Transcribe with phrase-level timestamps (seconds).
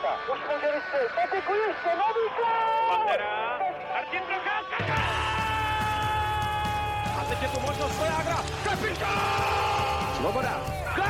[0.00, 0.32] Procházka.
[0.32, 1.12] Už může vystřelit.
[1.14, 2.88] Patiku ještě, nový gol!
[2.88, 3.58] Pantera,
[3.94, 4.94] Martin Procházka,
[7.20, 10.14] A teď je tu možnost Svojágra, kapitán!
[10.16, 10.60] Svoboda,
[10.96, 11.04] gol!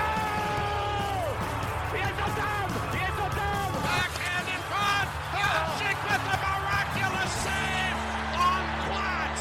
[1.95, 3.72] Je to tam, je to tam!
[3.82, 7.98] Backhand in front, Hasek with the miraculous save
[8.48, 9.41] on Platz.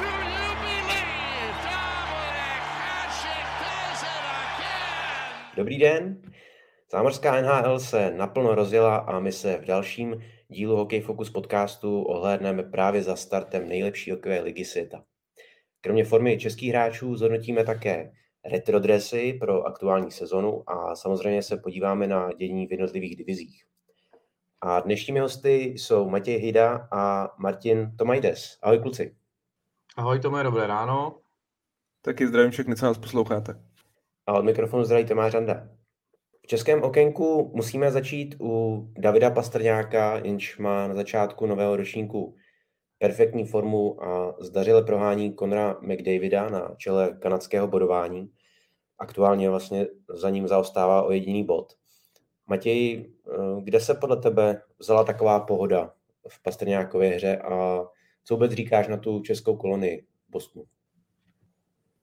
[0.00, 5.56] Do you believe Dominic Hasek does it again?
[5.56, 6.21] Dobrý den.
[6.92, 12.62] Zámořská NHL se naplno rozjela a my se v dalším dílu Hockey Focus podcastu ohlédneme
[12.62, 15.04] právě za startem nejlepší hokejové ligy světa.
[15.80, 18.12] Kromě formy českých hráčů zhodnotíme také
[18.44, 23.64] retro dresy pro aktuální sezonu a samozřejmě se podíváme na dění v jednotlivých divizích.
[24.60, 28.58] A dnešními hosty jsou Matěj Hida a Martin Tomajdes.
[28.62, 29.16] Ahoj kluci.
[29.96, 31.18] Ahoj Tome, dobré ráno.
[32.02, 33.62] Taky zdravím všechny, co nás posloucháte.
[34.26, 35.81] A od mikrofonu zdraví Tomáš Randa.
[36.44, 42.36] V českém okénku musíme začít u Davida Pastrňáka, jenž má na začátku nového ročníku
[42.98, 48.30] perfektní formu a zdařile prohání Konra McDavida na čele kanadského bodování.
[48.98, 51.72] Aktuálně vlastně za ním zaostává o jediný bod.
[52.46, 53.12] Matěj,
[53.62, 55.94] kde se podle tebe vzala taková pohoda
[56.28, 57.84] v Pastrňákově hře a
[58.24, 60.64] co vůbec říkáš na tu českou kolonii v Bostonu?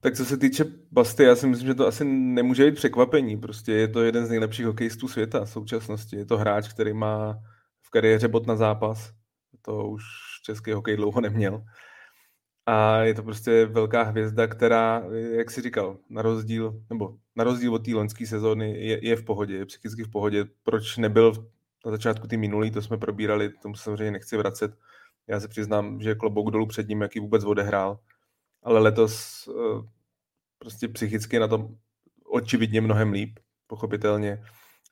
[0.01, 3.37] Tak co se týče Basty, já si myslím, že to asi nemůže být překvapení.
[3.37, 6.15] Prostě je to jeden z nejlepších hokejistů světa v současnosti.
[6.15, 7.39] Je to hráč, který má
[7.81, 9.11] v kariéře bod na zápas.
[9.61, 10.03] To už
[10.43, 11.63] český hokej dlouho neměl.
[12.65, 15.03] A je to prostě velká hvězda, která,
[15.37, 19.23] jak si říkal, na rozdíl, nebo na rozdíl od té loňské sezóny je, je, v
[19.23, 20.45] pohodě, je psychicky v pohodě.
[20.63, 21.49] Proč nebyl
[21.85, 24.71] na začátku ty minulý, to jsme probírali, tomu samozřejmě nechci vracet.
[25.27, 27.99] Já se přiznám, že klobouk dolů před ním, jaký vůbec odehrál
[28.63, 29.87] ale letos eh,
[30.59, 31.75] prostě psychicky na tom
[32.25, 34.43] očividně mnohem líp, pochopitelně.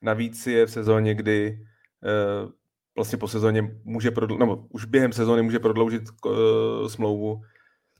[0.02, 1.66] Navíc je v sezóně, kdy
[2.04, 2.52] eh,
[2.96, 7.42] vlastně po sezóně může prodloužit, nebo už během sezóny může prodloužit eh, smlouvu,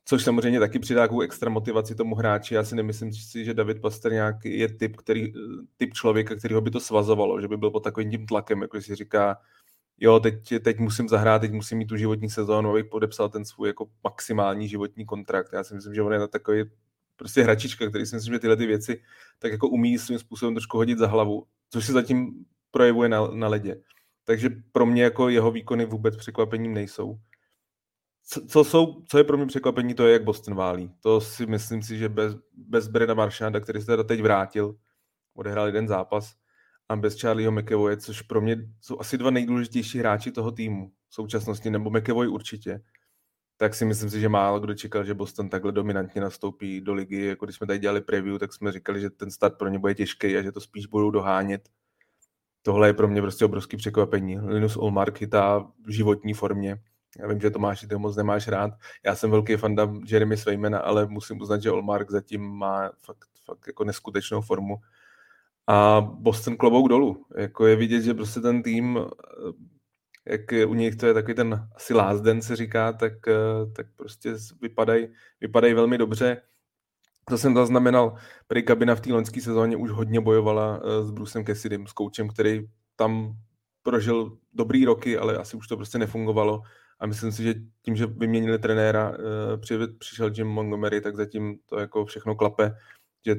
[0.05, 2.55] což samozřejmě taky přidá takovou extra motivaci tomu hráči.
[2.55, 5.33] Já si nemyslím si, že David Pasterňák je typ, který,
[5.77, 8.95] typ člověka, kterého by to svazovalo, že by byl pod takovým tím tlakem, jako si
[8.95, 9.36] říká,
[10.01, 13.69] jo, teď, teď musím zahrát, teď musím mít tu životní sezónu, abych podepsal ten svůj
[13.69, 15.53] jako maximální životní kontrakt.
[15.53, 16.64] Já si myslím, že on je takový
[17.17, 19.03] prostě hračička, který si myslím, že tyhle ty věci
[19.39, 23.48] tak jako umí svým způsobem trošku hodit za hlavu, což se zatím projevuje na, na
[23.48, 23.83] ledě.
[24.25, 27.19] Takže pro mě jako jeho výkony vůbec překvapením nejsou.
[28.25, 30.92] Co, co, jsou, co je pro mě překvapení, to je, jak Boston válí.
[31.01, 34.75] To si myslím si, že bez, bez Brena Maršanda, který se teda teď vrátil,
[35.35, 36.35] odehrál jeden zápas,
[36.88, 41.14] a bez Charlieho McEvoye, což pro mě jsou asi dva nejdůležitější hráči toho týmu v
[41.14, 42.80] současnosti, nebo McEvoy určitě,
[43.56, 47.26] tak si myslím si, že málo kdo čekal, že Boston takhle dominantně nastoupí do ligy.
[47.26, 49.94] Jako když jsme tady dělali preview, tak jsme říkali, že ten start pro ně bude
[49.94, 51.68] těžký a že to spíš budou dohánět.
[52.62, 54.38] Tohle je pro mě prostě obrovský překvapení.
[54.38, 56.76] Linus Olmark chytá v životní formě.
[57.18, 58.70] Já vím, že Tomáš, ty moc nemáš rád.
[59.05, 63.66] Já jsem velký fanda Jeremy Sveymana, ale musím uznat, že Olmark zatím má fakt, fakt
[63.66, 64.76] jako neskutečnou formu
[65.68, 67.24] a Boston klobouk dolů.
[67.36, 71.68] Jako je vidět, že prostě ten tým, eh, jak u nich to je takový ten
[71.74, 75.08] asi last den se říká, tak, eh, tak prostě vypadají
[75.40, 76.42] vypadaj velmi dobře.
[77.29, 81.45] To jsem zaznamenal, prý kabina v té loňské sezóně už hodně bojovala eh, s Brucem
[81.45, 83.36] Cassidym, s koučem, který tam
[83.83, 86.62] prožil dobrý roky, ale asi už to prostě nefungovalo.
[87.00, 89.12] A myslím si, že tím, že vyměnili trenéra,
[89.98, 92.74] přišel Jim Montgomery, tak zatím to jako všechno klape,
[93.27, 93.36] že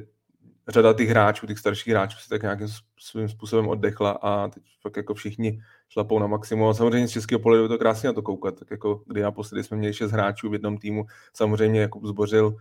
[0.70, 4.96] řada těch hráčů, těch starších hráčů se tak nějakým svým způsobem oddechla a teď fakt
[4.96, 6.68] jako všichni šlapou na maximum.
[6.68, 9.64] A samozřejmě z českého pohledu je to krásně na to koukat, tak jako kdy naposledy
[9.64, 11.04] jsme měli šest hráčů v jednom týmu,
[11.34, 12.56] samozřejmě Jakub Zbořil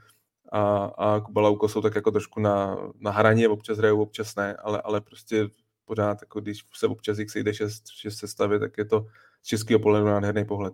[0.52, 4.56] a, a Kuba Lauko jsou tak jako trošku na, na hraně, občas hrajou, občas ne,
[4.56, 5.50] ale, ale prostě
[5.86, 9.06] pořád, jako když se občas jich sejde šest, šest sestavy, tak je to
[9.42, 10.74] z českého pohledu nádherný pohled.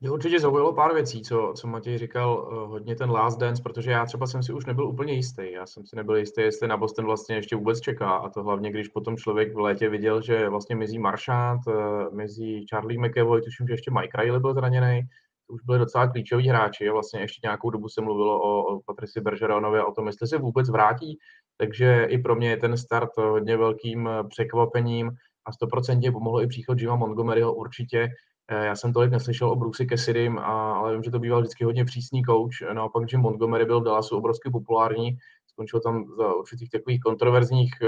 [0.00, 3.90] Mě určitě zaujalo pár věcí, co, co Matěj říkal, uh, hodně ten last dance, protože
[3.90, 5.52] já třeba jsem si už nebyl úplně jistý.
[5.52, 8.10] Já jsem si nebyl jistý, jestli na Boston vlastně ještě vůbec čeká.
[8.10, 12.66] A to hlavně, když potom člověk v létě viděl, že vlastně mizí Marchand, uh, mizí
[12.70, 15.02] Charlie McEvoy, tuším, že ještě Mike Riley byl zraněný.
[15.46, 16.88] To už byli docela klíčoví hráči.
[16.88, 20.28] A vlastně ještě nějakou dobu se mluvilo o, o Patrici Bergeronovi a o tom, jestli
[20.28, 21.18] se vůbec vrátí.
[21.56, 25.10] Takže i pro mě je ten start hodně velkým překvapením
[25.44, 28.08] a 100% pomohlo i příchod Jima Montgomeryho určitě, Eh,
[28.50, 32.22] já jsem tolik neslyšel o Brucey Cassidym, ale vím, že to býval vždycky hodně přísný
[32.22, 32.72] coach.
[32.72, 37.86] Naopak Jim Montgomery byl v Dallasu obrovsky populární, skončil tam za určitých takových kontroverzních, eh,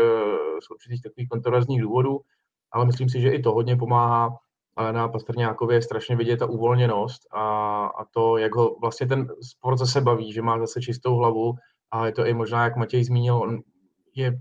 [0.63, 2.21] z určitých takových kontroverzních důvodů,
[2.73, 4.37] ale myslím si, že i to hodně pomáhá
[4.91, 9.79] na Pastrňákově je strašně vidět ta uvolněnost a, a to, jak ho vlastně ten sport
[9.79, 11.55] zase baví, že má zase čistou hlavu
[11.91, 13.59] a je to i možná, jak Matěj zmínil, on
[14.15, 14.41] je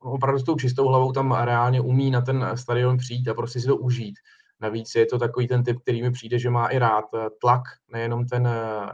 [0.00, 3.66] opravdu s tou čistou hlavou tam reálně umí na ten stadion přijít a prostě si
[3.66, 4.14] to užít.
[4.60, 7.04] Navíc je to takový ten typ, který mi přijde, že má i rád
[7.40, 8.48] tlak, nejenom ten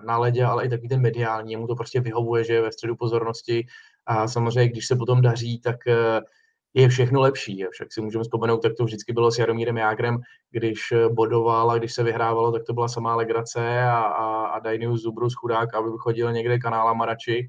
[0.07, 1.53] na ledě, ale i takový ten mediální.
[1.53, 3.67] Jemu to prostě vyhovuje, že je ve středu pozornosti
[4.07, 5.77] a samozřejmě, když se potom daří, tak
[6.75, 7.65] je všechno lepší.
[7.71, 10.19] Však si můžeme vzpomenout, tak to vždycky bylo s Jaromírem Jágrem,
[10.51, 10.81] když
[11.13, 15.35] bodoval a když se vyhrávalo, tak to byla samá legrace a, a, a Dainius Zubrus
[15.35, 17.49] chudák, aby chodil někde kanála Marači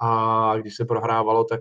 [0.00, 1.60] a když se prohrávalo, tak,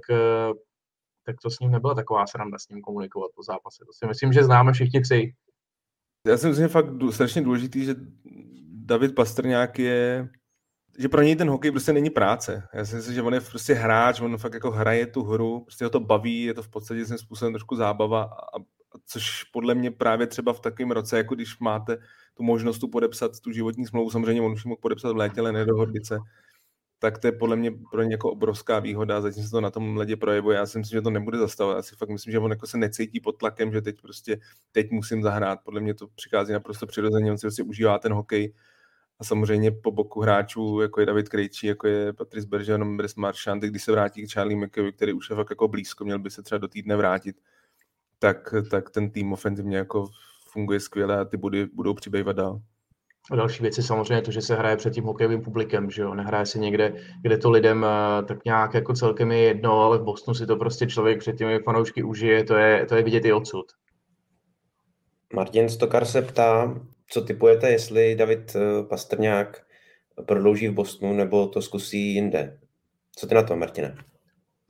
[1.25, 3.85] tak to s ním nebyla taková sranda s ním komunikovat po zápase.
[3.85, 5.33] To si myslím, že známe všichni tři.
[6.25, 7.95] Já si myslím, že fakt strašně důležitý, že
[8.85, 10.29] David Pastrňák je
[10.97, 12.63] že pro něj ten hokej prostě není práce.
[12.73, 15.83] Já si myslím, že on je prostě hráč, on fakt jako hraje tu hru, prostě
[15.83, 18.59] ho to baví, je to v podstatě svým způsobem trošku zábava, a,
[19.05, 21.97] což podle mě právě třeba v takovém roce, jako když máte
[22.33, 25.51] tu možnost tu podepsat tu životní smlouvu, samozřejmě on už mohl podepsat v létě, ale
[25.51, 26.17] nedohodlit se,
[26.99, 29.97] tak to je podle mě pro ně jako obrovská výhoda, zatím se to na tom
[29.97, 32.51] ledě projevuje, já si myslím, že to nebude zastavovat, já si fakt myslím, že on
[32.51, 34.39] jako se necítí pod tlakem, že teď prostě,
[34.71, 38.53] teď musím zahrát, podle mě to přichází naprosto přirozeně, on si prostě užívá ten hokej,
[39.19, 43.63] a samozřejmě po boku hráčů, jako je David Krejčí, jako je Patrice Bergeron, Brice Marchand,
[43.63, 46.43] když se vrátí k Charlie McAvoy, který už je fakt jako blízko, měl by se
[46.43, 47.35] třeba do týdne vrátit,
[48.19, 50.09] tak, tak ten tým ofenzivně jako
[50.49, 52.61] funguje skvěle a ty body budou přibývat dál.
[53.31, 56.13] A další věc je samozřejmě to, že se hraje před tím hokejovým publikem, že jo,
[56.13, 60.03] nehraje se někde, kde to lidem eh, tak nějak jako celkem je jedno, ale v
[60.03, 63.33] Bostonu si to prostě člověk před těmi fanoušky užije, to je, to je vidět i
[63.33, 63.65] odsud.
[65.33, 69.65] Martin Stokar se ptá, co typujete, jestli David eh, Pastrňák
[70.25, 72.59] prodlouží v Bostonu nebo to zkusí jinde?
[73.15, 73.95] Co ty na to, Martine?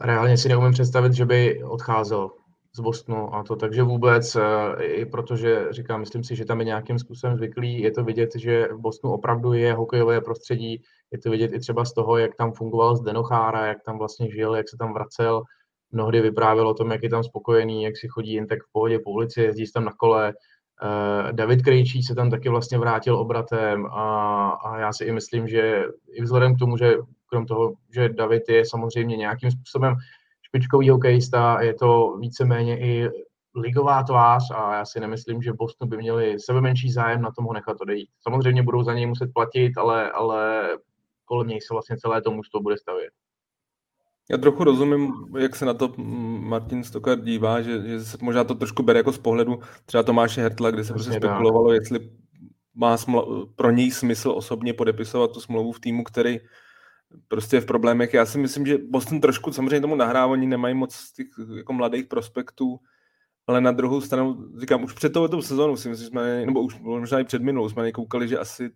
[0.01, 2.29] Reálně si neumím představit, že by odcházel
[2.75, 6.66] z Bostonu a to takže vůbec, eh, i protože říkám, myslím si, že tam je
[6.66, 10.81] nějakým způsobem zvyklý, je to vidět, že v Bostonu opravdu je hokejové prostředí,
[11.12, 14.31] je to vidět i třeba z toho, jak tam fungoval z Denochára, jak tam vlastně
[14.31, 15.44] žil, jak se tam vracel,
[15.92, 19.00] mnohdy vyprávěl o tom, jak je tam spokojený, jak si chodí jen tak v pohodě
[19.00, 20.33] po ulici, jezdí tam na kole,
[20.83, 25.48] Eh, David Krejčí se tam taky vlastně vrátil obratem a, a já si i myslím,
[25.48, 26.94] že i vzhledem k tomu, že
[27.30, 29.95] krom toho, že David je samozřejmě nějakým způsobem
[30.55, 33.09] špičkový hokejista, je to víceméně i
[33.55, 37.45] ligová tvář a já si nemyslím, že Boston by měli sebe menší zájem na tom
[37.45, 38.09] ho nechat odejít.
[38.21, 40.69] Samozřejmě budou za něj muset platit, ale, ale
[41.25, 43.09] kolem něj se vlastně celé to mužstvo bude stavět.
[44.31, 48.55] Já trochu rozumím, jak se na to Martin Stokar dívá, že, že se možná to
[48.55, 51.99] trošku bere jako z pohledu třeba Tomáše Hertla, kde se prostě spekulovalo, jestli
[52.75, 56.39] má sml- pro něj smysl osobně podepisovat tu smlouvu v týmu, který
[57.27, 58.13] prostě v problémech.
[58.13, 62.05] Já si myslím, že Boston trošku samozřejmě tomu nahrává, oni nemají moc těch jako mladých
[62.05, 62.79] prospektů,
[63.47, 66.79] ale na druhou stranu, říkám, už před touto sezónou si myslím, že jsme, nebo už
[66.79, 68.69] možná i před minulou, jsme koukali, že asi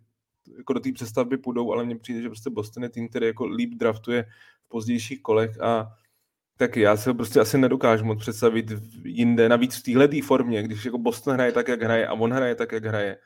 [0.58, 3.46] jako do té přestavby půjdou, ale mně přijde, že prostě Boston je tým, který jako
[3.46, 4.24] líp draftuje
[4.68, 5.92] pozdějších kolech a
[6.56, 8.72] tak já si ho prostě asi nedokážu moc představit
[9.04, 12.54] jinde, navíc v téhle formě, když jako Boston hraje tak, jak hraje a on hraje
[12.54, 13.18] tak, jak hraje,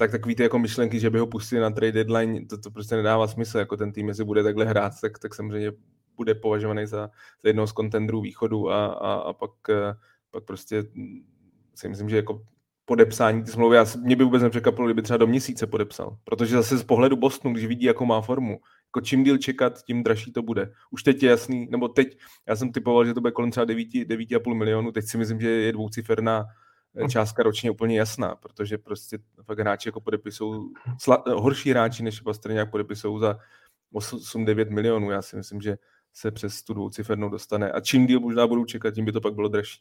[0.00, 2.96] tak takový ty jako myšlenky, že by ho pustili na trade deadline, to, to prostě
[2.96, 5.72] nedává smysl, jako ten tým, jestli bude takhle hrát, tak, tak samozřejmě
[6.16, 7.10] bude považovaný za,
[7.42, 9.50] za jednoho z kontendrů východu a, a, a pak,
[10.30, 10.84] pak prostě
[11.74, 12.42] si myslím, že jako
[12.84, 16.78] podepsání ty smlouvy, já, mě by vůbec nepřekvapilo, kdyby třeba do měsíce podepsal, protože zase
[16.78, 20.42] z pohledu Bostonu, když vidí, jakou má formu, jako čím díl čekat, tím dražší to
[20.42, 20.72] bude.
[20.90, 22.18] Už teď je jasný, nebo teď,
[22.48, 25.48] já jsem typoval, že to bude kolem třeba 9, 9,5 milionů, teď si myslím, že
[25.48, 26.69] je dvouciferná eh,
[27.08, 32.70] částka ročně úplně jasná, protože prostě fakt hráči jako podepisou, sla, horší hráči než nějak
[32.70, 33.38] podepisou za
[33.92, 35.10] 8-9 milionů.
[35.10, 35.78] Já si myslím, že
[36.12, 37.72] se přes tu dvoucifernou dostane.
[37.72, 39.80] A čím díl možná budou čekat, tím by to pak bylo dražší.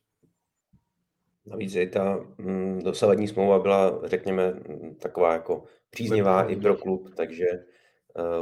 [1.45, 4.53] Navíc i ta mm, dosavadní smlouva byla, řekněme,
[5.01, 7.45] taková jako příznivá i pro klub, takže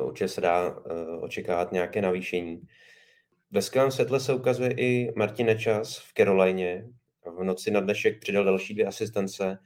[0.01, 2.61] uh, určitě se dá uh, očekávat nějaké navýšení.
[3.51, 6.87] Ve skvělém světle se ukazuje i Martin Nečas v Carolině.
[7.31, 9.59] V noci na dnešek přidal další dvě asistence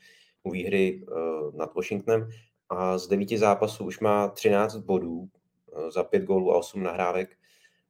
[0.44, 2.30] u výhry uh, nad Washingtonem
[2.70, 7.30] a z devíti zápasů už má 13 bodů uh, za pět gólů a 8 nahrávek.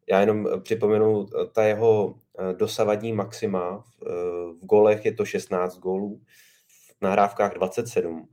[0.09, 2.15] Já jenom připomenu ta jeho
[2.57, 3.77] dosavadní maxima.
[3.77, 4.03] V,
[4.61, 6.21] v golech je to 16 gólů,
[6.67, 8.29] v nahrávkách 27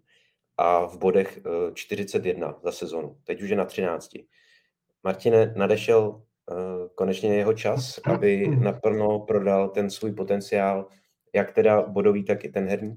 [0.57, 1.41] a v bodech
[1.75, 3.17] 41 za sezonu.
[3.25, 4.11] Teď už je na 13.
[5.05, 6.23] Martine, nadešel
[6.95, 10.87] konečně jeho čas, aby naplno prodal ten svůj potenciál,
[11.35, 12.97] jak teda bodový, tak i ten herní?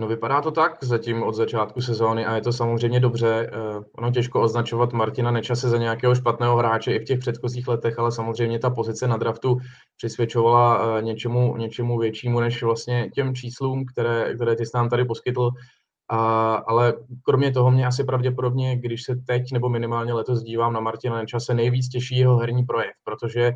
[0.00, 3.50] No vypadá to tak zatím od začátku sezóny a je to samozřejmě dobře.
[3.52, 7.98] Eh, ono těžko označovat Martina Nečase za nějakého špatného hráče i v těch předchozích letech,
[7.98, 9.58] ale samozřejmě ta pozice na draftu
[9.96, 15.50] přisvědčovala eh, něčemu, něčemu většímu než vlastně těm číslům, které, které ty nám tady poskytl.
[16.10, 16.94] A, ale
[17.24, 21.54] kromě toho mě asi pravděpodobně, když se teď nebo minimálně letos dívám na Martina Nečase,
[21.54, 23.52] nejvíc těší jeho herní projev, protože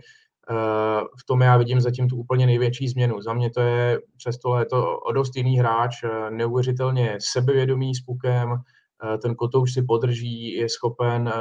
[1.20, 3.22] v tom já vidím zatím tu úplně největší změnu.
[3.22, 8.56] Za mě to je přes to léto o dost jiný hráč, neuvěřitelně sebevědomý s pukem,
[9.22, 11.32] ten kotouč si podrží, je schopen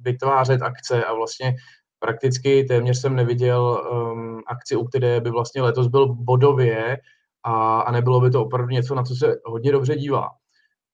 [0.00, 1.54] vytvářet akce a vlastně
[1.98, 6.98] prakticky téměř jsem neviděl um, akci, u které by vlastně letos byl bodově
[7.42, 10.28] a, a nebylo by to opravdu něco, na co se hodně dobře dívá.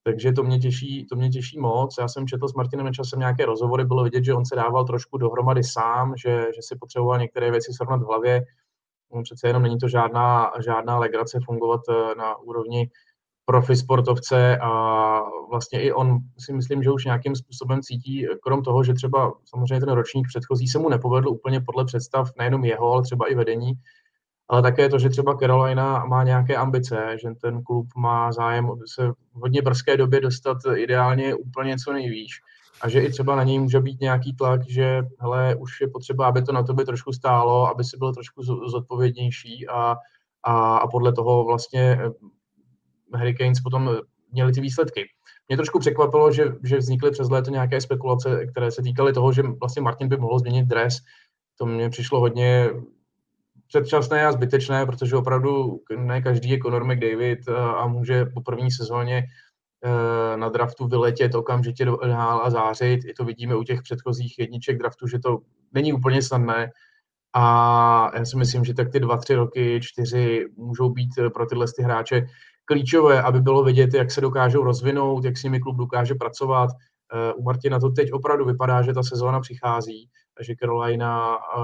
[0.07, 1.95] Takže to mě těší, to mě těší moc.
[1.99, 5.19] Já jsem četl s Martinem Nečasem nějaké rozhovory, bylo vidět, že on se dával trošku
[5.19, 8.43] dohromady sám, že, že si potřeboval některé věci srovnat v hlavě.
[9.11, 12.91] On přece jenom není to žádná, žádná legrace fungovat eh, na úrovni
[13.45, 15.21] profi sportovce a
[15.51, 19.81] vlastně i on si myslím, že už nějakým způsobem cítí, krom toho, že třeba samozřejmě
[19.81, 23.73] ten ročník předchozí se mu nepovedl úplně podle představ nejenom jeho, ale třeba i vedení,
[24.49, 29.09] ale také to, že třeba Carolina má nějaké ambice, že ten klub má zájem se
[29.09, 32.41] v hodně brzké době dostat ideálně úplně co nejvýš
[32.81, 36.27] a že i třeba na něj může být nějaký tlak, že hele, už je potřeba,
[36.27, 39.97] aby to na tobě trošku stálo, aby si byl trošku zodpovědnější a,
[40.43, 42.01] a, a podle toho vlastně
[43.15, 43.97] Hurricanes potom
[44.33, 45.05] měli ty výsledky.
[45.49, 49.43] Mě trošku překvapilo, že, že vznikly přes léto nějaké spekulace, které se týkaly toho, že
[49.43, 50.99] vlastně Martin by mohl změnit dres.
[51.59, 52.71] To mně přišlo hodně
[53.81, 59.23] předčasné a zbytečné, protože opravdu ne každý je Conor McDavid a může po první sezóně
[59.85, 63.05] eh, na draftu vyletět okamžitě do NHL a zářit.
[63.05, 65.39] I to vidíme u těch předchozích jedniček draftu, že to
[65.73, 66.71] není úplně snadné.
[67.37, 71.67] A já si myslím, že tak ty dva, tři roky, čtyři můžou být pro tyhle
[71.77, 72.27] ty hráče
[72.65, 76.71] klíčové, aby bylo vidět, jak se dokážou rozvinout, jak s nimi klub dokáže pracovat.
[77.15, 81.61] Eh, u Martina to teď opravdu vypadá, že ta sezóna přichází, že Carolina eh,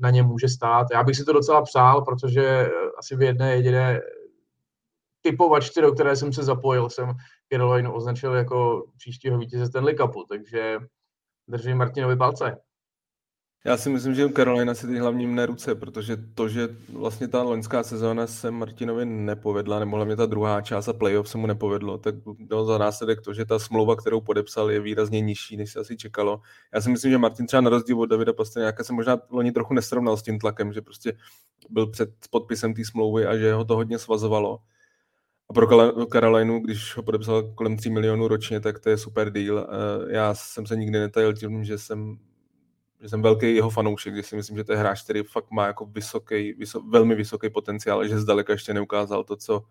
[0.00, 0.86] na ně může stát.
[0.92, 4.00] Já bych si to docela přál, protože eh, asi v jedné jediné
[5.20, 7.12] typovačce, do které jsem se zapojil, jsem
[7.52, 10.78] Carolina označil jako příštího vítěze Stanley Cupu, takže
[11.48, 12.58] držím Martinovi palce.
[13.66, 17.42] Já si myslím, že Carolina si teď hlavně mne ruce, protože to, že vlastně ta
[17.42, 21.98] loňská sezóna se Martinovi nepovedla, nebo hlavně ta druhá část a playoff se mu nepovedlo,
[21.98, 25.80] tak bylo za následek to, že ta smlouva, kterou podepsal, je výrazně nižší, než se
[25.80, 26.40] asi čekalo.
[26.74, 29.74] Já si myslím, že Martin třeba na rozdíl od Davida Pastrňáka se možná loni trochu
[29.74, 31.16] nesrovnal s tím tlakem, že prostě
[31.70, 34.58] byl před podpisem té smlouvy a že ho to hodně svazovalo.
[35.48, 35.66] A pro
[36.12, 39.58] Carolinu, když ho podepsal kolem 3 milionů ročně, tak to je super deal.
[39.58, 42.18] Eh, já jsem se nikdy netajil tím, že jsem
[43.02, 45.86] jsem velký jeho fanoušek, že si myslím, že to je hráč, který fakt má jako
[45.86, 49.64] vysoký, vysok, velmi vysoký potenciál, že zdaleka ještě neukázal to, co,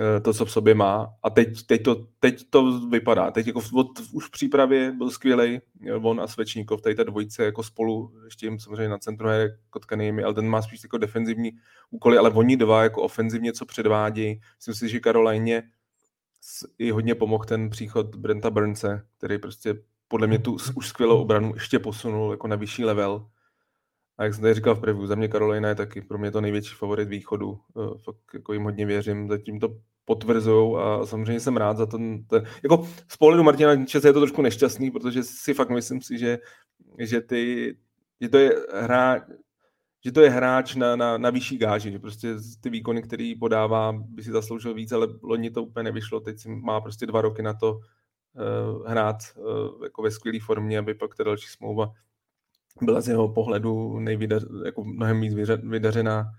[0.00, 1.14] eh, to, co v sobě má.
[1.22, 3.30] A teď, teď, to, teď to vypadá.
[3.30, 7.44] Teď jako od, už v přípravě byl skvělý eh, on a Svečníkov, tady ta dvojice
[7.44, 11.50] jako spolu, ještě jim samozřejmě na centru je Kotkanými, ale ten má spíš jako defenzivní
[11.90, 14.40] úkoly, ale oni dva jako ofenzivně co předvádí.
[14.56, 15.62] Myslím si, že Karolajně
[16.78, 19.74] i hodně pomohl ten příchod Brenta Burnse, který prostě
[20.08, 23.26] podle mě tu už skvělou obranu ještě posunul jako na vyšší level.
[24.18, 26.40] A jak jsem tady říkal v preview, za mě Karolina je taky pro mě to
[26.40, 27.58] největší favorit východu.
[27.76, 29.68] Eh, fakt jako jim hodně věřím, zatím to
[30.04, 34.20] potvrzují a samozřejmě jsem rád za ten, ten jako z pohledu Martina Čese je to
[34.20, 36.38] trošku nešťastný, protože si fakt myslím si, že,
[36.98, 37.76] že ty,
[38.20, 39.22] že to je hráč,
[40.04, 43.92] že to je hráč na, na, na vyšší gáži, že prostě ty výkony, který podává,
[43.92, 47.42] by si zasloužil víc, ale loni to úplně nevyšlo, teď si má prostě dva roky
[47.42, 47.80] na to
[48.86, 51.92] hrát uh, jako ve skvělé formě, aby pak ta další smlouva
[52.82, 56.32] byla z jeho pohledu nejvydař, jako mnohem víc vydařená,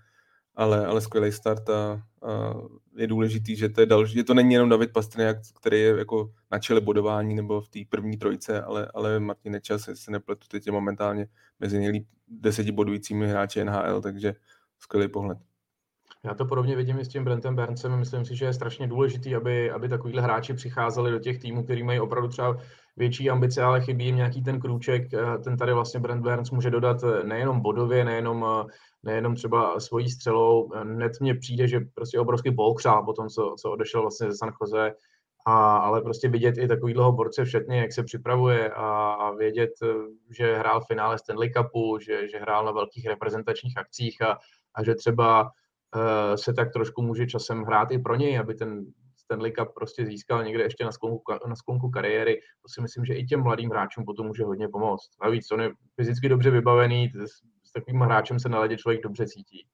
[0.54, 2.54] ale, ale skvělý start a, a
[2.96, 6.32] je důležitý, že to, je další, že to není jenom David Pastrňák, který je jako
[6.50, 10.66] na čele bodování nebo v té první trojce, ale, ale Martin Nečas, se nepletu, teď
[10.66, 11.28] je momentálně
[11.60, 14.34] mezi nejlíp deseti bodujícími hráči NHL, takže
[14.78, 15.38] skvělý pohled.
[16.24, 17.98] Já to podobně vidím i s tím Brentem Berncem.
[17.98, 21.82] Myslím si, že je strašně důležitý, aby, aby takovýhle hráči přicházeli do těch týmů, který
[21.82, 22.56] mají opravdu třeba
[22.96, 25.10] větší ambice, ale chybí jim nějaký ten krůček.
[25.44, 28.66] Ten tady vlastně Brent Berns může dodat nejenom bodově, nejenom,
[29.02, 30.68] nejenom třeba svojí střelou.
[30.68, 34.52] Hned mně přijde, že prostě obrovský poukřál po tom, co, co odešel vlastně ze San
[34.60, 34.92] Jose.
[35.46, 39.70] A, ale prostě vidět i takovýhleho borce v šatně, jak se připravuje a, a vědět,
[40.30, 44.38] že hrál v finále Stanley Cupu, že, že hrál na velkých reprezentačních akcích a,
[44.74, 45.50] a že třeba Eh,
[46.34, 48.84] se tak trošku může časem hrát i pro něj, aby ten
[49.16, 52.34] Stanley Cup prostě získal někde ještě na sklonku, na sklonku kariéry.
[52.34, 55.10] To si myslím, že i těm mladým hráčům potom může hodně pomoct.
[55.24, 55.70] Navíc on je
[56.00, 57.12] fyzicky dobře vybavený,
[57.64, 59.66] s takovým hráčem se na ledě člověk dobře cítí.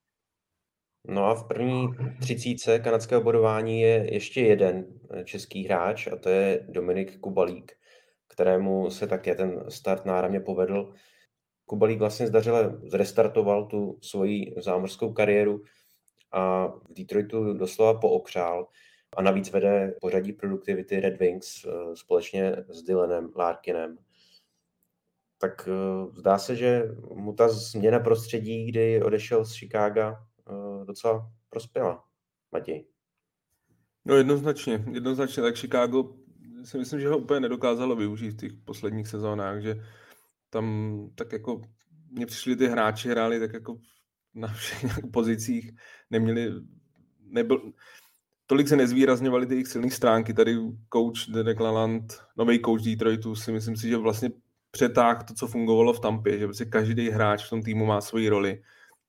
[1.09, 1.89] No a v první
[2.21, 4.87] třicíce kanadského bodování je ještě jeden
[5.25, 7.73] český hráč a to je Dominik Kubalík,
[8.29, 10.93] kterému se také ten start náramně povedl.
[11.65, 15.63] Kubalík vlastně zdařile zrestartoval tu svoji zámořskou kariéru,
[16.33, 18.69] a v Detroitu doslova pookřál
[19.17, 23.99] a navíc vede pořadí produktivity Red Wings eh, společně s Dylanem Larkinem.
[25.39, 26.83] tak uh, zdá se, že
[27.15, 32.05] mu ta změna prostředí, kdy odešel z Chicaga, uh, docela prospěla.
[32.53, 32.87] Matěj.
[34.05, 36.15] No jednoznačně, jednoznačně, tak Chicago
[36.65, 39.75] si myslím, že ho úplně nedokázalo využít v těch posledních sezónách, že
[40.51, 41.63] tam tak jako
[42.11, 43.79] mně přišli ty hráči, hráli tak jako
[44.37, 45.73] na všech pozicích,
[46.11, 46.53] neměli,
[47.21, 47.73] nebyl,
[48.47, 50.35] tolik se nezvýrazňovali ty jejich silné stránky.
[50.35, 50.57] Tady
[50.93, 54.31] coach Derek Laland, nový coach Detroitu, si myslím si, že vlastně
[54.71, 58.29] přetáh to, co fungovalo v Tampě, že prostě každý hráč v tom týmu má svoji
[58.29, 58.63] roli.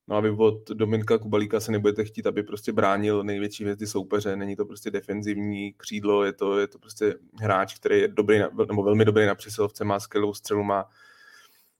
[0.07, 4.35] No a vy od Dominika Kubalíka se nebudete chtít, aby prostě bránil největší hvězdy soupeře.
[4.35, 8.83] Není to prostě defenzivní křídlo, je to, je to prostě hráč, který je dobrý, nebo
[8.83, 10.85] velmi dobrý na přesilovce, má skvělou střelu, má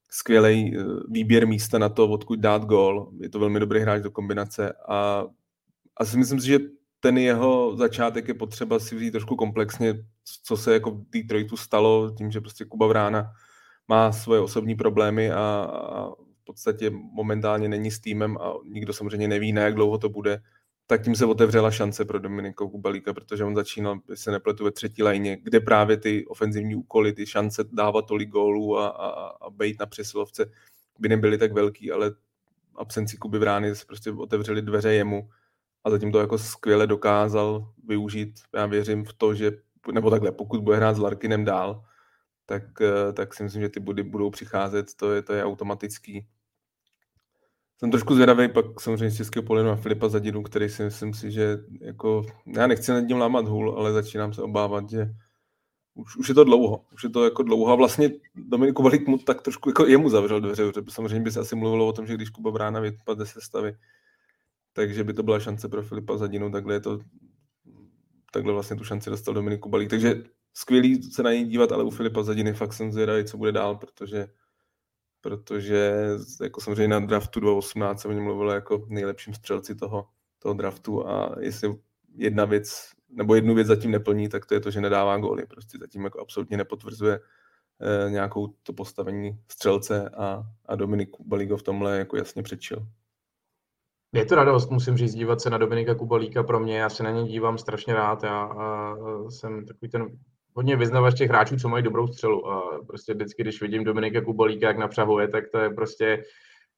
[0.09, 3.11] skvělý eh, výběr místa na to, odkud dát gol.
[3.21, 5.25] Je to velmi dobrý hráč do kombinace a,
[5.97, 6.59] a si myslím si, že
[6.99, 9.93] ten jeho začátek je potřeba si vzít trošku komplexně,
[10.43, 13.31] co se jako v Detroitu stalo, tím, že prostě Kuba Vrána
[13.87, 19.27] má svoje osobní problémy a, a v podstatě momentálně není s týmem a nikdo samozřejmě
[19.27, 20.39] neví, na jak dlouho to bude,
[20.87, 25.03] tak tím se otevřela šance pro Dominika Kubalíka, protože on začínal, se nepletu, ve třetí
[25.03, 29.79] lajně, kde právě ty ofenzivní úkoly, ty šance dávat tolik gólů a, a, a být
[29.79, 30.51] na přesilovce
[30.99, 32.11] by nebyly tak velký, ale
[32.75, 35.29] absenci Kuby Vrány se prostě otevřely dveře jemu
[35.83, 38.39] a zatím to jako skvěle dokázal využít.
[38.55, 39.51] Já věřím v to, že,
[39.91, 41.83] nebo takhle, pokud bude hrát s Larkinem dál,
[42.45, 46.27] tak, eh, tak si myslím, že ty body budou přicházet, to je, to je automatický.
[47.79, 51.31] Jsem trošku zvědavý pak samozřejmě z Českého polinu a Filipa Zadinu, který si myslím si,
[51.31, 55.09] že jako, já nechci nad ním lámat hůl, ale začínám se obávat, že
[55.93, 57.71] už, už je to dlouho, už je to jako dlouho.
[57.71, 61.39] A vlastně Dominiku Balík mu tak trošku jako jemu zavřel dveře, protože samozřejmě by se
[61.39, 63.75] asi mluvilo o tom, že když Kuba Brána vypadne se stavy,
[64.73, 66.99] takže by to byla šance pro Filipa Zadinu, takhle je to,
[68.31, 71.89] takhle vlastně tu šanci dostal Dominik Kubalík, takže skvělý se na něj dívat, ale u
[71.89, 74.27] Filipa Zadiny fakt jsem zvědavý, co bude dál, protože
[75.27, 75.93] protože
[76.41, 80.07] jako samozřejmě na draftu 2018 se o něm mluvilo jako nejlepším střelci toho,
[80.39, 81.75] toho draftu a jestli
[82.15, 85.45] jedna věc, nebo jednu věc zatím neplní, tak to je to, že nedává góly.
[85.45, 91.63] Prostě zatím jako absolutně nepotvrzuje eh, nějakou to postavení střelce a, a Dominik Baligo v
[91.63, 92.87] tomhle jako jasně přečil.
[94.13, 96.77] Je to radost, musím říct, dívat se na Dominika Kubalíka pro mě.
[96.77, 98.23] Já se na něj dívám strašně rád.
[98.23, 98.95] Já a,
[99.29, 100.07] jsem takový ten
[100.57, 102.49] hodně vyznavač těch hráčů, co mají dobrou střelu.
[102.51, 106.23] A prostě vždycky, když vidím Dominika Kubalíka, jak napřahuje, tak to je prostě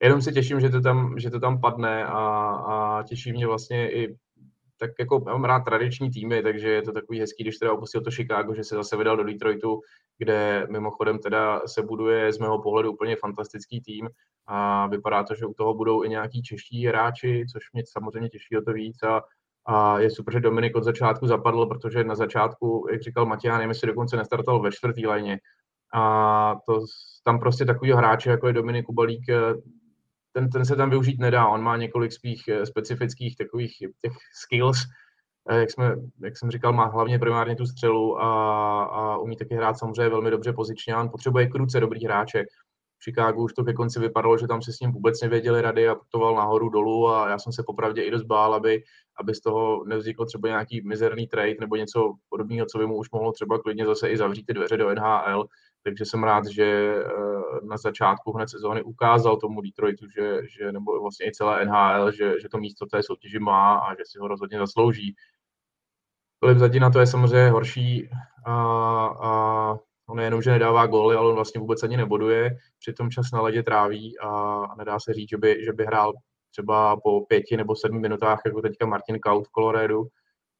[0.04, 2.20] jenom se těším, že to tam, že to tam padne a,
[2.68, 4.16] a těší mě vlastně i
[4.80, 8.12] tak jako mám rád tradiční týmy, takže je to takový hezký, když teda opustil to
[8.12, 9.82] Chicago, že se zase vydal do Detroitu,
[10.18, 14.10] kde mimochodem teda se buduje z mého pohledu úplně fantastický tým
[14.48, 18.58] a vypadá to, že u toho budou i nějaký čeští hráči, což mě samozřejmě těší
[18.58, 19.22] o to víc a,
[19.70, 23.70] a je super, že Dominik od začátku zapadl, protože na začátku, jak říkal Matěj, nevím,
[23.70, 25.40] jestli dokonce nestartoval ve čtvrtý lajně.
[25.94, 26.86] A to,
[27.24, 29.26] tam prostě takový hráče, jako je Dominik Kubalík,
[30.32, 31.48] ten, ten se tam využít nedá.
[31.48, 34.12] On má několik svých eh, specifických takových těch
[34.44, 34.78] skills,
[35.50, 39.56] eh, jak, jsme, jak jsem říkal, má hlavně primárně tu střelu a, a umí taky
[39.56, 40.96] hrát samozřejmě velmi dobře pozičně.
[40.96, 42.44] On potřebuje kruce dobrý hráče.
[43.00, 45.90] V Chicagu už to ke konci vypadalo, že tam se s ním vůbec nevěděli rady
[45.90, 48.84] a putoval nahoru dolů a já jsem se popravdě i dost bál, aby,
[49.20, 53.12] aby z toho nevzniklo třeba nějaký mizerný trade nebo něco podobného, co by mu už
[53.12, 55.46] mohlo třeba klidně zase i zavřít ty dveře do NHL,
[55.84, 57.10] takže jsem rád, že eh,
[57.64, 62.40] na začátku hned sezóny ukázal tomu Detroitu, že, že nebo vlastně i celé NHL, že,
[62.42, 65.16] že to místo té soutěži má a že si ho rozhodně zaslouží.
[66.40, 68.10] Filip Zadina to je samozřejmě horší
[68.46, 68.54] a,
[69.22, 69.76] a
[70.10, 73.64] on nejenom, že nedává góly, ale on vlastně vůbec ani neboduje, přitom čas na ledě
[73.64, 76.14] tráví a nedá se říct, že by, že by hrál
[76.52, 80.08] třeba po pěti nebo sedmi minutách, jako teďka Martin Kaut v Coloradu,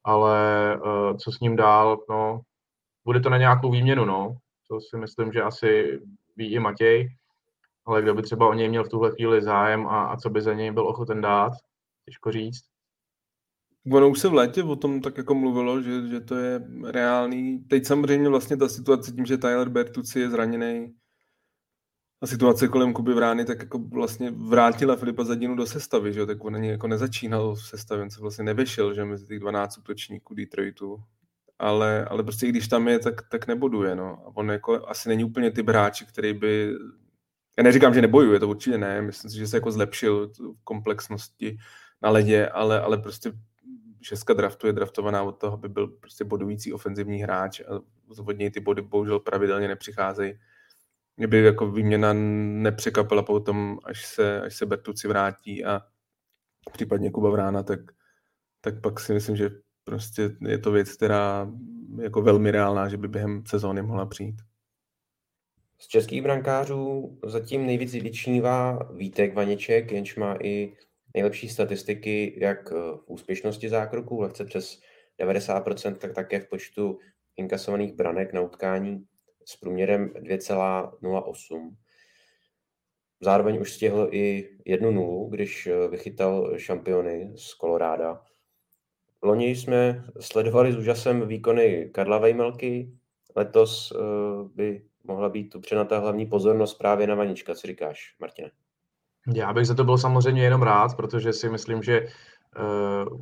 [0.04, 0.40] ale
[0.76, 2.40] uh, co s ním dál, no,
[3.04, 4.36] bude to na nějakou výměnu, no.
[4.68, 6.00] To si myslím, že asi
[6.36, 7.08] ví i Matěj,
[7.86, 10.42] ale kdo by třeba o něj měl v tuhle chvíli zájem a, a co by
[10.42, 11.52] za něj byl ochoten dát,
[12.04, 12.64] těžko říct.
[13.92, 17.58] Ono už se v létě o tom tak jako mluvilo, že, že to je reálný.
[17.58, 20.94] Teď samozřejmě vlastně ta situace tím, že Tyler Bertucci je zraněný
[22.22, 26.44] a situace kolem Kuby Vrány tak jako vlastně vrátila Filipa Zadinu do sestavy, že tak
[26.44, 30.34] on ani jako nezačínal v sestavě, on se vlastně nevyšel, že mezi těch 12 útočníků
[30.34, 31.02] Detroitu
[31.60, 34.22] ale, ale prostě když tam je, tak, tak neboduje, no.
[34.26, 36.74] A on jako asi není úplně ty hráč, který by...
[37.58, 40.32] Já neříkám, že nebojuje, to určitě ne, myslím si, že se jako zlepšil
[40.64, 41.58] komplexnosti
[42.02, 43.32] na ledě, ale, ale prostě
[44.02, 47.80] šestka draftu je draftovaná od toho, aby byl prostě bodující ofenzivní hráč a
[48.26, 50.34] od něj ty body bohužel pravidelně nepřicházejí.
[51.16, 55.80] Mě by jako výměna nepřekapila potom, až se, až se Bertuci vrátí a
[56.72, 57.80] případně Kuba Vrána, tak,
[58.60, 59.50] tak pak si myslím, že
[59.90, 61.52] Prostě je to věc, která
[61.98, 64.36] je jako velmi reálná, že by během sezóny mohla přijít.
[65.78, 70.76] Z českých brankářů zatím nejvíc vyčnívá Vítek Vaněček, jenž má i
[71.14, 74.80] nejlepší statistiky jak v úspěšnosti zákroků, lehce přes
[75.20, 76.98] 90%, tak také v počtu
[77.36, 79.06] inkasovaných branek na utkání
[79.44, 81.74] s průměrem 2,08.
[83.20, 88.24] Zároveň už stihl i jednu nulu, když vychytal šampiony z Koloráda.
[89.22, 92.92] Loni jsme sledovali s úžasem výkony Karla Vejmelky,
[93.36, 93.92] letos
[94.54, 97.54] by mohla být upřena ta hlavní pozornost právě na Vanička.
[97.54, 98.50] Co říkáš, Martine?
[99.34, 103.20] Já bych za to byl samozřejmě jenom rád, protože si myslím, že uh,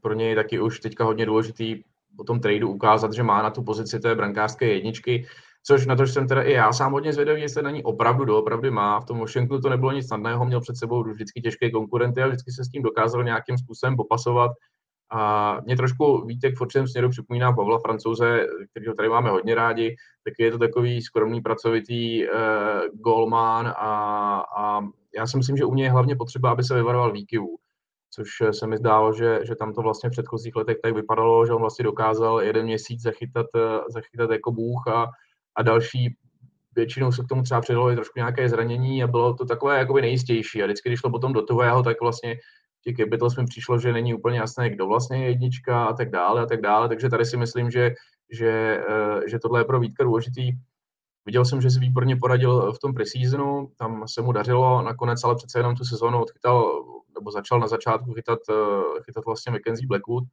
[0.00, 1.82] pro něj taky už teďka hodně důležitý
[2.16, 5.26] po tom tradu ukázat, že má na tu pozici té brankářské jedničky,
[5.62, 8.70] což na to jsem teda i já sám hodně zvědavý, jestli na ní opravdu doopravdy
[8.70, 9.00] má.
[9.00, 12.52] V tom Washingtonu to nebylo nic snadného, měl před sebou vždycky těžké konkurenty a vždycky
[12.52, 14.50] se s tím dokázal nějakým způsobem popasovat.
[15.10, 19.96] A mě trošku Vítek v určitém směru připomíná Pavla Francouze, kterého tady máme hodně rádi,
[20.24, 22.32] tak je to takový skromný, pracovitý uh,
[22.92, 24.80] golman a, a
[25.16, 27.56] já si myslím, že u něj je hlavně potřeba, aby se vyvaroval výkyvů,
[28.10, 31.52] což se mi zdálo, že, že tam to vlastně v předchozích letech tak vypadalo, že
[31.52, 33.46] on vlastně dokázal jeden měsíc zachytat,
[33.88, 35.06] zachytat jako bůh a,
[35.56, 36.16] a další
[36.74, 40.02] většinou se k tomu třeba přidalo i trošku nějaké zranění a bylo to takové jakoby
[40.02, 40.62] nejistější.
[40.62, 42.36] A vždycky, když šlo potom do toho, tak vlastně
[42.84, 46.42] těch Capitals mi přišlo, že není úplně jasné, kdo vlastně je jednička a tak dále
[46.42, 47.94] a tak dále, takže tady si myslím, že,
[48.32, 50.52] že, eh, že tohle je pro Vítka důležitý.
[51.26, 55.34] Viděl jsem, že si výborně poradil v tom preseasonu, tam se mu dařilo, nakonec ale
[55.34, 60.24] přece jenom tu sezónu odchytal, nebo začal na začátku chytat, eh, chytat vlastně Mackenzie Blackwood,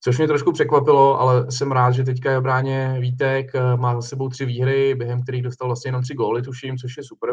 [0.00, 4.02] což mě trošku překvapilo, ale jsem rád, že teďka je bráně Vítek, eh, má za
[4.02, 7.30] sebou tři výhry, během kterých dostal vlastně jenom tři góly, tuším, což je super.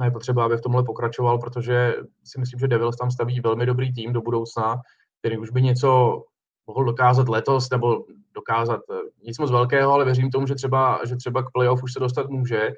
[0.00, 3.66] A je potřeba, aby v tomhle pokračoval, protože si myslím, že Devils tam staví velmi
[3.66, 4.80] dobrý tým do budoucna,
[5.20, 6.22] který už by něco
[6.66, 8.04] mohl dokázat letos, nebo
[8.36, 11.92] dokázat eh, nic moc velkého, ale věřím tomu, že třeba, že třeba k playoff už
[11.92, 12.70] se dostat může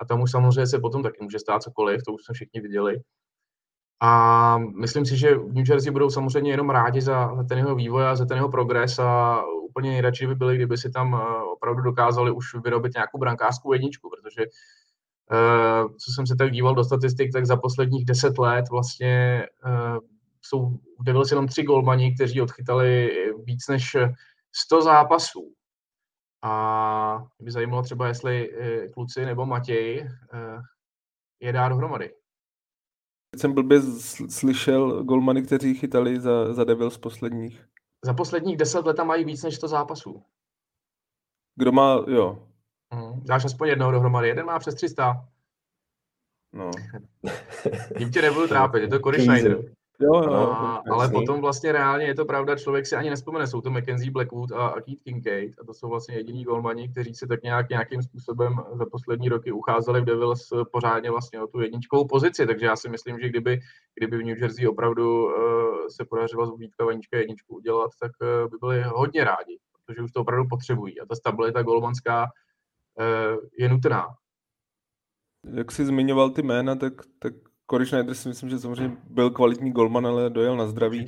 [0.00, 3.00] a tam už samozřejmě se potom taky může stát cokoliv, to už jsme všichni viděli.
[4.02, 7.74] A myslím si, že v New Jersey budou samozřejmě jenom rádi za, za ten jeho
[7.74, 11.42] vývoj a za ten jeho progres a úplně nejradši by byli, kdyby si tam eh,
[11.52, 14.44] opravdu dokázali už vyrobit nějakou brankářskou jedničku, protože
[15.32, 19.42] Eh, co jsem se tak díval do statistik, tak za posledních deset let vlastně
[20.42, 23.10] jsou v jenom tři golmani, kteří odchytali
[23.44, 23.96] víc než
[24.56, 25.54] 100 zápasů.
[26.42, 30.62] A mě by zajímalo třeba, jestli uh, kluci nebo Matěj uh,
[31.40, 32.14] je dá dohromady.
[33.36, 33.80] Jsem blbě
[34.28, 37.66] slyšel golmany, kteří chytali za, za Devils posledních.
[38.04, 40.24] Za posledních deset let mají víc než 100 zápasů.
[41.56, 42.48] Kdo má, jo,
[42.94, 43.20] Hmm.
[43.24, 44.28] Dáš aspoň jednoho dohromady.
[44.28, 45.28] Jeden má přes 300.
[46.52, 46.70] No.
[47.98, 49.73] Tím tě nebudu trápit, je to Cory Schneider.
[50.00, 53.60] Jo, jo, a, ale potom vlastně reálně je to pravda, člověk si ani nespomene, jsou
[53.60, 57.26] to Mackenzie Blackwood a, a Keith Kincaid a to jsou vlastně jediní golmani, kteří se
[57.26, 62.06] tak nějak, nějakým způsobem za poslední roky ucházeli v Devils pořádně vlastně o tu jedničkovou
[62.06, 63.60] pozici, takže já si myslím, že kdyby,
[63.94, 65.32] kdyby v New Jersey opravdu uh,
[65.96, 70.12] se podařilo z Vítka Vanička jedničku udělat, tak uh, by byli hodně rádi, protože už
[70.12, 71.00] to opravdu potřebují.
[71.00, 72.26] A ta stabilita golmanská
[73.00, 74.06] Eh, je nutná.
[75.54, 77.34] Jak jsi zmiňoval ty jména, tak, tak
[77.70, 81.06] Corey Schneider si myslím, že samozřejmě byl kvalitní golman, ale dojel na zdraví.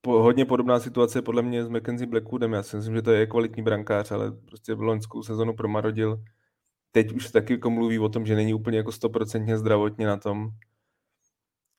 [0.00, 2.52] Po, hodně podobná situace podle mě s Mackenzie Blackwoodem.
[2.52, 6.22] Já si myslím, že to je kvalitní brankář, ale prostě v loňskou sezonu promarodil.
[6.92, 10.48] Teď už taky jako mluví o tom, že není úplně jako stoprocentně zdravotně na tom.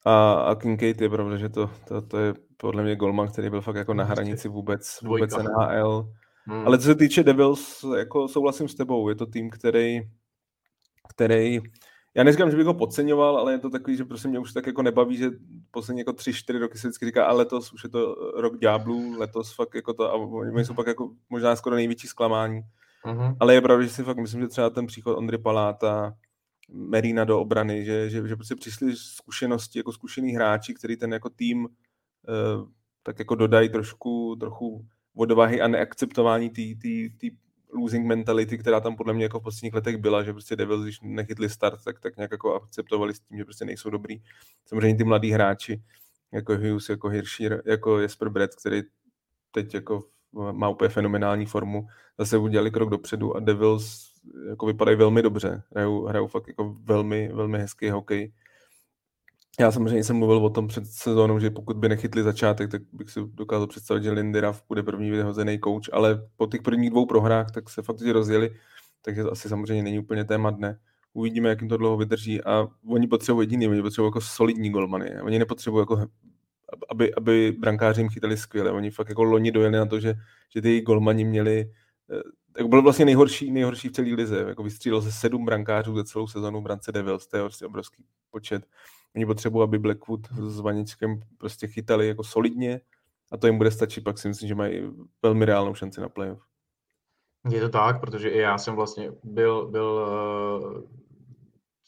[0.05, 3.61] A, a Kincaid je pravda, že to, to, to, je podle mě golman, který byl
[3.61, 6.13] fakt jako na hranici vůbec, vůbec NHL.
[6.45, 6.67] Hmm.
[6.67, 10.01] Ale co se týče Devils, jako souhlasím s tebou, je to tým, který,
[11.09, 11.59] který
[12.15, 14.67] já neříkám, že bych ho podceňoval, ale je to takový, že prostě mě už tak
[14.67, 15.31] jako nebaví, že
[15.71, 19.19] poslední jako tři, čtyři roky se vždycky říká, a letos už je to rok ďáblů,
[19.19, 22.61] letos fakt jako to, a oni jsou pak jako možná skoro největší zklamání.
[23.05, 23.37] Uh-huh.
[23.39, 26.13] Ale je pravda, že si fakt myslím, že třeba ten příchod Ondry Paláta,
[26.71, 31.29] Merina do obrany, že, že, že prostě přišli zkušenosti, jako zkušený hráči, který ten jako
[31.29, 32.67] tým uh,
[33.03, 37.27] tak jako dodají trošku, trochu odvahy a neakceptování té
[37.73, 40.99] losing mentality, která tam podle mě jako v posledních letech byla, že prostě Devils, když
[41.01, 44.21] nechytli start, tak, tak nějak jako akceptovali s tím, že prostě nejsou dobrý.
[44.65, 45.81] Samozřejmě ty mladí hráči,
[46.33, 48.81] jako Hughes, jako Hirschier, jako Jesper Brett, který
[49.51, 50.03] teď jako
[50.51, 54.13] má úplně fenomenální formu, zase udělali krok dopředu a Devils
[54.49, 55.63] jako vypadají velmi dobře.
[55.71, 58.33] Hrajou, hrajou fakt jako velmi, velmi hezký hokej.
[59.59, 63.09] Já samozřejmě jsem mluvil o tom před sezónou, že pokud by nechytli začátek, tak bych
[63.09, 67.51] si dokázal představit, že Lindyrav bude první vyhozený coach, ale po těch prvních dvou prohrách
[67.51, 68.55] tak se fakt rozjeli,
[69.01, 70.79] takže to asi samozřejmě není úplně téma dne.
[71.13, 75.21] Uvidíme, jak jim to dlouho vydrží a oni potřebují jediný, oni potřebují jako solidní golmany.
[75.21, 76.07] Oni nepotřebují jako
[76.89, 78.71] aby, aby brankáři jim chytali skvěle.
[78.71, 80.15] Oni fakt jako loni dojeli na to, že,
[80.49, 81.71] že ty golmani měli
[82.57, 84.45] jako byl vlastně nejhorší, nejhorší v celé lize.
[84.47, 88.03] Jako vystřílel se sedm brankářů za celou sezonu v brance Devils, to je vlastně obrovský
[88.31, 88.65] počet.
[89.15, 92.81] Oni potřebují, aby Blackwood s Vaničkem prostě chytali jako solidně
[93.31, 94.81] a to jim bude stačit, pak si myslím, že mají
[95.21, 96.41] velmi reálnou šanci na playoff.
[97.51, 100.07] Je to tak, protože i já jsem vlastně byl, byl
[100.65, 100.83] uh,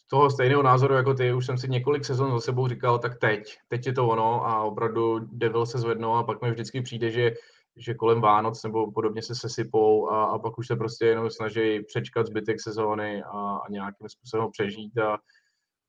[0.08, 3.58] toho stejného názoru jako ty, už jsem si několik sezon za sebou říkal, tak teď,
[3.68, 7.32] teď je to ono a opravdu Devil se zvednou a pak mi vždycky přijde, že
[7.78, 11.84] že kolem Vánoc nebo podobně se sesypou a, a pak už se prostě jenom snaží
[11.84, 15.18] přečkat zbytek sezóny a, a nějakým způsobem přežít, a,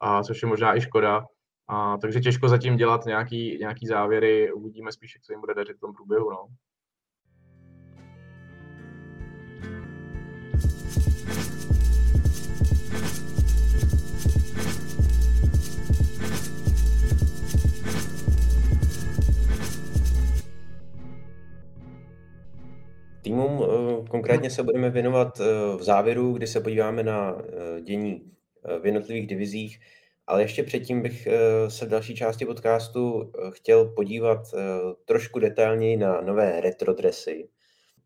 [0.02, 1.26] a což je možná i škoda.
[1.68, 5.76] A, takže těžko zatím dělat nějaký, nějaký závěry, uvidíme spíš, jak se jim bude dařit
[5.76, 6.30] v tom průběhu.
[6.30, 6.46] No.
[23.22, 28.31] Týmům eh, konkrétně se budeme věnovat eh, v závěru, kdy se podíváme na eh, dění
[28.80, 29.80] v jednotlivých divizích,
[30.26, 31.28] ale ještě předtím bych
[31.68, 34.38] se v další části podcastu chtěl podívat
[35.04, 37.48] trošku detailněji na nové retro dresy,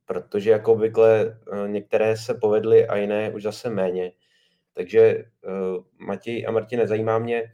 [0.05, 4.13] protože jako obvykle některé se povedly a jiné už zase méně.
[4.73, 5.25] Takže
[5.99, 7.53] Matěj a Martine, zajímá mě,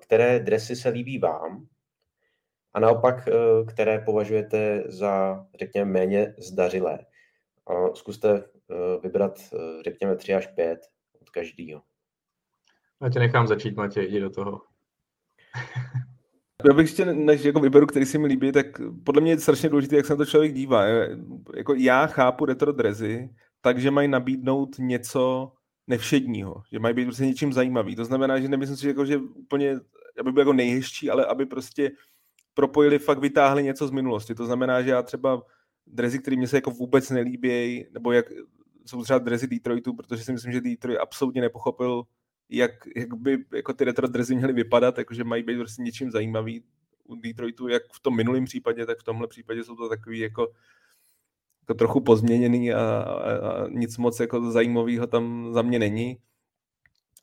[0.00, 1.66] které dresy se líbí vám
[2.74, 3.32] a naopak, eh,
[3.64, 6.98] které považujete za, řekněme, méně zdařilé.
[7.94, 10.80] Zkuste eh, vybrat, eh, řekněme, tři až pět
[11.20, 11.82] od každého.
[13.02, 14.60] Já tě nechám začít, Matěj, jdi do toho.
[16.68, 18.66] Já bych ještě, než jako vyberu, který se mi líbí, tak
[19.04, 20.84] podle mě je strašně důležité, jak se na to člověk dívá.
[21.56, 25.52] Jako já chápu retro drezy, takže mají nabídnout něco
[25.86, 27.96] nevšedního, že mají být prostě něčím zajímavý.
[27.96, 29.80] To znamená, že nemyslím si, jako, že úplně,
[30.20, 31.90] aby byl jako nejhezčí, ale aby prostě
[32.54, 34.34] propojili, fakt vytáhli něco z minulosti.
[34.34, 35.42] To znamená, že já třeba
[35.86, 38.26] drezy, které mě se jako vůbec nelíbí, nebo jak
[38.86, 42.02] jsou třeba drezy Detroitu, protože si myslím, že Detroit absolutně nepochopil,
[42.52, 46.62] jak, jak by jako ty retro drezy měly vypadat, jakože mají být prostě něčím zajímavý
[47.04, 50.52] u Detroitu, jak v tom minulém případě, tak v tomhle případě jsou to takový jako,
[51.60, 56.18] jako trochu pozměněný a, a, a nic moc jako zajímavého tam za mě není.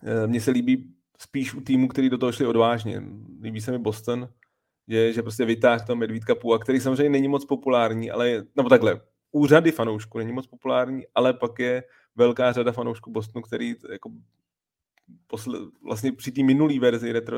[0.03, 3.03] E, mně se líbí spíš u týmu, který do toho šli odvážně.
[3.41, 4.29] Líbí se mi Boston,
[4.87, 9.01] že, že prostě vytáhl toho Medvídka Půla, který samozřejmě není moc populární, ale, nebo takhle,
[9.31, 11.83] úřady fanoušků není moc populární, ale pak je
[12.15, 14.11] velká řada fanoušků Bostonu, který jako
[15.27, 17.37] posle, vlastně při té minulý verzi retro,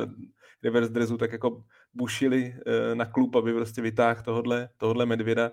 [0.63, 5.51] reverse dressu tak jako bušili e, na klub, aby prostě vytáhl tohodle, tohodle medvěda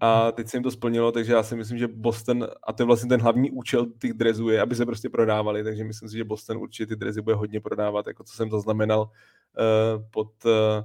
[0.00, 2.86] a teď se jim to splnilo, takže já si myslím, že Boston, a to je
[2.86, 6.24] vlastně ten hlavní účel těch drezů je, aby se prostě prodávali, takže myslím si, že
[6.24, 9.10] Boston určitě ty drezy bude hodně prodávat, jako co jsem zaznamenal
[9.58, 10.84] e, pod e,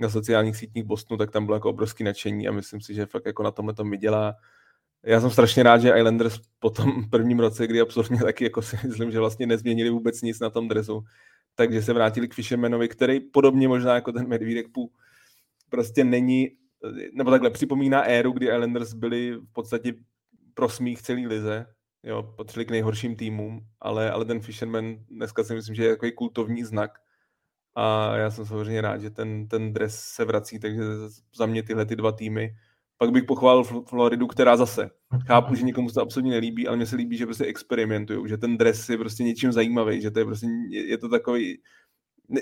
[0.00, 3.26] na sociálních sítích Bostonu, tak tam bylo jako obrovský nadšení a myslím si, že fakt
[3.26, 4.34] jako na tomhle tom vydělá.
[5.08, 8.76] Já jsem strašně rád, že Islanders po tom prvním roce, kdy absolutně taky jako si
[8.86, 11.04] myslím, že vlastně nezměnili vůbec nic na tom dresu,
[11.54, 14.92] takže se vrátili k Fishermanovi, který podobně možná jako ten Medvídek Pů
[15.70, 16.48] prostě není,
[17.12, 19.94] nebo takhle připomíná éru, kdy Islanders byli v podstatě
[20.54, 21.66] pro smích celý lize,
[22.02, 26.12] jo, patřili k nejhorším týmům, ale, ale ten Fisherman dneska si myslím, že je takový
[26.12, 26.90] kultovní znak
[27.74, 30.82] a já jsem samozřejmě rád, že ten, ten dres se vrací, takže
[31.36, 32.54] za mě tyhle ty dva týmy.
[32.98, 34.90] Pak bych pochválil Floridu, která zase.
[35.26, 38.38] Chápu, že někomu se to absolutně nelíbí, ale mně se líbí, že prostě experimentují, že
[38.38, 41.58] ten dres je prostě něčím zajímavý, že to je prostě, je to takový,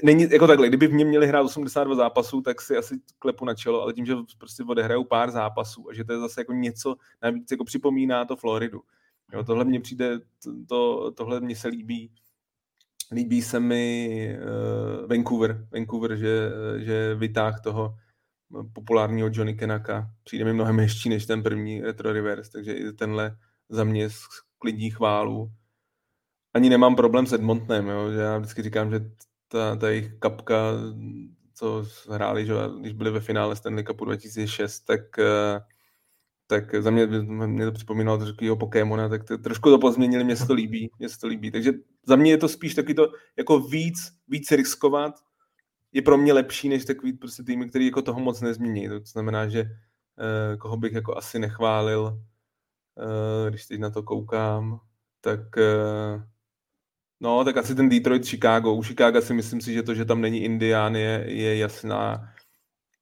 [0.02, 3.54] není jako takhle, kdyby v něm měli hrát 82 zápasů, tak si asi klepu na
[3.54, 6.96] čelo, ale tím, že prostě odehrajou pár zápasů a že to je zase jako něco,
[7.22, 8.80] navíc jako připomíná to Floridu.
[9.32, 10.18] Jo, tohle mně přijde,
[10.68, 12.10] to, tohle mně se líbí.
[13.12, 17.94] Líbí se mi uh, Vancouver, Vancouver, že, že vytáh toho
[18.72, 20.10] populárního Johnny Kenaka.
[20.24, 23.36] Přijde mi mnohem hezčí než ten první Retro Reverse, takže i tenhle
[23.68, 25.50] za mě sklidí chválu.
[26.54, 29.00] Ani nemám problém s Edmontonem, jo, já vždycky říkám, že
[29.48, 30.72] ta, ta jejich kapka,
[31.54, 35.62] co hráli, že, když byli ve finále Stanley Cupu 2006, tak uh,
[36.46, 40.46] tak za mě, mě to připomínalo takového Pokémona, tak to, trošku to pozměnili, mě se
[40.46, 41.50] to líbí, mě se to líbí.
[41.50, 41.72] Takže
[42.06, 43.96] za mě je to spíš takový to, jako víc,
[44.28, 45.14] víc riskovat,
[45.92, 48.88] je pro mě lepší, než takový prostě týmy, který jako toho moc nezmění.
[48.88, 54.80] To znamená, že uh, koho bych jako asi nechválil, uh, když teď na to koukám,
[55.20, 56.22] tak uh,
[57.20, 58.74] no, tak asi ten Detroit Chicago.
[58.74, 62.32] U Chicago si myslím si, že to, že tam není Indián, je, je jasná,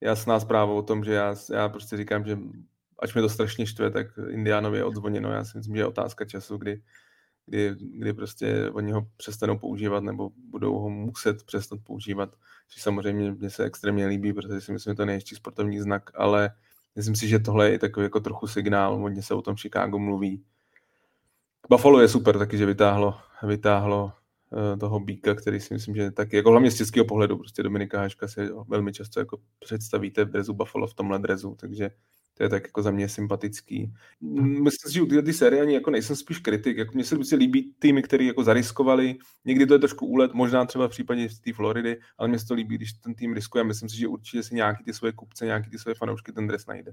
[0.01, 2.39] jasná zpráva o tom, že já, já prostě říkám, že
[2.99, 5.33] ač mi to strašně štve, tak Indiánovi je odzvoněno.
[5.33, 6.83] Já si myslím, že je otázka času, kdy,
[7.47, 12.35] kdy, kdy prostě oni ho přestanou používat nebo budou ho muset přestat používat.
[12.69, 16.11] Což samozřejmě mě se extrémně líbí, protože si myslím, že to je nejhezčí sportovní znak,
[16.15, 16.51] ale
[16.97, 20.45] Myslím si, že tohle je takový jako trochu signál, hodně se o tom Chicago mluví.
[21.71, 24.13] Buffalo je super taky, že vytáhlo, vytáhlo
[24.51, 27.99] uh, toho Bíka, který si myslím, že taky, jako hlavně z českého pohledu, prostě Dominika
[27.99, 31.91] Háška si velmi často jako představíte v drezu Buffalo v tomhle drezu, takže
[32.35, 33.93] to je tak jako za mě sympatický.
[34.41, 36.77] Myslím si, že u této série ani jako nejsem spíš kritik.
[36.77, 39.17] Jako mně se prostě líbí týmy, které jako zariskovali.
[39.45, 42.47] Někdy to je trošku úlet, možná třeba v případě z té Floridy, ale mně se
[42.47, 43.65] to líbí, když ten tým riskuje.
[43.65, 46.67] Myslím si, že určitě si nějaký ty svoje kupce, nějaký ty svoje fanoušky ten dres
[46.67, 46.93] najde.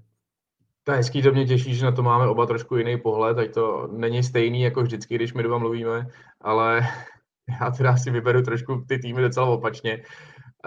[0.83, 3.53] To je hezký, to mě těší, že na to máme oba trošku jiný pohled, ať
[3.53, 6.07] to není stejný jako vždycky, když my dva mluvíme,
[6.41, 6.81] ale
[7.61, 10.03] já teda si vyberu trošku ty týmy docela opačně.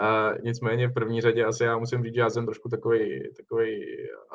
[0.01, 3.85] Uh, nicméně v první řadě asi já musím říct, že já jsem trošku takový, takový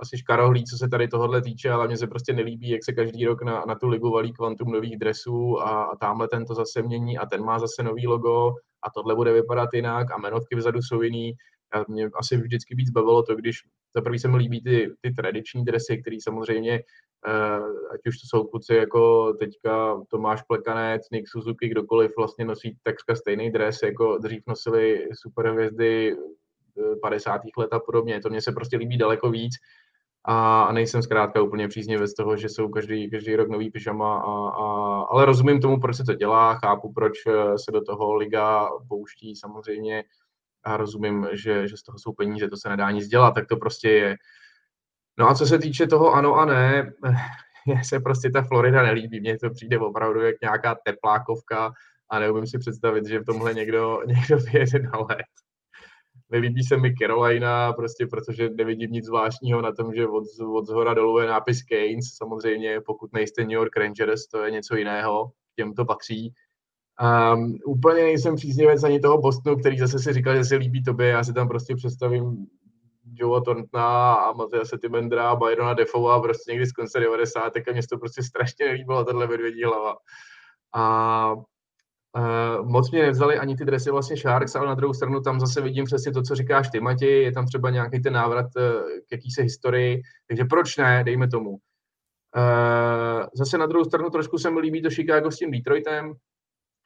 [0.02, 3.26] asi škarohlý, co se tady tohohle týče, ale mně se prostě nelíbí, jak se každý
[3.26, 6.82] rok na, na tu ligu valí kvantum nových dresů a, a tamhle ten to zase
[6.82, 10.82] mění a ten má zase nový logo a tohle bude vypadat jinak a jmenovky vzadu
[10.82, 11.34] jsou jiný.
[11.74, 13.58] A mě asi vždycky víc bavilo to, když
[13.96, 16.80] za prvý se mi líbí ty, ty tradiční dresy, které samozřejmě
[17.94, 23.16] ať už to jsou kluci jako teďka Tomáš Plekanec, Nick Suzuki, kdokoliv vlastně nosí takřka
[23.16, 26.18] stejný dres, jako dřív nosili superhvězdy
[27.02, 27.42] 50.
[27.46, 28.22] Eh, let a podobně.
[28.22, 29.54] To mě se prostě líbí daleko víc
[30.26, 35.02] a nejsem zkrátka úplně příznivec toho, že jsou každý, každý rok nový pyžama, a, a,
[35.02, 39.36] ale rozumím tomu, proč se to dělá, chápu, proč eh, se do toho liga pouští
[39.36, 40.04] samozřejmě
[40.64, 43.58] a rozumím, že, že z toho jsou peníze, to se nedá nic dělat, tak to
[43.58, 44.16] prostě je.
[45.20, 46.94] No a co se týče toho ano a ne,
[47.66, 51.72] mně se prostě ta Florida nelíbí, mně to přijde opravdu jak nějaká teplákovka
[52.10, 55.26] a neumím si představit, že v tomhle někdo, někdo vyjede na let.
[56.32, 60.94] Nelíbí se mi Carolina, prostě protože nevidím nic zvláštního na tom, že od, od zhora
[60.94, 65.74] dolů je nápis Keynes, samozřejmě pokud nejste New York Rangers, to je něco jiného, těm
[65.74, 66.34] to patří.
[67.34, 71.08] Um, úplně nejsem příznivec ani toho Bostonu, který zase si říkal, že se líbí tobě,
[71.08, 72.48] já si tam prostě představím
[73.20, 77.58] Joe Tontna a Matěja Setimendra a Byrona Defova prostě někdy z konce 90.
[77.58, 79.96] a mě to prostě strašně nelíbilo, tahle medvědí hlava.
[80.76, 81.36] A
[82.18, 85.62] Uh, moc mě nevzali ani ty dresy vlastně Sharks, ale na druhou stranu tam zase
[85.62, 88.64] vidím přesně to, co říkáš ty, Mati, je tam třeba nějaký ten návrat uh,
[89.08, 91.50] k jakýsi historii, takže proč ne, dejme tomu.
[91.50, 91.58] Uh,
[93.34, 96.14] zase na druhou stranu trošku se mi líbí to Chicago s tím Detroitem,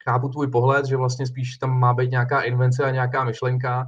[0.08, 3.84] chápu tvůj pohled, že vlastně spíš tam má být nějaká invence a nějaká myšlenka,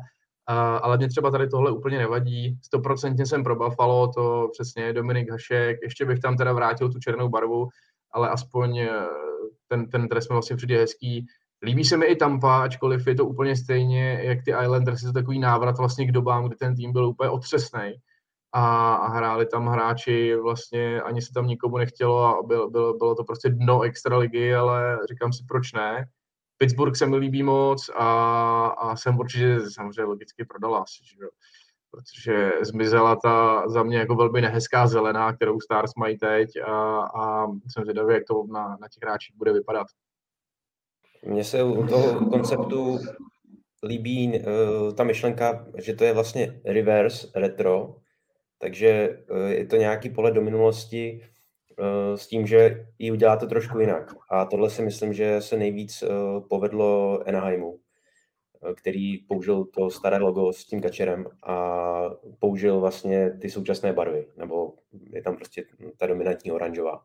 [0.54, 2.58] ale mě třeba tady tohle úplně nevadí.
[2.62, 5.78] Stoprocentně jsem pro Buffalo, to přesně Dominik Hašek.
[5.82, 7.68] Ještě bych tam teda vrátil tu černou barvu,
[8.12, 8.90] ale aspoň eh,
[9.68, 11.26] ten, ten trest mi vlastně přijde hezký.
[11.62, 15.12] Líbí se mi i Tampa, ačkoliv je to úplně stejně, jak ty Islanders, je to
[15.12, 17.94] takový návrat vlastně k dobám, kdy ten tým byl úplně otřesný
[18.52, 23.14] a, a hráli tam hráči, vlastně ani se tam nikomu nechtělo a byl, byl, bylo
[23.14, 26.08] to prostě dno extraligy, ale říkám si, proč ne.
[26.58, 31.28] Pittsburgh se mi líbí moc a, a jsem určitě samozřejmě logicky prodal asi, že jo.
[31.90, 37.46] protože zmizela ta za mě jako velmi nehezká zelená, kterou Stars mají teď a, a
[37.46, 39.86] jsem zvědavý, jak to na, na těch hráčích bude vypadat.
[41.26, 42.98] Mně se u toho konceptu
[43.82, 47.96] líbí uh, ta myšlenka, že to je vlastně reverse retro,
[48.58, 51.28] takže uh, je to nějaký pohled do minulosti,
[52.14, 54.14] s tím, že ji uděláte trošku jinak.
[54.30, 56.08] A tohle si myslím, že se nejvíc eh,
[56.48, 57.80] povedlo Anaheimu,
[58.70, 62.02] eh, který použil to staré logo s tím kačerem a
[62.38, 64.74] použil vlastně ty současné barvy, nebo
[65.12, 65.64] je tam prostě
[65.96, 67.04] ta dominantní oranžová.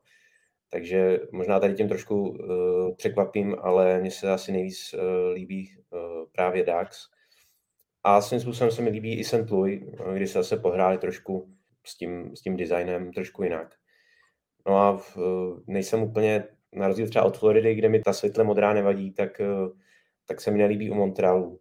[0.70, 6.00] Takže možná tady tím trošku uh, překvapím, ale mně se asi nejvíc uh, líbí uh,
[6.32, 7.08] právě Dax.
[8.04, 9.50] A svým způsobem se mi líbí i St.
[9.50, 9.82] Louis,
[10.14, 11.54] kdy se zase pohráli trošku
[11.86, 13.81] s tím, s tím designem trošku jinak.
[14.68, 15.18] No a v,
[15.68, 16.44] nejsem úplně,
[16.74, 19.70] na rozdíl třeba od Floridy, kde mi ta světle modrá nevadí, tak, eh,
[20.26, 21.60] tak se mi nelíbí u Montrealu.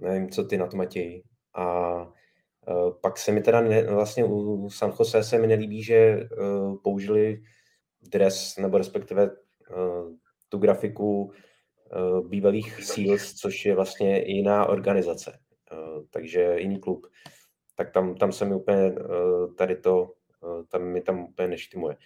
[0.00, 1.22] Nevím, co ty na to Matěj.
[1.54, 1.94] A
[2.68, 6.28] uh, pak se mi teda ne, vlastně u San Jose se mi nelíbí, že
[6.84, 7.42] použili
[8.10, 9.30] dres, nebo respektive
[10.48, 11.32] tu grafiku
[12.28, 15.38] bývalých Seals, což je vlastně jiná organizace,
[16.10, 17.06] takže jiný klub.
[17.74, 18.94] Tak tam, tam se mi úplně
[19.56, 20.15] tady to Eh,
[20.68, 21.96] tam mi tam úplně neštimuje.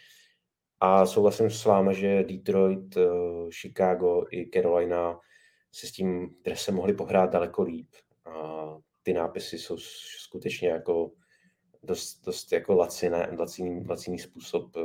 [0.81, 3.03] A souhlasím s vámi, že Detroit, eh,
[3.51, 5.21] Chicago i Carolina
[5.73, 7.89] se s tím dresem mohli pohrát daleko líp.
[8.25, 8.67] A
[9.03, 9.77] ty nápisy jsou
[10.19, 11.11] skutečně jako
[11.83, 14.81] dost, dost jako laciné, laciný, laciný způsob, eh,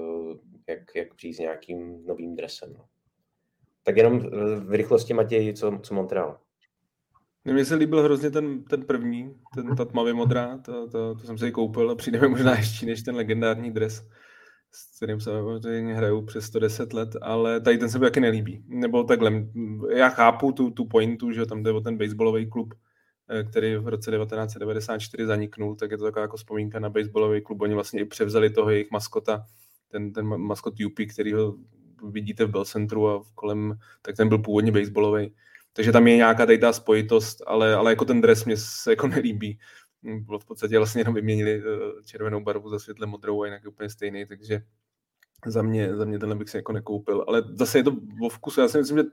[0.69, 2.73] jak, jak přijít s nějakým novým dresem.
[2.73, 2.85] No.
[3.83, 4.19] Tak jenom
[4.59, 6.44] v rychlosti Matěj, co, co Montreal.
[7.53, 11.37] Mně se líbil hrozně ten, ten první, ten, ta tmavě modrá, to, to, to jsem
[11.37, 14.07] si koupil a přijde mi možná ještě než ten legendární dres,
[14.71, 15.31] s kterým se
[15.93, 18.63] hraju přes 110 let, ale tady ten se mi taky nelíbí.
[18.67, 19.31] Nebo takhle,
[19.95, 22.73] já chápu tu, tu pointu, že tam jde o ten baseballový klub
[23.29, 27.61] eh, který v roce 1994 zaniknul, tak je to taková jako vzpomínka na baseballový klub.
[27.61, 29.45] Oni vlastně i převzali toho jejich maskota,
[29.91, 31.55] ten, ten maskot Yupi, který ho
[32.09, 35.31] vidíte v Bell Centru a kolem, tak ten byl původně baseballový.
[35.75, 39.07] Takže tam je nějaká tady ta spojitost, ale, ale jako ten dres mě se jako
[39.15, 39.59] nelíbí.
[40.03, 43.69] Bylo v podstatě vlastně jenom vyměnili eh, červenou barvu za světle modrou a jinak je
[43.69, 44.61] úplně stejný, takže
[45.45, 47.25] za mě, za mě tenhle bych se jako nekoupil.
[47.27, 48.61] Ale zase je to o vkusu.
[48.61, 49.03] Já si myslím, že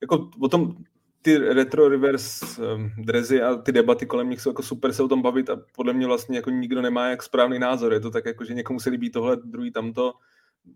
[0.00, 0.76] jako o tom
[1.22, 5.08] ty retro reverse um, drezy a ty debaty kolem nich jsou jako super se o
[5.08, 7.92] tom bavit a podle mě vlastně jako nikdo nemá jak správný názor.
[7.92, 10.14] Je to tak jako, že někomu se líbí tohle, druhý tamto.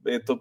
[0.06, 0.38] Je to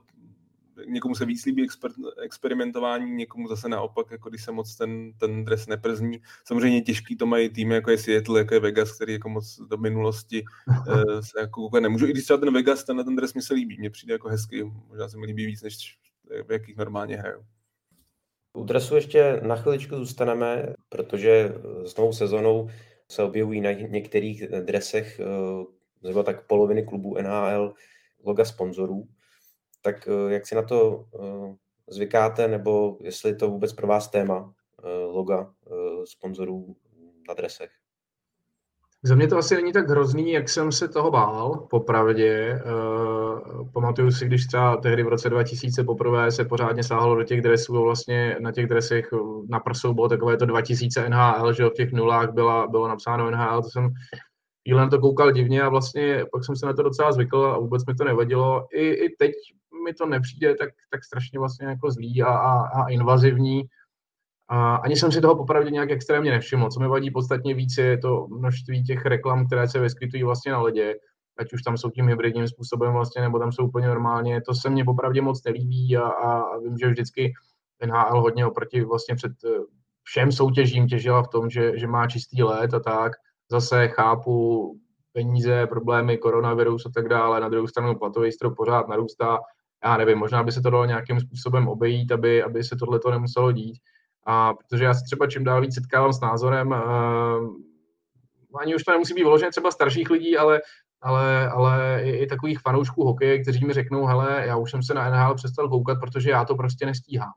[0.88, 1.92] někomu se víc líbí exper,
[2.24, 6.22] experimentování, někomu zase naopak, jako když se moc ten, ten dres neprzní.
[6.46, 9.78] Samozřejmě těžký to mají týmy, jako je Seattle, jako je Vegas, který jako moc do
[9.78, 12.08] minulosti uh, se jako koukat nemůžu.
[12.08, 14.64] I když třeba ten Vegas, ten, ten dres mi se líbí, mně přijde jako hezký,
[14.64, 15.98] možná se mi líbí víc, než
[16.48, 17.42] v jakých normálně hrajou.
[18.54, 21.54] U dresu ještě na chviličku zůstaneme, protože
[21.86, 22.70] s novou sezonou
[23.12, 25.26] se objevují na některých dresech eh,
[26.02, 27.74] zhruba tak poloviny klubů NHL
[28.24, 29.08] loga sponzorů
[29.82, 31.56] tak eh, jak si na to eh,
[31.88, 34.54] zvykáte, nebo jestli to vůbec pro vás téma
[34.84, 35.52] eh, loga
[36.06, 36.76] sponzorů
[37.28, 37.70] na dresech?
[39.04, 42.62] Za mě to asi není tak hrozný, jak jsem se toho bál, popravdě.
[43.74, 47.84] Pamatuju si, když třeba tehdy v roce 2000 poprvé se pořádně sáhlo do těch dresů
[47.84, 49.10] vlastně na těch dresech
[49.50, 53.62] na prsou bylo takové to 2000 NHL, že v těch nulách byla, bylo napsáno NHL,
[53.62, 53.90] to jsem
[54.70, 57.60] chvíli na to koukal divně a vlastně pak jsem se na to docela zvykl a
[57.60, 58.68] vůbec mi to nevadilo.
[58.72, 59.32] I, i teď
[59.86, 63.64] mi to nepřijde tak, tak strašně vlastně jako zlý a, a, a invazivní.
[64.48, 66.70] A ani jsem si toho popravdě nějak extrémně nevšiml.
[66.70, 70.60] Co mi vadí podstatně více, je to množství těch reklam, které se vyskytují vlastně na
[70.60, 70.96] ledě,
[71.38, 74.42] ať už tam jsou tím hybridním způsobem vlastně, nebo tam jsou úplně normálně.
[74.42, 77.34] To se mně popravdě moc nelíbí a, a vím, že vždycky
[77.86, 79.60] NHL hodně oproti vlastně před eh,
[80.04, 83.12] všem soutěžím těžila v tom, že, že má čistý let a tak.
[83.52, 84.76] Zase chápu
[85.14, 87.40] peníze, problémy, koronavirus a tak dále.
[87.40, 89.40] Na druhou stranu platový strop pořád narůstá
[89.84, 93.12] já nevím, možná by se to dalo nějakým způsobem obejít, aby, aby se tohle to
[93.12, 93.78] nemuselo dít.
[94.26, 98.92] A protože já se třeba čím dál víc setkávám s názorem, uh, ani už to
[98.92, 100.62] nemusí být vyložené třeba starších lidí, ale,
[101.02, 104.94] ale, ale i, i takových fanoušků hokeje, kteří mi řeknou, hele, já už jsem se
[104.94, 107.32] na NHL přestal koukat, protože já to prostě nestíhám.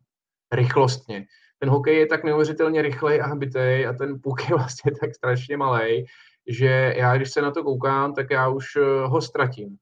[0.53, 1.27] Rychlostně.
[1.59, 5.57] Ten hokej je tak neuvěřitelně rychlej a habitej a ten puk je vlastně tak strašně
[5.57, 6.05] malý,
[6.49, 9.77] že já, když se na to koukám, tak já už eh, ho ztratím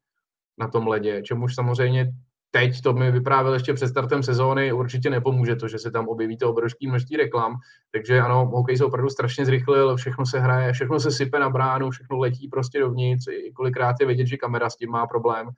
[0.58, 2.12] na tom ledě, čemuž samozřejmě
[2.50, 6.36] teď, to mi vyprávěl ještě před startem sezóny, určitě nepomůže to, že se tam objeví
[6.36, 7.56] to obrovské množství reklam.
[7.92, 11.90] Takže ano, hokej se opravdu strašně zrychlil, všechno se hraje, všechno se sype na bránu,
[11.90, 15.50] všechno letí prostě dovnitř, i kolikrát je vidět, že kamera s tím má problém.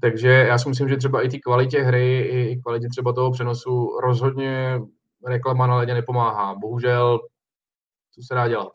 [0.00, 3.98] Takže já si myslím, že třeba i ty kvalitě hry, i kvalitě třeba toho přenosu
[4.02, 4.80] rozhodně
[5.26, 6.54] reklama na ledě nepomáhá.
[6.54, 7.20] Bohužel,
[8.14, 8.72] co se dá dělat?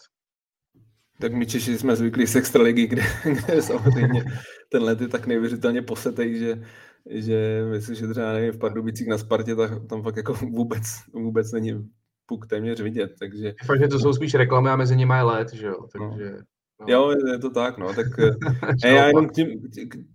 [1.22, 4.24] Tak my Češi jsme zvyklí z extraligy, kde, kde samozřejmě
[4.70, 6.64] ten let je tak neuvěřitelně posetej, že
[7.10, 10.84] že myslím, že třeba nevím, v Pardubicích na Spartě, tak tam fakt jako vůbec,
[11.14, 11.90] vůbec není
[12.26, 13.54] puk téměř vidět, takže...
[13.66, 15.88] Fakt, že to jsou spíš reklamy a mezi nimi je let, že jo, no.
[15.88, 16.32] takže...
[16.32, 16.38] No.
[16.82, 16.86] No.
[16.88, 18.06] Jo, je to tak, no, tak
[18.84, 19.62] ne, já jenom tím,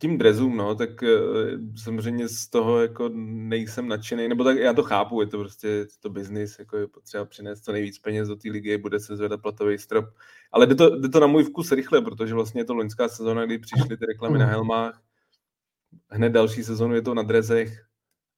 [0.01, 1.09] tím drezům, no, tak eh,
[1.82, 5.86] samozřejmě z toho jako nejsem nadšený, nebo tak já to chápu, je to prostě je
[6.01, 9.42] to biznis, jako je potřeba přinést co nejvíc peněz do té ligy, bude se zvedat
[9.42, 10.05] platový strop,
[10.53, 13.47] ale jde to, jde to na můj vkus rychle, protože vlastně je to loňská sezóna,
[13.47, 15.01] kdy přišly ty reklamy na helmách,
[16.11, 17.86] hned další sezonu je to na drezech.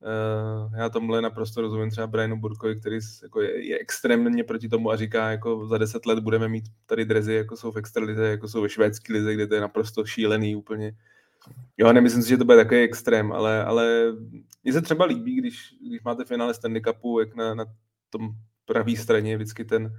[0.01, 4.91] Uh, já tomhle naprosto rozumím třeba Brianu Burkovi, který jako je, je, extrémně proti tomu
[4.91, 8.49] a říká, jako za deset let budeme mít tady drezy, jako jsou v extralize, jako
[8.49, 10.93] jsou ve švédské lize, kde to je naprosto šílený úplně.
[11.77, 14.13] Jo, nemyslím si, že to bude takový extrém, ale, ale
[14.65, 17.65] mně se třeba líbí, když, když máte finále Stanley Cupu, jak na, na
[18.11, 18.31] tom
[18.65, 19.93] pravé straně je vždycky ten,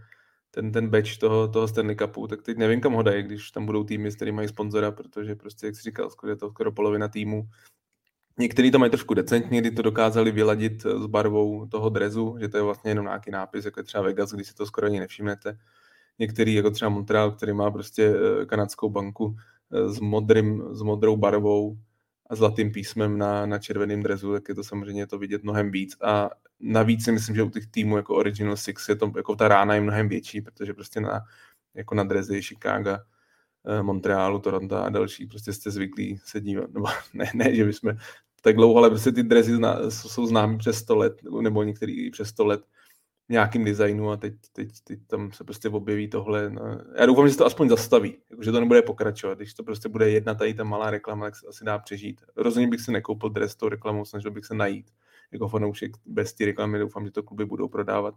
[0.58, 3.66] ten, ten badge toho, toho Stanley Cupu, tak teď nevím, kam ho dají, když tam
[3.66, 7.08] budou týmy, který mají sponzora, protože prostě, jak jsi říkal, skoro je to skoro polovina
[7.08, 7.50] týmu.
[8.40, 12.58] Někteří to mají trošku decentně, kdy to dokázali vyladit s barvou toho drezu, že to
[12.58, 15.58] je vlastně jenom nějaký nápis, jako je třeba Vegas, když si to skoro ani nevšimnete.
[16.20, 19.36] Některý, jako třeba Montreal, který má prostě eh, kanadskou banku
[19.74, 21.78] eh, s, modrým, s modrou barvou
[22.30, 25.98] a zlatým písmem na, na červeném drezu, tak je to samozřejmě to vidět mnohem víc.
[26.04, 29.48] A navíc si myslím, že u těch týmů jako Original Six je to, jako ta
[29.48, 31.22] rána je mnohem větší, protože prostě na,
[31.74, 32.98] jako na drezy Chicago,
[33.66, 37.94] eh, Montrealu, Toronto a další, prostě jste zvyklí se dívat, nebo ne, ne, že bychom
[38.42, 39.60] tak dlouho, ale prostě ty drezy
[39.90, 42.62] jsou známí přes 100 let, nebo některý přes 100 let
[43.30, 46.50] nějakým designu a teď, teď, teď tam se prostě objeví tohle.
[46.50, 46.62] No.
[46.96, 49.38] Já doufám, že se to aspoň zastaví, že to nebude pokračovat.
[49.38, 52.22] Když to prostě bude jedna tady ta malá reklama, tak se asi dá přežít.
[52.36, 54.92] Rozhodně bych si nekoupil dres tou reklamou, snažil bych se najít
[55.32, 56.80] jako fanoušek bez té reklamy.
[56.80, 58.16] Doufám, že to kluby budou prodávat.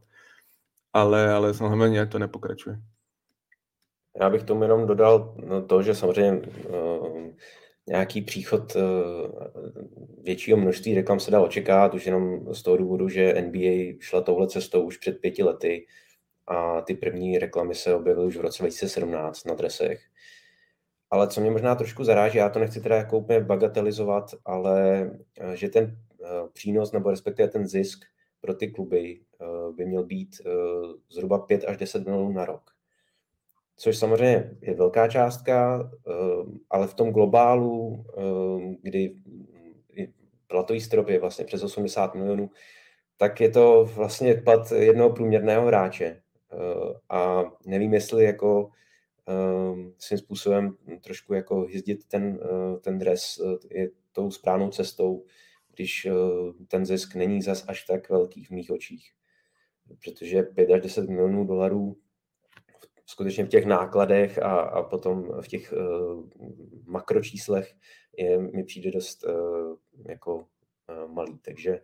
[0.92, 2.80] Ale, ale samozřejmě to nepokračuje.
[4.20, 7.30] Já bych tomu jenom dodal no, to, že samozřejmě uh,
[7.91, 8.82] nějaký příchod uh,
[10.22, 14.49] většího množství reklam se dá očekávat už jenom z toho důvodu, že NBA šla touhle
[14.49, 15.86] cestou už před pěti lety
[16.47, 20.01] a ty první reklamy se objevily už v roce 2017 na dresech.
[21.11, 25.11] Ale co mě možná trošku zaráží, já to nechci teda jako úplně bagatelizovat, ale
[25.41, 25.84] eh, že ten
[26.24, 28.05] eh, přínos nebo respektive ten zisk
[28.41, 30.41] pro ty kluby eh, by měl být
[31.11, 32.70] zhruba 5 až 10 milionů na rok.
[33.81, 35.91] Což samozřejmě je velká částka,
[36.70, 38.05] ale v tom globálu,
[38.83, 39.14] kdy
[40.47, 42.51] platový strop je vlastně přes 80 milionů,
[43.16, 46.22] tak je to vlastně plat jednoho průměrného hráče.
[47.09, 48.70] A nevím, jestli jako
[49.31, 52.41] Ehm, svým způsobem trošku jako hyzdit ten,
[52.81, 55.24] ten dres eh, je tou správnou cestou,
[55.74, 56.09] když
[56.68, 59.12] ten zisk není zas až tak velký v mých očích.
[60.05, 61.97] Protože 5 až 10 milionů dolarů
[63.11, 66.24] skutečně v těch nákladech a, a potom v těch uh,
[66.86, 67.72] makročíslech
[68.18, 69.76] je, mi přijde dost uh,
[70.08, 71.38] jako uh, malý.
[71.38, 71.80] Takže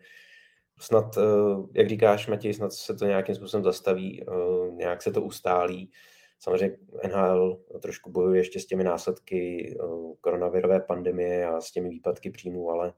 [0.78, 5.22] snad, uh, jak říkáš, Matěj, snad se to nějakým způsobem zastaví, uh, nějak se to
[5.22, 5.90] ustálí.
[6.38, 9.84] Samozřejmě NHL trošku bojuje ještě s těmi následky eh,
[10.20, 12.92] koronavirové pandemie a s těmi výpadky příjmů, ale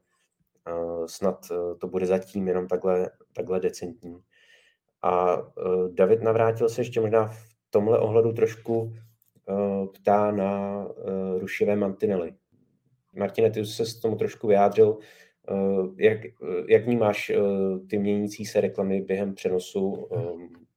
[0.69, 0.73] eh,
[1.07, 4.23] snad eh, to bude zatím jenom takhle, takhle decentní.
[5.03, 5.43] A
[5.93, 8.95] David navrátil se ještě možná v tomhle ohledu trošku
[9.95, 10.85] ptá na
[11.39, 12.35] rušivé mantinely.
[13.17, 14.99] Martine, ty se s tomu trošku vyjádřil.
[15.97, 16.19] Jak,
[16.69, 17.33] jak vnímáš
[17.91, 20.09] ty měnící se reklamy během přenosu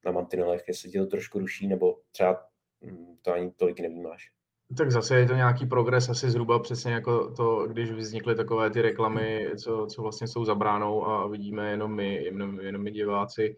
[0.05, 4.31] na mantinelech, jestli tě to trošku ruší, nebo třeba Mm, to ani tolik nevnímáš.
[4.77, 8.81] Tak zase je to nějaký progres, asi zhruba přesně jako to, když vznikly takové ty
[8.81, 13.55] reklamy, co, co vlastně jsou zabránou a vidíme jenom my, jenom, jenom my diváci.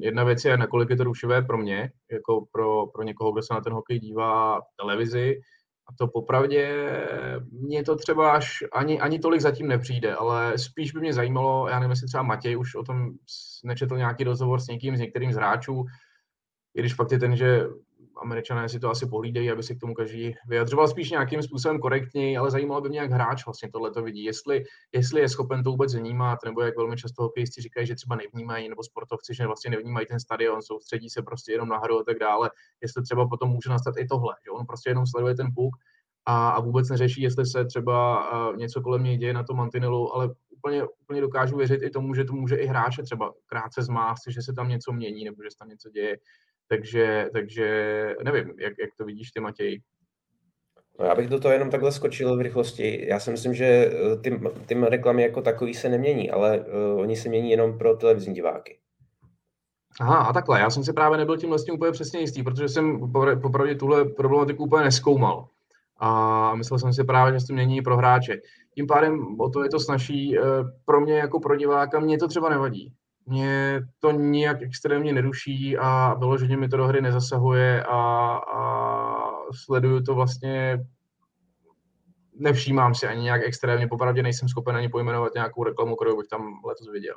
[0.00, 3.54] Jedna věc je, nakolik je to rušivé pro mě, jako pro, pro někoho, kdo se
[3.54, 5.40] na ten hokej dívá v televizi.
[5.88, 6.90] A to popravdě,
[7.50, 11.78] mě to třeba až ani, ani tolik zatím nepřijde, ale spíš by mě zajímalo, já
[11.78, 13.10] nevím, jestli třeba Matěj už o tom
[13.64, 15.84] nečetl nějaký rozhovor s někým, s některým z hráčů,
[16.74, 17.66] i když fakt je ten, že
[18.22, 22.36] američané si to asi pohlídají, aby si k tomu každý vyjadřoval spíš nějakým způsobem korektněji,
[22.36, 24.24] ale zajímalo by mě, jak hráč vlastně tohle to vidí.
[24.24, 28.16] Jestli, jestli je schopen to vůbec vnímat, nebo jak velmi často hokejisti říkají, že třeba
[28.16, 32.04] nevnímají, nebo sportovci, že vlastně nevnímají ten stadion, soustředí se prostě jenom na hru a
[32.04, 32.50] tak dále.
[32.82, 35.76] Jestli třeba potom může nastat i tohle, že on prostě jenom sleduje ten puk
[36.26, 40.30] a, a vůbec neřeší, jestli se třeba něco kolem něj děje na tom mantinelu, ale
[40.50, 44.42] úplně, úplně dokážu věřit i tomu, že to může i hráče třeba krátce zmást, že
[44.42, 46.16] se tam něco mění nebo že se tam něco děje.
[46.68, 47.66] Takže, takže
[48.24, 49.80] nevím, jak, jak to vidíš ty, Matěj?
[50.98, 53.06] No já bych do toho jenom takhle skočil v rychlosti.
[53.08, 57.16] Já si myslím, že eh, ty, ty reklamy jako takový se nemění, ale uh, oni
[57.16, 58.78] se mění jenom pro televizní diváky.
[60.00, 60.60] Aha, a takhle.
[60.60, 63.12] Já jsem si právě nebyl tím vlastně úplně přesně jistý, protože jsem
[63.42, 65.48] popravdě tuhle problematiku úplně neskoumal.
[65.96, 68.40] A myslel jsem si právě, že se to mění pro hráče.
[68.74, 70.38] Tím pádem o to je to snaží.
[70.38, 70.42] Eh,
[70.84, 72.94] pro mě jako pro diváka mě to třeba nevadí
[73.26, 77.96] mě to nijak extrémně neruší a vyloženě mi to do hry nezasahuje a,
[78.36, 78.62] a
[79.52, 80.78] sleduju to vlastně
[82.34, 86.60] nevšímám si ani nějak extrémně, popravdě nejsem schopen ani pojmenovat nějakou reklamu, kterou bych tam
[86.64, 87.14] letos viděl.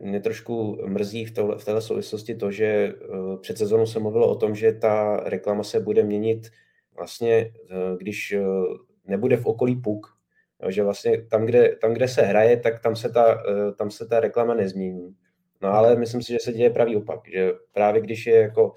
[0.00, 4.28] Mě trošku mrzí v, tohle, v této souvislosti to, že uh, před sezónou se mluvilo
[4.28, 6.50] o tom, že ta reklama se bude měnit
[6.96, 10.21] vlastně, uh, když uh, nebude v okolí puk,
[10.62, 13.90] Jo, že vlastně tam kde, tam, kde se hraje, tak tam se, ta, eh, tam
[13.90, 15.16] se ta reklama nezmění.
[15.62, 18.74] No ale myslím si, že se děje pravý opak, že právě když je jako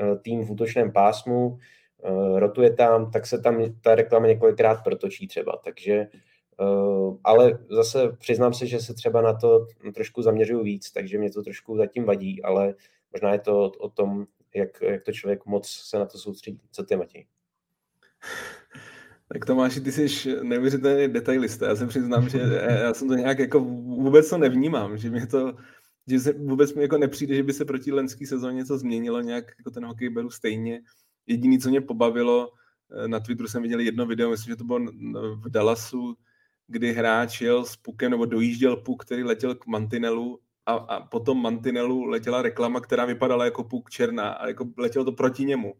[0.00, 1.58] eh, tým v útočném pásmu,
[2.04, 6.06] eh, rotuje tam, tak se tam ta reklama několikrát protočí třeba, takže
[7.24, 11.42] ale zase přiznám se, že se třeba na to trošku zaměřuju víc, takže mě to
[11.42, 12.74] trošku zatím vadí, ale
[13.12, 16.60] možná je to o tom, jak, jak to člověk moc se na to soustředí.
[16.72, 17.26] Co ty, Matěj?
[19.32, 21.68] Tak Tomáši, ty jsi neuvěřitelný detailista.
[21.68, 22.38] Já se přiznám, že
[22.82, 25.56] já jsem to nějak jako vůbec to nevnímám, že mě to,
[26.10, 29.44] že se vůbec mi jako nepřijde, že by se proti lenský sezóně něco změnilo, nějak
[29.58, 30.80] jako ten hokej beru stejně.
[31.26, 32.52] Jediné, co mě pobavilo,
[33.04, 34.78] eh, na Twitteru jsem viděl jedno video, myslím, že to bylo
[35.34, 36.14] v Dallasu,
[36.66, 41.42] kdy hráč jel s pukem nebo dojížděl puk, který letěl k mantinelu a, a potom
[41.42, 45.74] mantinelu letěla reklama, která vypadala jako puk černá a jako letělo to proti němu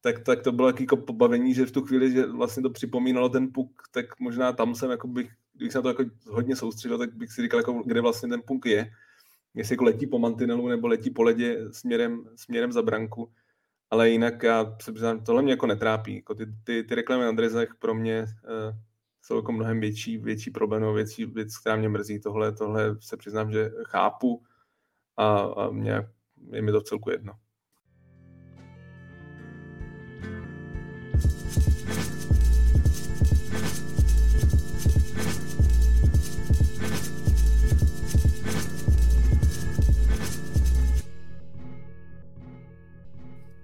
[0.00, 3.52] tak, tak to bylo jako pobavení, že v tu chvíli, že vlastně to připomínalo ten
[3.52, 7.14] puk, tak možná tam jsem, jako bych, kdybych se na to jako hodně soustředil, tak
[7.14, 8.90] bych si říkal, jako, kde vlastně ten puk je.
[9.54, 13.32] Jestli jako letí po mantinelu nebo letí po ledě směrem, směrem za branku.
[13.90, 16.14] Ale jinak já se přiznám, tohle mě jako netrápí.
[16.14, 18.76] Jako ty, ty, ty reklamy na drezech pro mě uh,
[19.22, 22.20] jsou jako mnohem větší, větší problém, nebo větší věc, která mě mrzí.
[22.20, 24.42] Tohle, tohle se přiznám, že chápu
[25.16, 26.08] a, a mě,
[26.50, 27.32] je mi to v celku jedno.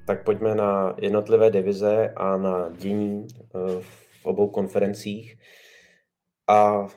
[0.07, 3.49] Tak pojďme na jednotlivé divize a na dění eh,
[3.81, 5.37] v obou konferencích.
[6.49, 6.89] A uh,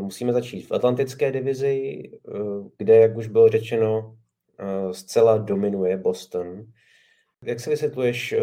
[0.00, 4.16] musíme začít v Atlantické divizi, uh, kde, jak už bylo řečeno,
[4.92, 6.66] zcela dominuje Boston.
[7.44, 8.34] Jak si vysvětluješ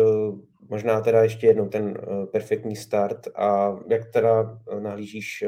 [0.70, 1.98] možná teda ještě jednou ten
[2.32, 5.44] perfektní start a jak teda nahlížíš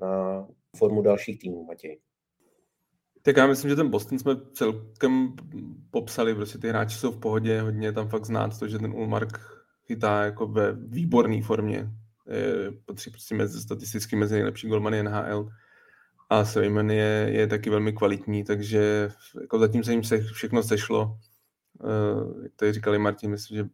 [0.00, 1.98] na formu dalších týmů, Matěj?
[3.22, 5.32] Tak já myslím, že ten Boston jsme celkem
[5.90, 9.40] popsali, prostě ty hráči jsou v pohodě, hodně tam fakt znát to, že ten Ulmark
[9.86, 11.90] chytá jako ve výborné formě,
[12.30, 15.48] je, patří prostě mezi, statisticky mezi nejlepší golmany NHL
[16.30, 19.10] a Swayman je, je taky velmi kvalitní, takže
[19.40, 21.18] jako zatím se jim se všechno sešlo.
[21.78, 23.64] Uh, jak tady říkali Martin, myslím, že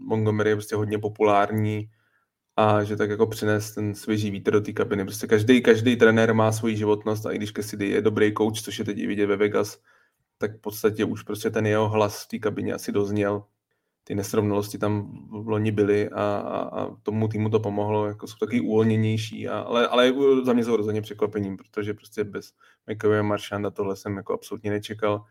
[0.00, 1.90] Montgomery je prostě hodně populární
[2.58, 5.04] a že tak jako přines ten svěží vítr do té kabiny.
[5.04, 8.78] Prostě každý, každý trenér má svoji životnost a i když Cassidy je dobrý coach, což
[8.78, 9.82] je teď i vidět ve Vegas,
[10.38, 13.44] tak v podstatě už prostě ten jeho hlas v té kabině asi dozněl
[14.04, 18.36] ty nesrovnalosti tam v loni byly a, a, a tomu týmu to pomohlo, jako jsou
[18.40, 20.12] taky uvolněnější, a, ale, ale
[20.44, 22.52] za mě jsou rozhodně překvapením, protože prostě bez
[22.86, 25.24] McAvoy a Maršanda tohle jsem jako absolutně nečekal.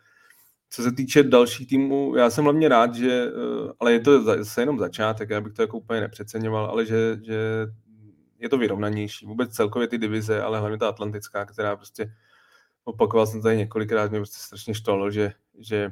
[0.70, 4.62] Co se týče dalších týmů, já jsem hlavně rád, že, eh, ale je to zase
[4.62, 7.68] jenom začátek, já bych to jako úplně nepřeceňoval, ale že, že
[8.40, 9.26] je to vyrovnanější.
[9.26, 12.14] Vůbec celkově ty divize, ale hlavně ta atlantická, která prostě
[12.84, 15.92] opakoval jsem tady několikrát, mě prostě strašně štalo, že, že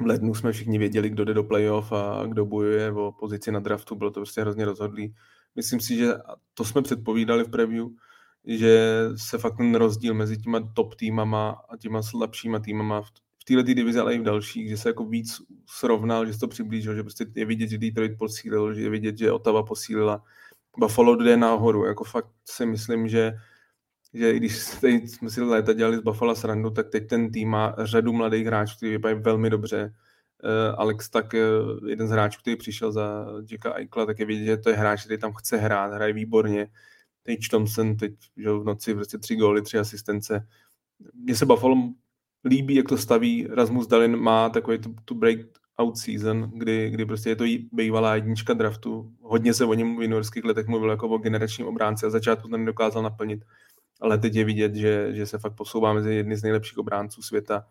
[0.00, 3.60] v lednu jsme všichni věděli, kdo jde do playoff a kdo bojuje o pozici na
[3.60, 5.14] draftu, bylo to prostě hrozně rozhodlý.
[5.56, 6.14] Myslím si, že
[6.54, 7.86] to jsme předpovídali v preview,
[8.44, 13.10] že se fakt ten rozdíl mezi těma top týmama a těma slabšíma týmama v,
[13.42, 16.48] v této divizi, ale i v dalších, že se jako víc srovnal, že se to
[16.48, 20.22] přiblížil, že prostě je vidět, že Detroit posílil, že je vidět, že Ottawa posílila.
[20.78, 23.32] Buffalo jde nahoru, jako fakt si myslím, že
[24.14, 28.12] že když jsme si léta dělali z Buffalo srandu, tak teď ten tým má řadu
[28.12, 29.94] mladých hráčů, kteří vypadají velmi dobře.
[30.44, 34.44] Uh, Alex tak uh, jeden z hráčů, který přišel za Jacka Eichla, tak je vidět,
[34.44, 36.68] že to je hráč, který tam chce hrát, hraje výborně.
[37.22, 40.46] Teď Thompson, teď že v noci prostě tři góly, tři asistence.
[41.14, 41.76] Mně se Buffalo
[42.44, 43.46] líbí, jak to staví.
[43.50, 48.54] Rasmus Dalin má takový tu, tu breakout season, kdy, kdy prostě je to bývalá jednička
[48.54, 49.12] draftu.
[49.20, 52.56] Hodně se o něm v juniorských letech mluvil jako o generačním obránci a začátku to
[52.56, 53.44] nedokázal naplnit
[54.02, 57.66] ale teď je vidět, že, že se fakt posouvá mezi jedny z nejlepších obránců světa.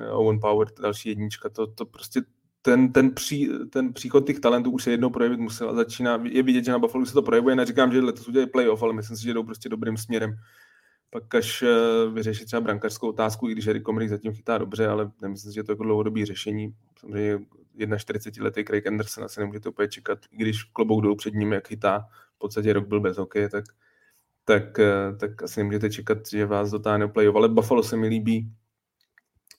[0.00, 2.22] Eh, Owen Power, další jednička, to, to prostě
[2.62, 6.42] ten, ten, pří, ten příchod těch talentů už se jednou projevit musel a začíná, je
[6.42, 9.22] vidět, že na Buffalo se to projevuje, neříkám, že letos udělají playoff, ale myslím si,
[9.22, 10.36] že jdou prostě dobrým směrem.
[11.14, 15.10] Pak až eh, vyřešit třeba brankařskou otázku, i když Eric Comrie zatím chytá dobře, ale
[15.22, 16.74] nemyslím si, že to je jako dlouhodobý řešení.
[17.00, 17.46] Samozřejmě
[17.98, 21.68] 41 letý Craig Anderson asi nemůžete úplně čekat, i když klobouk dolů před ním, jak
[21.68, 22.06] chytá,
[22.36, 23.64] v podstatě rok byl bez hokeje, tak
[24.44, 28.52] tak, eh, tak asi nemůžete čekat, že vás dotáhne playoff, ale Buffalo se mi líbí.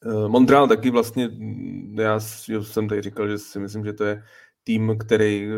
[0.05, 4.23] Eh, Montreal taky vlastně, mm, já jsem tady říkal, že si myslím, že to je
[4.63, 5.49] tým, který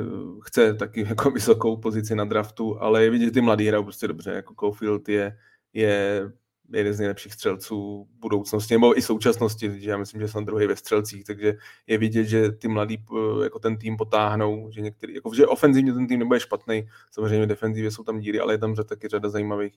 [0.41, 4.07] chce taky jako vysokou pozici na draftu, ale je vidět, že ty mladí hrajou prostě
[4.07, 5.37] dobře, jako Caulfield je,
[5.77, 6.31] je
[6.73, 10.75] jeden z nejlepších střelců budoucnosti, nebo i současnosti, že já myslím, že jsem druhý ve
[10.75, 11.57] střelcích, takže
[11.87, 15.93] je vidět, že ty mladí eh, jako ten tým potáhnou, že některý, jako, že ofenzivně
[15.93, 19.73] ten tým nebude špatný, samozřejmě defenzivě jsou tam díry, ale je tam taky řada zajímavých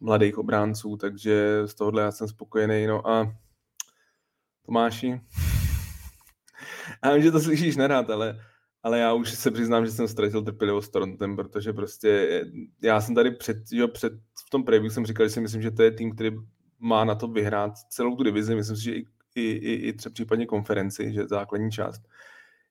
[0.00, 3.36] mladých obránců, takže z tohohle já jsem spokojený, no a
[4.66, 5.20] Tomáši,
[7.04, 8.40] já vím, že to slyšíš nerad, ale
[8.82, 12.42] ale já už se přiznám, že jsem ztratil trpělivost s Torontem, protože prostě
[12.82, 14.12] já jsem tady před, jo, před
[14.46, 16.30] v tom preview jsem říkal, že si myslím, že to je tým, který
[16.78, 19.04] má na to vyhrát celou tu divizi, myslím si, že i,
[19.34, 22.02] i, i, i třeba případně konferenci, že základní část.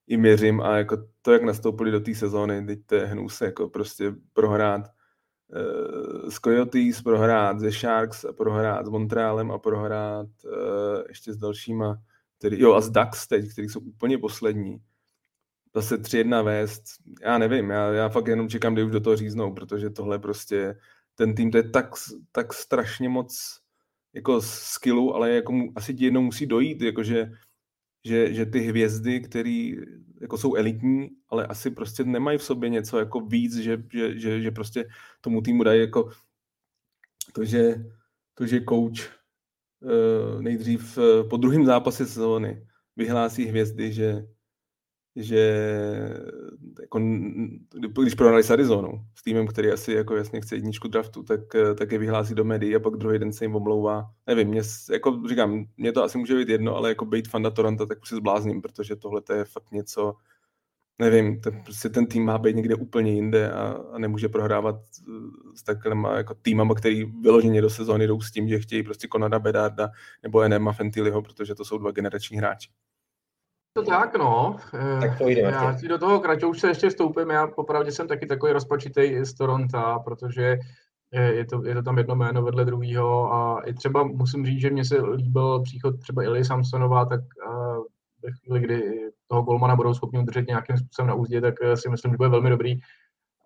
[0.07, 3.69] I měřím a jako to, jak nastoupili do té sezóny, teď to je hnus, jako
[3.69, 10.51] prostě prohrát uh, s Coyotes, prohrát ze Sharks a prohrát s Montrealem a prohrát uh,
[11.07, 11.97] ještě s dalšíma,
[12.37, 14.77] který, jo a s Ducks teď, který jsou úplně poslední
[15.81, 16.83] zase 3-1 vést,
[17.21, 20.75] já nevím, já, já fakt jenom čekám, kdy už do toho říznou, protože tohle prostě,
[21.15, 21.89] ten tým to je tak,
[22.31, 23.59] tak strašně moc
[24.13, 27.31] jako skillu, ale jako mu, asi ti jednou musí dojít, jakože
[28.05, 29.71] že, že ty hvězdy, které
[30.21, 34.41] jako jsou elitní, ale asi prostě nemají v sobě něco jako víc, že, že, že,
[34.41, 34.89] že prostě
[35.21, 36.11] tomu týmu dají jako
[37.33, 37.85] to, že,
[38.33, 39.19] to, že coach
[39.81, 44.27] uh, nejdřív uh, po druhém zápase sezóny vyhlásí hvězdy, že
[45.19, 45.73] že
[46.81, 46.99] jako,
[48.03, 51.39] když prohrali s Arizonou, s týmem, který asi jako jasně chce jedničku draftu, tak,
[51.77, 54.05] tak je vyhlásí do médií a pak druhý den se jim omlouvá.
[54.27, 54.61] Nevím, mě,
[54.91, 58.09] jako říkám, mě to asi může být jedno, ale jako být fanda Toronto, tak už
[58.09, 60.13] se zblázním, protože tohle je fakt něco,
[60.99, 64.75] nevím, ten, prostě ten tým má být někde úplně jinde a, a nemůže prohrávat
[65.55, 69.39] s takovýma jako týmama, který vyloženě do sezóny jdou s tím, že chtějí prostě Konada
[69.39, 69.89] Bedarda
[70.23, 72.69] nebo Enema Fentilyho, protože to jsou dva generační hráči.
[73.77, 74.55] To tak, no.
[75.01, 76.21] Tak to jde, já ti do toho
[76.53, 77.29] se ještě vstoupím.
[77.29, 80.57] Já popravdě jsem taky takový rozpačitý z Toronto, protože
[81.11, 84.69] je to, je to tam jedno jméno vedle druhého a i třeba musím říct, že
[84.69, 87.21] mně se líbil příchod třeba Ili Samsonova, tak
[88.23, 91.89] ve chvíli, kdy toho golmana budou schopni udržet nějakým způsobem na úzdě, tak eh, si
[91.89, 92.79] myslím, že bude velmi dobrý.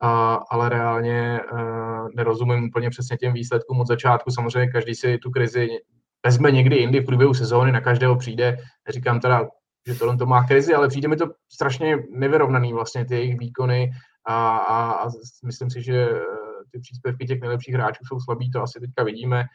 [0.01, 4.32] A, ale reálně uh, nerozumím úplně přesně těm výsledkům od začátku.
[4.32, 5.67] Samozřejmě každý si tu krizi
[6.25, 8.57] vezme někdy jindy v průběhu sezóny, na každého přijde.
[8.89, 9.47] Říkám teda,
[9.88, 13.91] že to má krizi, ale přijde mi to strašně nevyrovnaný vlastně ty jejich výkony
[14.27, 15.09] a, a, a
[15.45, 16.21] myslím si, že eh,
[16.71, 19.45] ty příspěvky těch nejlepších hráčů jsou slabý, to asi teďka vidíme.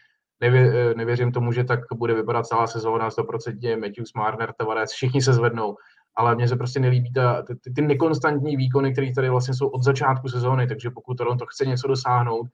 [0.41, 5.33] Nevě, nevěřím tomu, že tak bude vypadat celá sezóna 100% Matthews, Marner, Tavares, všichni se
[5.33, 5.77] zvednou,
[6.17, 9.83] ale mně se prostě nelíbí ta, ty, ty nekonstantní výkony, které tady vlastně jsou od
[9.83, 12.47] začátku sezóny, takže pokud to chce něco dosáhnout,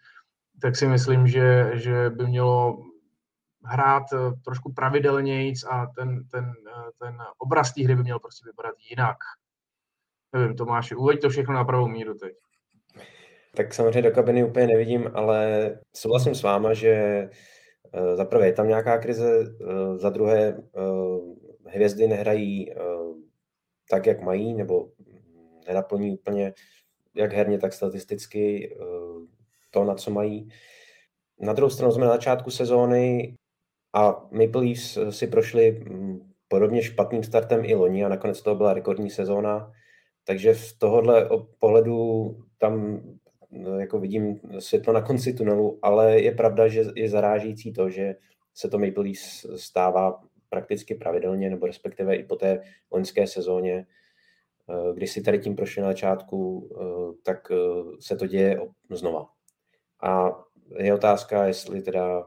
[0.60, 2.78] tak si myslím, že, že by mělo
[3.64, 8.48] hrát eh, trošku pravidelnějc a ten, ten, eh, ten obraz té hry by měl prostě
[8.48, 9.16] vypadat jinak.
[10.32, 12.32] Nevím, Tomáši, uveď to všechno na pravou míru teď.
[13.56, 16.90] Tak samozřejmě do kabiny úplně nevidím, ale souhlasím s váma, že
[17.92, 19.44] eh, za prvé je tam nějaká krize,
[19.96, 20.62] za druhé
[21.66, 22.74] hvězdy nehrají
[23.90, 24.88] tak, jak mají, nebo
[25.66, 26.52] nenaplní úplně
[27.14, 28.76] jak herně, tak statisticky
[29.70, 30.48] to, na co mají.
[31.40, 33.36] Na druhou stranu jsme na začátku sezóny
[33.92, 38.74] a Maple Leafs si prošli mm, podobně špatným startem i loni a nakonec to byla
[38.74, 39.72] rekordní sezóna.
[40.24, 41.28] Takže v tohohle
[41.58, 43.02] pohledu tam
[43.50, 48.14] no, jako vidím světlo na konci tunelu, ale je pravda, že je zarážící to, že
[48.54, 53.86] se to Maple Leafs stává prakticky pravidelně, nebo respektive i po té loňské sezóně,
[54.70, 57.56] eh, když si tady tím prošli na začátku, eh, tak eh,
[58.00, 59.26] se to děje znova.
[60.02, 60.30] A
[60.78, 62.24] je otázka, jestli teda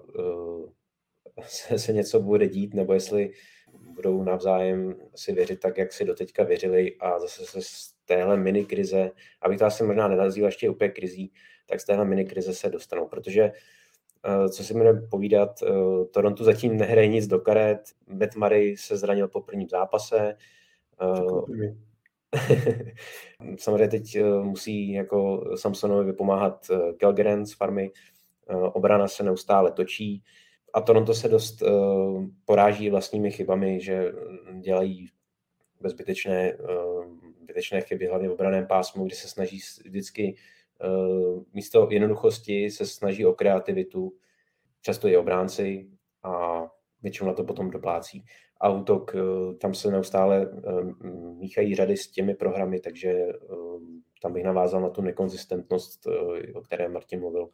[1.43, 3.31] se, se něco bude dít, nebo jestli
[3.77, 8.65] budou navzájem si věřit tak, jak si doteďka věřili a zase se z téhle mini
[8.65, 9.11] krize,
[9.41, 11.31] abych to asi možná nenazýval ještě úplně krizí,
[11.65, 13.51] tak z téhle mini krize se dostanou, protože
[14.25, 18.97] eh, co si můžeme povídat, eh, Toronto zatím nehraje nic do karet, Matt Murray se
[18.97, 20.38] zranil po prvním zápase,
[21.01, 21.75] eh,
[23.57, 27.91] Samozřejmě teď musí jako Samsonovi vypomáhat Kelgeren z farmy,
[28.73, 30.23] obrana se neustále točí,
[30.76, 34.11] a Toronto se dost uh, poráží vlastními chybami, že
[34.59, 35.09] dělají
[35.82, 37.05] bezbytečné uh,
[37.41, 40.36] zbytečné chyby, hlavně v obraném pásmu, kdy se snaží vždycky
[40.86, 44.13] uh, místo jednoduchosti se snaží o kreativitu,
[44.82, 45.89] často i obránci
[46.23, 46.63] a
[47.01, 48.26] většinou na to potom doplácí.
[48.61, 50.91] A útok, uh, tam se neustále uh,
[51.38, 53.82] míchají řady s těmi programy, takže uh,
[54.21, 56.13] tam bych navázal na tu nekonzistentnost, uh,
[56.53, 57.49] o které Martin mluvil,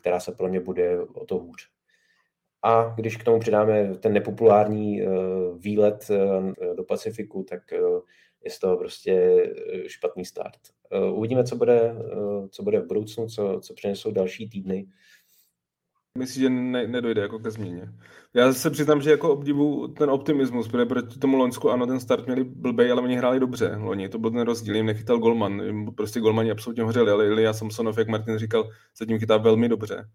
[0.00, 1.79] která se pro mě bude o to hůř.
[2.62, 5.12] A když k tomu přidáme ten nepopulární uh,
[5.58, 8.00] výlet uh, do Pacifiku, tak uh,
[8.44, 9.44] je z toho prostě
[9.86, 10.58] špatný start.
[11.12, 11.94] Uvidíme, co bude,
[12.50, 14.86] co bude v budoucnu, co, co přinesou další týdny.
[16.18, 17.92] Myslím, že ne, nedojde jako ke změně.
[18.34, 22.26] Já se přiznám, že jako obdivu ten optimismus, protože proti tomu Loňsku, ano, ten start
[22.26, 23.76] měli blbej, ale oni hráli dobře.
[23.76, 25.62] Loni to byl ten rozdíl, jim nechytal golman,
[25.96, 30.08] prostě golmani absolutně hořeli, ale Ilya Samsonov, jak Martin říkal, se tím chytá velmi dobře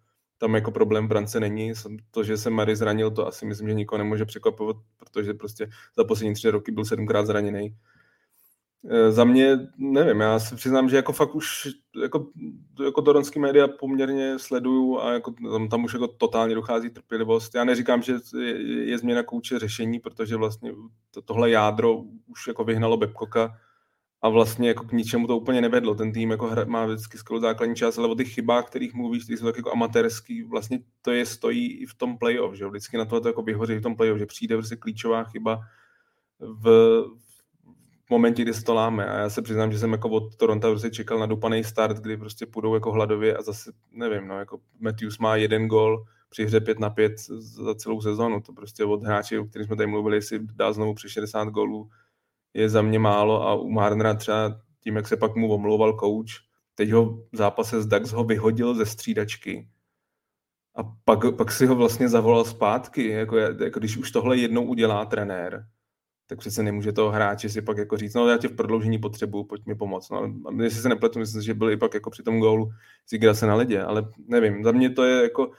[0.46, 1.74] tam jako problém v brance není.
[2.12, 6.04] To, že se Mary zranil, to asi myslím, že nikoho nemůže překvapovat, protože prostě za
[6.04, 7.76] poslední tři roky byl sedmkrát zraněný.
[8.90, 11.68] E, za mě, nevím, já se přiznám, že jako fakt už
[12.02, 12.28] jako,
[12.86, 17.56] jako toronský média poměrně sleduju a jako tam, tam už jako totálně dochází trpělivost.
[17.56, 20.72] Já neříkám, že je, je změna kouče řešení, protože vlastně
[21.12, 23.58] to, tohle jádro už jako vyhnalo Babcocka,
[24.26, 25.96] a vlastně jako k ničemu to úplně nevedlo.
[25.96, 29.24] Ten tým jako hra, má vždycky skvělou základní část, ale o těch chybách, kterých mluvíš,
[29.24, 32.98] které jsou tak jako amatérský, vlastně to je stojí i v tom playoff, že vždycky
[32.98, 35.62] na to, to jako vyhoří v tom playoff, že přijde prostě klíčová chyba
[36.40, 36.66] v,
[38.06, 39.06] v momentě, kdy se to láme.
[39.06, 42.18] A já se přiznám, že jsem jako od Toronto prostě čekal na dupaný start, kdy
[42.18, 46.60] prostě půjdou jako hladově a zase, nevím, no, jako Matthews má jeden gol při hře
[46.60, 48.42] 5 na 5 za celou sezonu.
[48.42, 51.90] To prostě od hráči, o kterých jsme tady mluvili, si dá znovu přes 60 gólů,
[52.56, 56.46] je za mě málo a u Marnera třeba tím, jak se pak mu omlouval coach,
[56.76, 59.68] teď ho v zápase s Dax ho vyhodil ze střídačky
[60.76, 65.06] a pak, pak si ho vlastně zavolal zpátky, jako, jako když už tohle jednou udělá
[65.06, 65.66] trenér,
[66.28, 69.44] tak přece nemůže toho hráče si pak jako říct, no já tě v prodloužení potřebuju,
[69.44, 70.10] pojď mi pomoct.
[70.10, 70.34] No,
[70.64, 72.72] jestli se nepletu, myslím, že byl i pak jako při tom gólu
[73.10, 75.52] Zigra se na ledě, ale nevím, za mě to je jako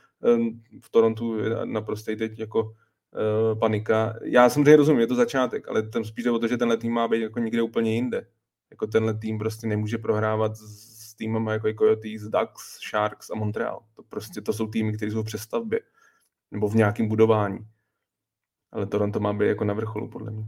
[0.80, 2.72] v Torontu naprosto teď jako
[3.16, 4.18] uh, panika.
[4.22, 7.08] Já tady rozumím, je to začátek, ale tam spíš o to, že tenhle tým má
[7.08, 8.26] být jako někde úplně jinde.
[8.70, 13.80] Jako tenhle tým prostě nemůže prohrávat s týmem jako Coyotes, Ducks, Sharks a Montreal.
[13.94, 15.80] To prostě to jsou týmy, které jsou v přestavbě
[16.50, 17.58] nebo v nějakém budování.
[18.72, 20.44] Ale Toronto má být jako na vrcholu, podle mě.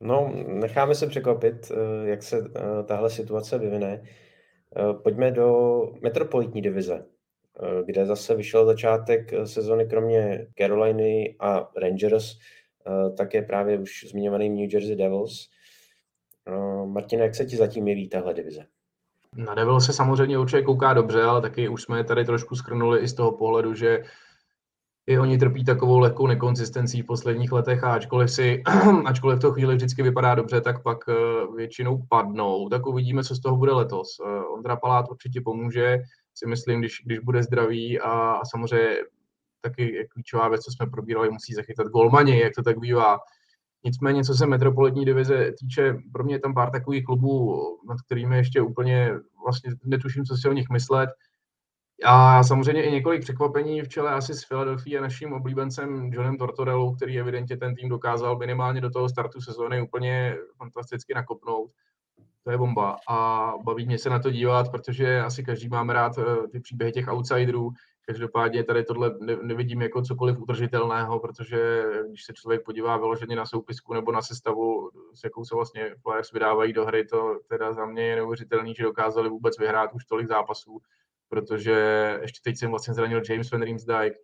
[0.00, 4.02] No, necháme se překvapit, eh, jak se eh, tahle situace vyvine.
[4.76, 7.06] Eh, pojďme do metropolitní divize,
[7.84, 12.38] kde zase vyšel začátek sezony kromě Caroliny a Rangers,
[13.16, 15.48] také právě už zmiňovaný New Jersey Devils.
[16.84, 18.66] Martin, jak se ti zatím jeví tahle divize?
[19.36, 23.08] Na Devils se samozřejmě určitě kouká dobře, ale taky už jsme tady trošku schrnuli i
[23.08, 24.04] z toho pohledu, že
[25.06, 28.62] i oni trpí takovou lehkou nekonzistencí v posledních letech a ačkoliv, si,
[29.04, 31.14] ačkoliv to chvíli vždycky vypadá dobře, tak pak eh,
[31.56, 32.68] většinou padnou.
[32.68, 34.08] Tak uvidíme, co z toho bude letos.
[34.20, 35.98] Eh, Ondra Palát určitě pomůže,
[36.34, 38.96] si myslím, když, když bude zdravý a, a samozřejmě
[39.60, 43.18] taky klíčová věc, co jsme probírali, musí zachytat golmani, jak to tak bývá.
[43.84, 48.36] Nicméně, co se metropolitní divize týče, pro mě je tam pár takových klubů, nad kterými
[48.36, 49.10] ještě úplně
[49.44, 51.10] vlastně netuším, co si o nich myslet.
[52.04, 56.94] A samozřejmě i několik překvapení v čele asi s Philadelphia a naším oblíbencem Johnem Tortorellou,
[56.94, 61.70] který evidentně ten tým dokázal minimálně do toho startu sezóny úplně fantasticky nakopnout.
[62.44, 62.96] To je bomba.
[63.08, 66.92] A baví mě se na to dívat, protože asi každý máme rád eh, ty příběhy
[66.92, 67.70] těch outsiderů.
[68.06, 73.94] Každopádně tady tohle nevidím jako cokoliv udržitelného, protože když se člověk podívá vyloženě na soupisku
[73.94, 78.02] nebo na sestavu, s jakou se vlastně Flyers vydávají do hry, to teda za mě
[78.02, 80.80] je neuvěřitelný, že dokázali vůbec vyhrát už tolik zápasů
[81.28, 81.74] protože
[82.22, 84.14] ještě teď jsem vlastně zranil James Van Riemsdyk,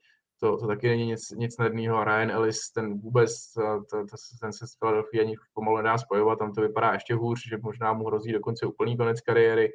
[0.41, 2.05] to, to taky není nic, nic snadného.
[2.05, 6.53] Ryan Ellis, ten vůbec, to, to, ten se s Philadelphia ani pomalu nedá spojovat, tam
[6.53, 9.72] to vypadá ještě hůř, že možná mu hrozí dokonce úplný konec kariéry.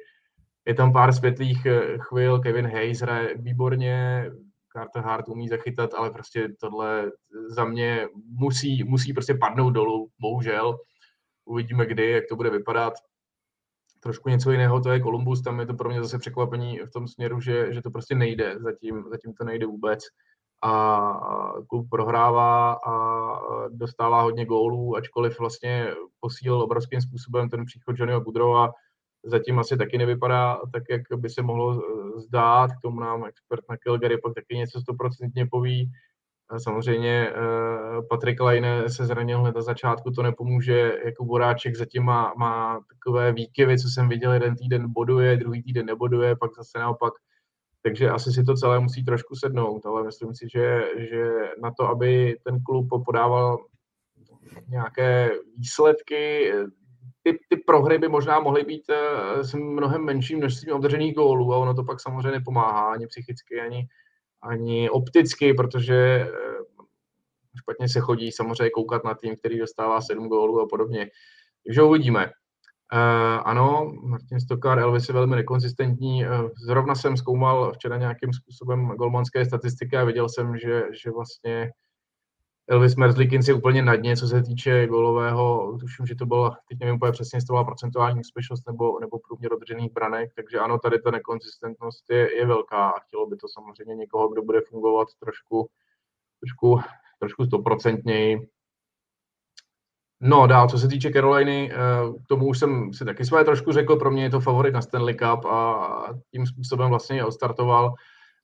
[0.64, 4.30] Je tam pár světlých eh, chvil, Kevin Hayes hraje výborně,
[4.72, 7.12] Carter Hart umí zachytat, ale prostě tohle
[7.48, 10.78] za mě musí, musí prostě padnout dolů, bohužel.
[11.44, 12.94] Uvidíme kdy, jak to bude vypadat
[14.00, 17.08] trošku něco jiného, to je Columbus, tam je to pro mě zase překvapení v tom
[17.08, 20.00] směru, že, že to prostě nejde, zatím, zatím to nejde vůbec
[20.66, 22.96] a klub prohrává a
[23.68, 28.72] dostává hodně gólů, ačkoliv vlastně posílil obrovským způsobem ten příchod Johnnyho Budrova,
[29.24, 31.82] zatím asi taky nevypadá tak, jak by se mohlo
[32.16, 35.90] zdát, k tomu nám expert na Calgary pak taky něco stoprocentně poví,
[36.58, 40.92] Samozřejmě eh, Patrik Lajne se zranil hned na začátku, to nepomůže.
[41.04, 45.86] Jako Boráček zatím má, má takové výkyvy, co jsem viděl, jeden týden boduje, druhý týden
[45.86, 47.12] neboduje, pak zase naopak.
[47.86, 51.24] Takže asi si to celé musí trošku sednout, ale myslím si, že, že
[51.62, 53.58] na to, aby ten klub podával
[54.68, 56.52] nějaké výsledky,
[57.22, 61.58] ty, ty prohry by možná mohly být eh, s mnohem menším množstvím obdržených gólů a
[61.58, 63.88] ono to pak samozřejmě nepomáhá ani psychicky, ani,
[64.42, 66.28] ani opticky, protože eh,
[67.58, 71.10] špatně se chodí samozřejmě koukat na tým, který dostává sedm gólů a podobně.
[71.66, 72.30] Takže uvidíme.
[72.92, 76.26] Uh, ano, Martin Stokar, Elvis je velmi nekonzistentní.
[76.26, 81.72] Uh, zrovna jsem zkoumal včera nějakým způsobem golmanské statistiky a viděl jsem, že, že vlastně
[82.68, 86.78] Elvis Merzlikins je úplně na dně, co se týče golového, tuším, že to bylo, teď
[86.80, 90.98] nevím úplně přesně, to byla procentuální úspěšnost nebo, nebo průměr dodržených branek, takže ano, tady
[90.98, 95.68] ta nekonzistentnost je, je velká a chtělo by to samozřejmě někoho, kdo bude fungovat trošku,
[96.40, 96.80] trošku,
[97.18, 98.48] trošku stoprocentněji.
[100.20, 101.76] No dál, co se týče Caroliny, eh,
[102.24, 104.82] k tomu už jsem si taky své trošku řekl, pro mě je to favorit na
[104.82, 105.88] Stanley Cup a
[106.30, 107.94] tím způsobem vlastně je odstartoval.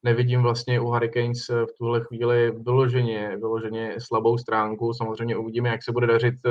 [0.03, 4.93] Nevidím vlastně u Hurricanes eh, v tuhle chvíli vyloženě, vyloženě slabou stránku.
[4.95, 6.51] Samozřejmě uvidíme, jak se bude dařit eh,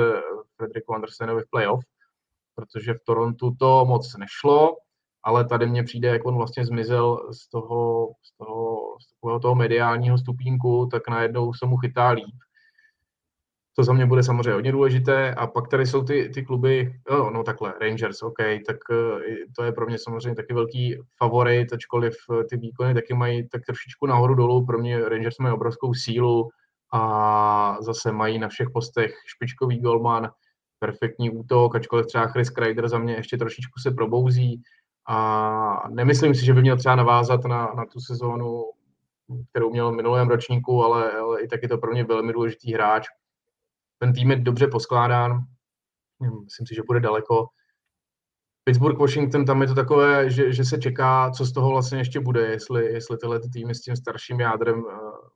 [0.56, 1.84] Frederiku Andersenovi v playoff,
[2.54, 4.76] protože v Torontu to moc nešlo,
[5.22, 9.54] ale tady mně přijde, jak on vlastně zmizel z toho, z toho, z toho, toho
[9.54, 12.34] mediálního stupínku, tak najednou se mu chytá líp
[13.76, 15.34] to za mě bude samozřejmě hodně důležité.
[15.34, 19.64] A pak tady jsou ty, ty kluby, no, no takhle, Rangers, OK, tak eh, to
[19.64, 24.06] je pro mě samozřejmě taky velký favorit, ačkoliv eh, ty výkony taky mají tak trošičku
[24.06, 24.66] nahoru dolů.
[24.66, 26.48] Pro mě Rangers mají obrovskou sílu
[26.92, 30.30] a zase mají na všech postech špičkový golman,
[30.78, 34.62] perfektní útok, ačkoliv třeba Chris Kreider za mě ještě trošičku se probouzí.
[35.08, 38.64] A nemyslím si, že by měl třeba navázat na, na tu sezónu,
[39.50, 43.06] kterou měl v minulém ročníku, ale, ale i taky to pro mě velmi důležitý hráč
[44.02, 45.38] ten tým je dobře poskládán,
[46.44, 47.46] myslím si, že bude daleko.
[48.64, 52.20] Pittsburgh, Washington, tam je to takové, že, že se čeká, co z toho vlastně ještě
[52.20, 54.92] bude, jestli, jestli tyhle ty týmy s tím starším jádrem uh,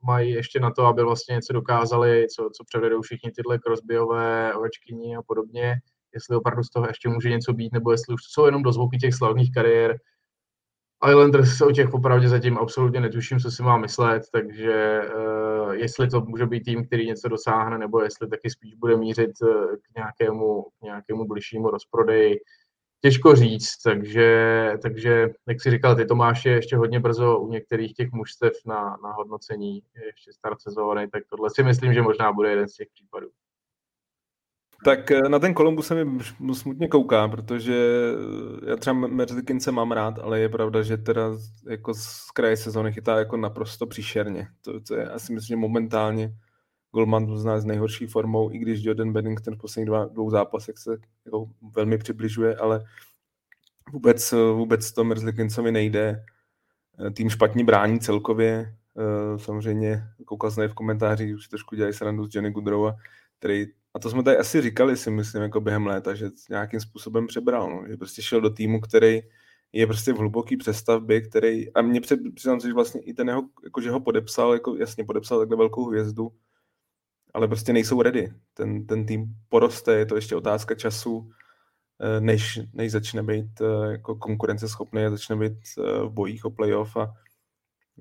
[0.07, 5.17] mají ještě na to, aby vlastně něco dokázali, co, co převedou všichni tyhle Crosbyové, Ovečkyni
[5.17, 5.75] a podobně,
[6.15, 8.97] jestli opravdu z toho ještě může něco být, nebo jestli už to jsou jenom dozvuky
[8.97, 9.99] těch slavných kariér,
[11.11, 16.21] Islanders o těch popravdě zatím absolutně netuším, co si má myslet, takže uh, jestli to
[16.21, 20.63] může být tým, který něco dosáhne, nebo jestli taky spíš bude mířit uh, k nějakému,
[20.63, 22.41] k nějakému bližšímu rozprodeji,
[23.01, 27.95] těžko říct, takže, takže jak si říkal, ty Tomáš je ještě hodně brzo u některých
[27.95, 32.51] těch mužstev na, na hodnocení, ještě start sezóny, tak tohle si myslím, že možná bude
[32.51, 33.29] jeden z těch případů.
[34.85, 36.25] Tak eh, na ten Columbus se mi
[36.55, 37.75] smutně kouká, protože
[38.67, 41.23] eh, já třeba Merzikince mám rád, ale je pravda, že teda
[41.69, 44.49] jako z kraje sezóny chytá jako naprosto příšerně.
[44.63, 46.35] To, to je asi myslím, že momentálně
[46.93, 50.97] Goldman zná s nejhorší formou, i když Jordan Bennington v posledních dva, dvou zápasech se
[51.25, 52.85] jako velmi přibližuje, ale
[53.93, 56.25] vůbec, vůbec to Merzlikincovi nejde.
[57.07, 58.77] Eh, tým špatně brání celkově.
[59.37, 62.97] Samozřejmě koukal jsem v komentářích, už trošku dělají srandu z Johnny Goodrowa,
[63.39, 63.67] který
[63.97, 67.71] a to jsme tady asi říkali si myslím jako během léta, že nějakým způsobem přebral,
[67.71, 69.21] no, že prostě šel do týmu, který
[69.73, 73.29] je prostě v hluboký přestavbě, který, a mě před, přiznám se, že vlastně i ten
[73.29, 76.33] jeho, jako že ho podepsal, jako jasně podepsal takhle velkou hvězdu,
[77.35, 78.33] ale prostě nejsou ready.
[78.55, 81.31] Ten, ten tým poroste, je to ještě otázka času,
[82.01, 86.51] eh, než, než začne být eh, jako konkurenceschopný a začne být eh, v bojích o
[86.51, 87.15] playoff a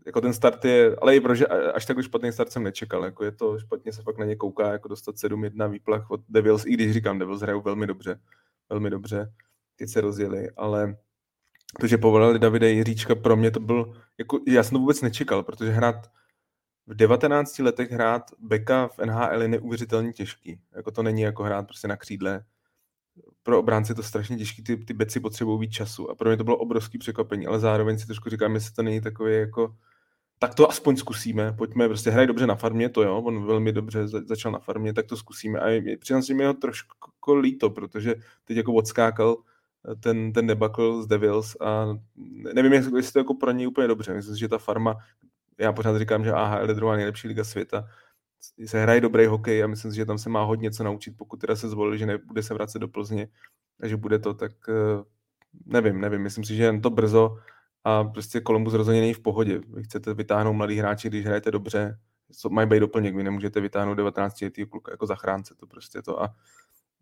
[0.05, 3.31] jako ten start je, ale i protože až tak špatný start jsem nečekal, jako je
[3.31, 6.93] to špatně se fakt na ně kouká, jako dostat 7-1 výplach od Devils, i když
[6.93, 8.19] říkám, Devils hrajou velmi dobře,
[8.69, 9.33] velmi dobře,
[9.75, 10.97] teď se rozjeli, ale
[11.79, 15.43] to, že povolali Davide Jiříčka, pro mě to byl, jako, já jsem to vůbec nečekal,
[15.43, 15.95] protože hrát
[16.87, 20.59] v 19 letech hrát beka v NHL je neuvěřitelně těžký.
[20.75, 22.45] Jako to není jako hrát prostě na křídle.
[23.43, 26.11] Pro obránce to strašně těžký, ty, ty beci potřebují víc času.
[26.11, 29.01] A pro mě to bylo obrovský překvapení, ale zároveň si trošku říkám, jestli to není
[29.01, 29.75] takové jako
[30.39, 34.07] tak to aspoň zkusíme, pojďme, prostě hraj dobře na farmě, to jo, on velmi dobře
[34.07, 35.59] začal na farmě, tak to zkusíme.
[35.59, 39.37] A přiznám si, mi ho trošku líto, protože teď jako odskákal
[39.91, 41.97] eh, ten, ten debakl z Devils a
[42.53, 44.13] nevím, jestli to jako pro něj úplně dobře.
[44.13, 44.95] Myslím, že ta farma,
[45.57, 47.87] já pořád říkám, že AHL je druhá nejlepší liga světa,
[48.65, 51.37] se hraje dobrý hokej a myslím si, že tam se má hodně co naučit, pokud
[51.37, 53.27] teda se zvolili, že nebude se vracet do Plzně
[53.81, 55.03] a že bude to, tak eh,
[55.65, 57.37] nevím, nevím, myslím si, že jen to brzo
[57.83, 59.61] a prostě Columbus rozhodně není v pohodě.
[59.67, 61.99] Vy chcete vytáhnout mladý hráči, když hrajete dobře,
[62.31, 66.23] co mají být doplněk, vy nemůžete vytáhnout 19 letý kluka jako zachránce, to prostě to
[66.23, 66.35] a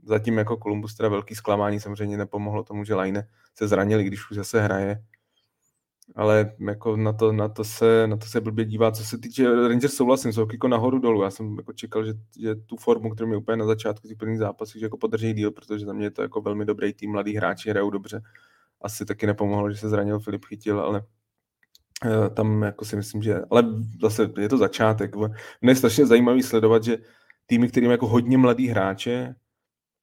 [0.03, 3.27] zatím jako Columbus teda velký zklamání samozřejmě nepomohlo tomu, že Line
[3.57, 5.03] se zranili, když už zase hraje,
[6.15, 8.91] ale jako na to, na to, se, na to se blbě dívá.
[8.91, 11.23] Co se týče Rangers, souhlasím, jsou jako nahoru dolů.
[11.23, 14.39] Já jsem jako čekal, že, že tu formu, kterou mi úplně na začátku těch prvních
[14.39, 17.35] zápasů, že jako podrží díl, protože za mě je to jako velmi dobrý tým, mladí
[17.35, 18.21] hráči hrajou dobře
[18.83, 21.03] asi taky nepomohlo, že se zranil Filip Chytil, ale
[22.05, 23.63] eh, tam jako si myslím, že, ale
[24.01, 25.15] zase je to začátek.
[25.61, 26.97] Mně je strašně zajímavý sledovat, že
[27.45, 29.35] týmy, kterým jako hodně mladý hráče,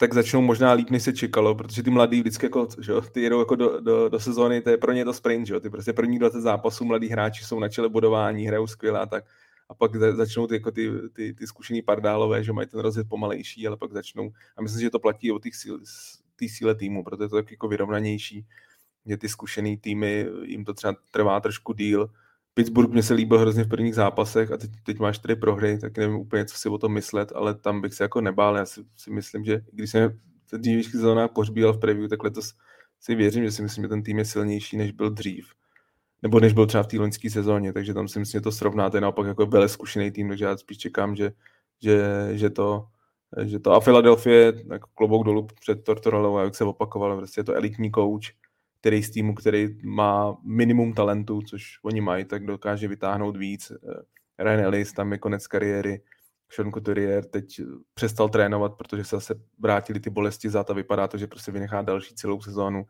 [0.01, 3.39] tak začnou možná líp, než se čekalo, protože ty mladí vždycky jako, že, ty jedou
[3.39, 5.61] jako do, do, do, sezóny, to je pro ně to sprint, že?
[5.61, 9.25] ty prostě první 20 zápasů mladí hráči jsou na čele bodování, hrajou skvěle a tak
[9.69, 13.67] a pak začnou ty, jako ty, ty, ty zkušený pardálové, že mají ten rozjet pomalejší,
[13.67, 15.79] ale pak začnou, a myslím, že to platí o té síle,
[16.47, 18.47] síle týmu, protože je to tak jako vyrovnanější
[19.07, 22.11] že ty zkušený týmy, jim to třeba trvá trošku díl.
[22.55, 25.99] Pittsburgh mě se líbil hrozně v prvních zápasech a teď, teď máš čtyři prohry, tak
[25.99, 28.57] nevím úplně, co si o tom myslet, ale tam bych se jako nebál.
[28.57, 30.19] Já si, si myslím, že když jsem
[30.53, 32.53] v dřívějších sezónách pohřbíval v preview, tak letos
[33.01, 35.55] si věřím, že si myslím, že ten tým je silnější, než byl dřív.
[36.23, 39.01] Nebo než byl třeba v té loňské sezóně, takže tam si myslím, že to srovnáte
[39.01, 41.33] naopak jako vele zkušený tým, takže já spíš čekám, že,
[41.83, 42.87] že, že to,
[43.45, 47.55] že to a Philadelphia jako klobouk dolů před Tortorellou, jak se opakoval, prostě je to
[47.55, 48.25] elitní coach,
[48.81, 53.73] který z týmu, který má minimum talentu, což oni mají, tak dokáže vytáhnout víc.
[53.73, 56.03] Eh, Ryan Ellis tam je konec kariéry,
[56.53, 57.61] Sean Couturier teď
[57.95, 61.83] přestal trénovat, protože se zase vrátili ty bolesti za a vypadá to, že prostě vynechá
[61.83, 62.87] další celou sezónu.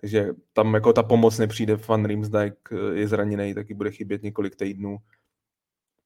[0.00, 4.56] Takže tam jako ta pomoc nepřijde, Van Riemsdijk eh, je zraněný, taky bude chybět několik
[4.56, 4.98] týdnů.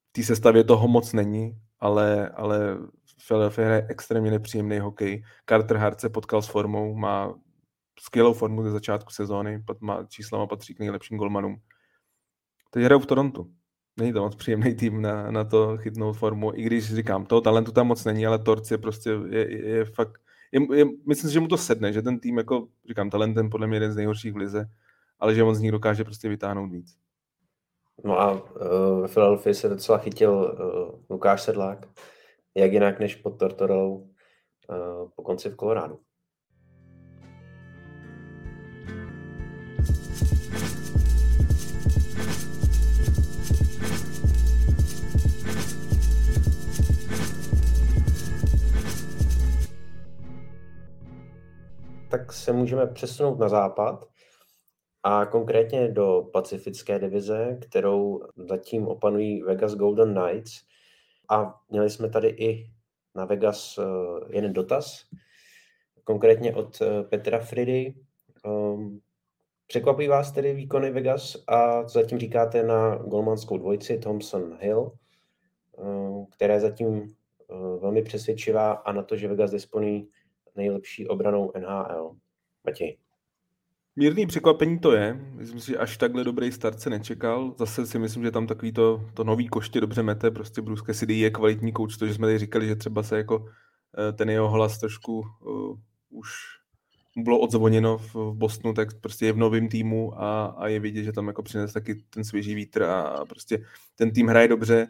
[0.08, 2.78] V té sestavě toho moc není, ale, ale
[3.26, 5.24] Philadelphia je extrémně nepříjemný hokej.
[5.48, 7.34] Carter Hart se potkal s formou, má
[8.00, 11.56] skvělou formu ze začátku sezóny, má, číslama patří k nejlepším golmanům.
[12.70, 13.50] Teď hrajou v Torontu.
[13.98, 17.72] Není to moc příjemný tým na, na to chytnout formu, i když říkám, toho talentu
[17.72, 20.20] tam moc není, ale Torc je prostě, je, je fakt,
[20.52, 23.66] je, je, myslím si, že mu to sedne, že ten tým, jako říkám, talentem podle
[23.66, 24.68] mě jeden z nejhorších v lize,
[25.18, 26.96] ale že on z nich dokáže prostě vytáhnout víc.
[28.04, 31.86] No a uh, ve Philadelphia se docela chytil uh, Lukáš Sedlák,
[32.54, 35.98] jak jinak než pod Tortorou uh, po konci v Kolorádu.
[52.46, 54.08] Se můžeme přesunout na západ
[55.02, 60.52] a konkrétně do pacifické divize, kterou zatím opanují Vegas Golden Knights.
[61.30, 62.70] A měli jsme tady i
[63.14, 63.82] na Vegas eh,
[64.36, 65.04] jeden dotaz,
[66.04, 67.94] konkrétně od eh, Petra Fridy.
[68.44, 68.98] Ehm,
[69.66, 74.92] překvapí vás tedy výkony Vegas a co zatím říkáte na golmanskou dvojici Thompson Hill,
[75.78, 77.16] eh, které zatím
[77.80, 80.08] velmi přesvědčivá a na to, že Vegas disponují
[80.56, 82.16] nejlepší obranou NHL.
[82.66, 82.96] Matěj.
[83.96, 85.14] Mírný překvapení to je.
[85.34, 87.54] Myslím si, že až takhle dobrý start se nečekal.
[87.58, 90.30] Zase si myslím, že tam takový to, to nový koště dobře mete.
[90.30, 93.46] Prostě Bruce Cassidy je kvalitní kouč, to, že jsme tady říkali, že třeba se jako
[93.98, 95.78] eh, ten jeho hlas trošku uh,
[96.10, 96.28] už
[97.16, 101.04] bylo odzvoněno v, v Bostonu, tak prostě je v novém týmu a, a je vidět,
[101.04, 103.64] že tam jako přines taky ten svěží vítr a prostě
[103.94, 104.88] ten tým hraje dobře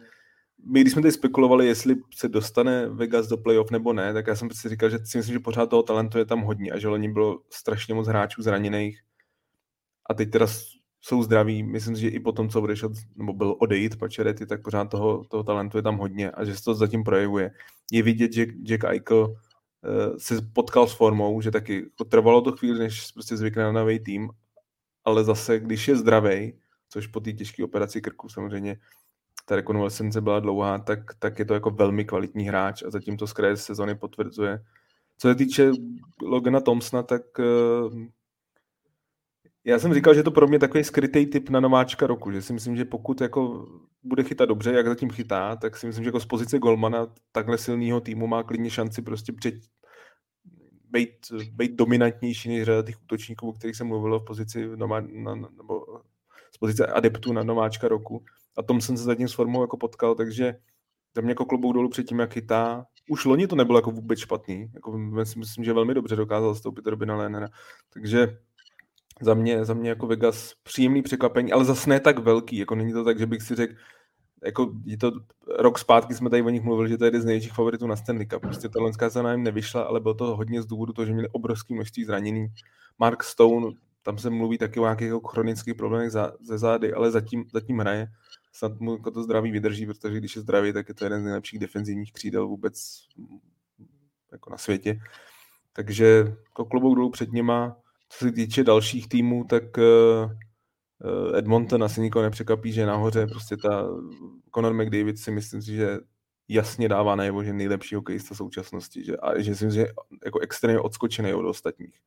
[0.64, 4.36] my když jsme tady spekulovali, jestli se dostane Vegas do playoff nebo ne, tak já
[4.36, 6.88] jsem si říkal, že si myslím, že pořád toho talentu je tam hodně a že
[6.88, 9.00] loni bylo strašně moc hráčů zraněných
[10.10, 10.46] a teď teda
[11.00, 11.62] jsou zdraví.
[11.62, 15.24] Myslím si, že i po tom, co odešel, nebo byl odejít Pačerety, tak pořád toho,
[15.24, 17.50] toho talentu je tam hodně a že se to zatím projevuje.
[17.92, 19.36] Je vidět, že Jack Eichel uh,
[20.18, 24.00] se potkal s formou, že taky jako trvalo to chvíli, než prostě zvykne na nový
[24.00, 24.30] tým,
[25.04, 26.52] ale zase, když je zdravý,
[26.88, 28.76] což po té těžké operaci krku samozřejmě
[29.44, 33.26] ta rekonvalescence byla dlouhá, tak, tak je to jako velmi kvalitní hráč a zatím to
[33.26, 34.58] z kraje sezony potvrzuje.
[35.18, 35.70] Co se týče
[36.22, 38.06] Logana Thompsona, tak uh,
[39.64, 42.52] já jsem říkal, že to pro mě takový skrytý typ na nováčka roku, že si
[42.52, 43.68] myslím, že pokud jako
[44.02, 47.58] bude chytat dobře, jak zatím chytá, tak si myslím, že jako z pozice golmana takhle
[47.58, 49.54] silného týmu má klidně šanci prostě před,
[50.90, 51.10] být,
[51.52, 56.00] být dominantnější než řada těch útočníků, o kterých jsem mluvil v pozici nebo
[56.56, 58.24] z pozice adeptů na nováčka roku
[58.56, 60.54] a tom jsem se zatím s formou jako potkal, takže
[61.16, 62.86] za mě jako klobouk dolů před tím, jak chytá.
[63.10, 64.70] Už loni to nebylo jako vůbec špatný.
[64.74, 64.98] Jako
[65.36, 67.48] myslím, že velmi dobře dokázal stoupit Robina Lénera.
[67.94, 68.38] Takže
[69.22, 72.56] za mě, za mě jako Vegas příjemný překvapení, ale zase ne tak velký.
[72.56, 73.74] Jako není to tak, že bych si řekl,
[74.44, 75.12] jako je to
[75.58, 77.96] rok zpátky jsme tady o nich mluvili, že to je jeden z největších favoritů na
[77.96, 78.42] Stanley Cup.
[78.42, 81.74] Prostě ta loňská sezóna nevyšla, ale bylo to hodně z důvodu toho, že měli obrovský
[81.74, 82.46] množství zranění.
[82.98, 83.66] Mark Stone,
[84.06, 87.78] tam se mluví taky o nějakých jako chronických problémech za, ze zády, ale zatím, zatím
[87.78, 88.08] hraje
[88.52, 91.24] snad mu jako to zdraví vydrží, protože když je zdravý, tak je to jeden z
[91.24, 92.98] nejlepších defenzivních křídel vůbec
[94.32, 95.00] jako na světě.
[95.72, 96.06] Takže
[96.44, 97.76] jako klobouk dolů před nima.
[98.08, 103.26] Co se týče dalších týmů, tak uh, Edmonton asi nikoho nepřekapí, že nahoře.
[103.26, 103.88] Prostě ta
[104.54, 105.98] Conor McDavid si myslím si, že
[106.48, 109.04] jasně dává najevo, že nejlepší hokejista současnosti.
[109.04, 109.86] Že, a že si myslím, že
[110.24, 112.00] jako extrémně odskočený od ostatních.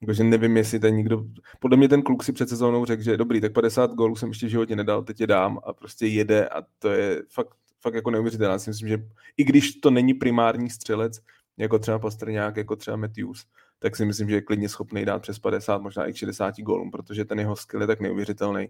[0.00, 1.24] Jakože nevím, jestli ten nikdo...
[1.60, 4.46] Podle mě ten kluk si před sezónou řekl, že dobrý, tak 50 gólů jsem ještě
[4.46, 8.10] v životě nedal, teď je dám a prostě jede a to je fakt, fakt jako
[8.10, 8.52] neuvěřitelné.
[8.52, 8.98] Já si myslím, že
[9.36, 11.20] i když to není primární střelec,
[11.56, 13.46] jako třeba Pastrňák, jako třeba Matthews,
[13.78, 17.24] tak si myslím, že je klidně schopný dát přes 50, možná i 60 gólů, protože
[17.24, 18.68] ten jeho skill je tak neuvěřitelný.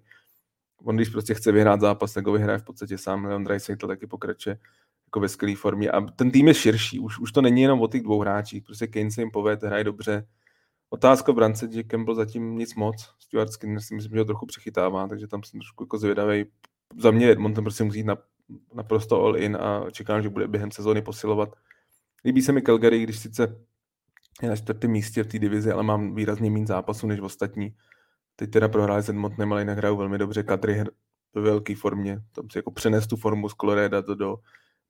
[0.84, 3.24] On když prostě chce vyhrát zápas, tak ho vyhraje v podstatě sám.
[3.24, 4.58] Leon Draisaitl taky pokračuje
[5.06, 5.90] jako ve skvělé formě.
[5.90, 8.64] A ten tým je širší, už, už to není jenom o těch dvou hráčích.
[8.64, 10.26] Prostě Kane se jim povede, hraje dobře,
[10.90, 13.14] Otázka brance, že Campbell zatím nic moc.
[13.18, 16.44] Stuart Skinner si myslím, že ho trochu přechytává, takže tam jsem trošku jako zvědavý.
[16.98, 18.16] Za mě Edmonton prostě musí jít na,
[18.74, 21.48] naprosto all in a čekám, že bude během sezóny posilovat.
[22.24, 23.64] Líbí se mi Calgary, když sice
[24.42, 27.74] je na čtvrtém místě v té divizi, ale mám výrazně méně zápasů než ostatní.
[28.36, 30.42] Teď teda prohráli s Edmontonem, ale jinak hrajou velmi dobře.
[30.42, 30.84] Kadry
[31.34, 34.36] ve velké formě, tam si jako přenes tu formu z Colorado do, do,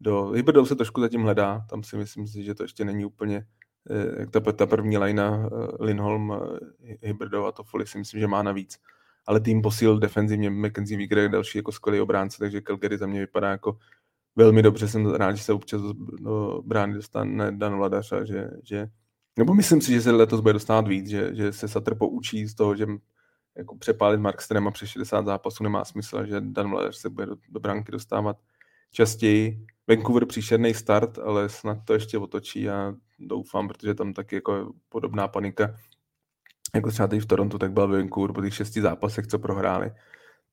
[0.00, 3.46] do Hybridou se trošku zatím hledá, tam si myslím že to ještě není úplně
[4.30, 8.78] ta, ta první lajna eh, Linholm, eh, Hybridov a Toffoli si myslím, že má navíc.
[9.26, 13.20] Ale tým posíl defenzivně, McKenzie Wieger je další jako skvělý obránce, takže Calgary za mě
[13.20, 13.78] vypadá jako
[14.36, 14.88] velmi dobře.
[14.88, 15.82] Jsem rád, že se občas
[16.20, 18.88] do brány dostane Dan Vladař a že, že
[19.38, 22.54] nebo myslím si, že se letos bude dostávat víc, že, že se Satr poučí z
[22.54, 22.86] toho, že
[23.56, 27.60] jako přepálit Markstrema přes 60 zápasů nemá smysl, že Dan Vladař se bude do, do
[27.60, 28.36] branky dostávat
[28.92, 29.66] častěji.
[29.88, 35.28] Vancouver příšerný start, ale snad to ještě otočí a doufám, protože tam taky jako podobná
[35.28, 35.74] panika,
[36.74, 39.92] jako třeba teď v Torontu, tak byl Vancouver po těch šesti zápasech, co prohráli,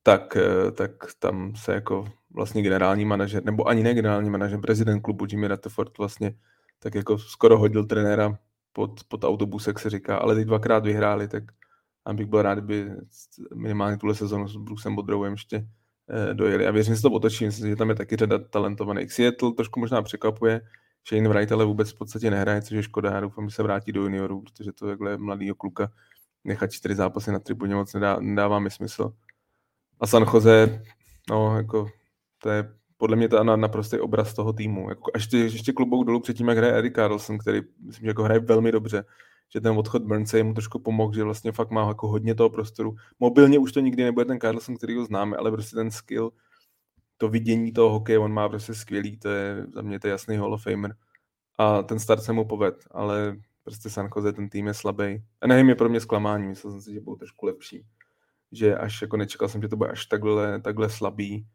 [0.04, 5.02] tak, eh, tak tam se jako vlastně generální manažer, nebo ani ne generální manažer, prezident
[5.02, 6.36] klubu Jimmy Rutherford vlastně
[6.80, 8.40] tak jako skoro hodil trenéra
[8.74, 11.44] pod, pod autobus, jak se říká, ale teď dvakrát vyhráli, tak
[12.14, 12.92] bych byl rád, kdyby
[13.56, 15.68] minimálně tuhle sezonu s Brucem Bodrovem ještě
[16.10, 16.68] Eh, dojeli.
[16.68, 17.46] A věřím, že se to otočí.
[17.46, 19.12] Myslím, že tam je taky řada talentovaných.
[19.12, 20.62] Seattle trošku možná překvapuje.
[21.10, 23.12] Shane Wright ale vůbec v podstatě nehraje, což je škoda.
[23.12, 25.92] Já doufám, že se vrátí do juniorů, protože to takhle mladýho kluka
[26.44, 29.14] nechat čtyři zápasy na tribuně moc nedá, nedává mi smysl.
[30.00, 30.82] A San Jose,
[31.30, 31.88] no, jako,
[32.38, 34.90] to je podle mě to na, naprostý obraz toho týmu.
[34.90, 38.24] Jako, až ještě, ještě klobouk dolů předtím, jak hraje Eddie Carlson, který myslím, že jako
[38.24, 39.06] hraje velmi dobře
[39.54, 42.96] že ten odchod Burnse mu trošku pomohl, že vlastně fakt má jako hodně toho prostoru.
[43.20, 46.32] Mobilně už to nikdy nebude ten Carlson, který ho známe, ale prostě ten skill,
[47.18, 50.54] to vidění toho hokeje, on má prostě skvělý, to je za mě to jasný Hall
[50.54, 50.96] of Famer.
[51.58, 55.24] A ten start se mu poved, ale prostě San Jose, ten tým je slabý.
[55.42, 57.86] A nevím, je pro mě zklamání, myslel jsem si, že budou trošku lepší.
[58.52, 61.48] Že až jako nečekal jsem, že to bude až takhle, takhle slabý.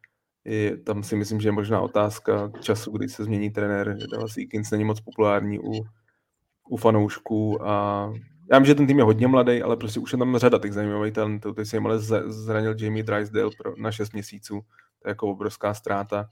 [0.44, 3.96] je, tam si myslím, že je možná otázka času, kdy se změní trenér.
[4.10, 5.86] Dallas Eakins není moc populární u,
[6.68, 8.12] u fanoušků a
[8.52, 10.72] já vím, že ten tým je hodně mladý, ale prostě už je tam řada těch
[10.72, 11.54] zajímavých talentů.
[11.54, 14.60] Teď si jim ale zranil Jamie Drysdale pro, na 6 měsíců.
[15.06, 16.28] Jako obrovská ztráta.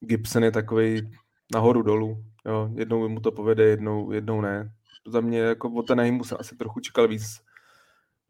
[0.00, 1.10] Gibson je takový
[1.54, 2.24] nahoru dolů.
[2.46, 4.72] Jo, jednou mu to povede, jednou, jednou ne.
[5.06, 7.40] Za mě jako o Teneheimu jsem asi trochu čekal víc.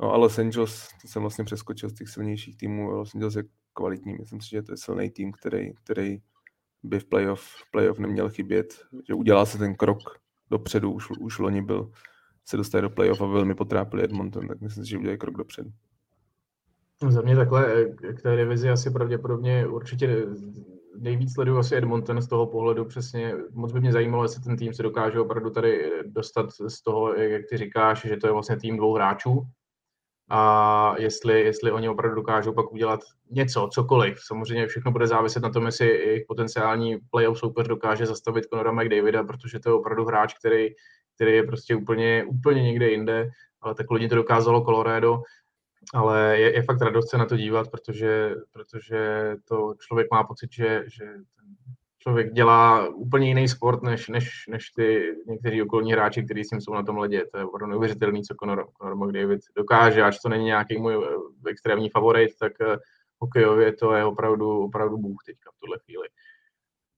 [0.00, 2.90] No a Los Angeles, to jsem vlastně přeskočil z těch silnějších týmů.
[2.90, 4.14] Los Angeles je kvalitní.
[4.18, 6.18] Myslím si, že to je silný tým, který, který
[6.82, 8.74] by v playoff, playoff neměl chybět.
[9.08, 9.98] Že udělá se ten krok
[10.50, 11.90] dopředu, už, už loni byl
[12.44, 15.70] se dostali do playoff a velmi potrápili Edmonton, tak myslím si, že udělají krok dopředu.
[17.08, 20.26] Za mě takhle k té divizi asi pravděpodobně určitě
[20.98, 23.34] nejvíc sleduju asi Edmonton z toho pohledu přesně.
[23.52, 27.42] Moc by mě zajímalo, jestli ten tým se dokáže opravdu tady dostat z toho, jak
[27.50, 29.46] ty říkáš, že to je vlastně tým dvou hráčů,
[30.28, 33.00] a jestli, jestli oni opravdu dokážou pak udělat
[33.30, 34.18] něco, cokoliv.
[34.26, 39.24] Samozřejmě všechno bude záviset na tom, jestli jejich potenciální playoff soupeř dokáže zastavit Conora McDavida,
[39.24, 40.68] protože to je opravdu hráč, který,
[41.14, 45.22] který je prostě úplně, úplně někde jinde, ale tak loni to dokázalo Colorado,
[45.94, 50.52] ale je, je fakt radost se na to dívat, protože, protože to člověk má pocit,
[50.52, 51.54] že, že ten
[51.98, 56.60] člověk dělá úplně jiný sport, než, než, než ty někteří okolní hráči, kteří s ním
[56.60, 57.24] jsou na tom ledě.
[57.32, 61.50] To je opravdu neuvěřitelný, co Conor, Conor McDavid dokáže, až to není nějaký můj eh,
[61.50, 62.76] extrémní favorit, tak uh,
[63.18, 66.08] hokejově to je opravdu, opravdu bůh teďka v tuhle chvíli.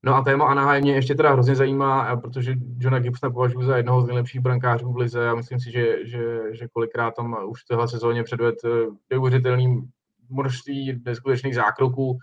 [0.03, 4.03] No a téma Anaheim mě ještě teda hrozně zajímá, protože Johna Gibsona považuji za jednoho
[4.03, 7.67] z nejlepších brankářů v lize a myslím si, že, že, že kolikrát tam už v
[7.67, 8.69] téhle sezóně předved eh,
[9.11, 9.83] neuvěřitelný
[10.31, 12.19] množství neskutečných zákroků,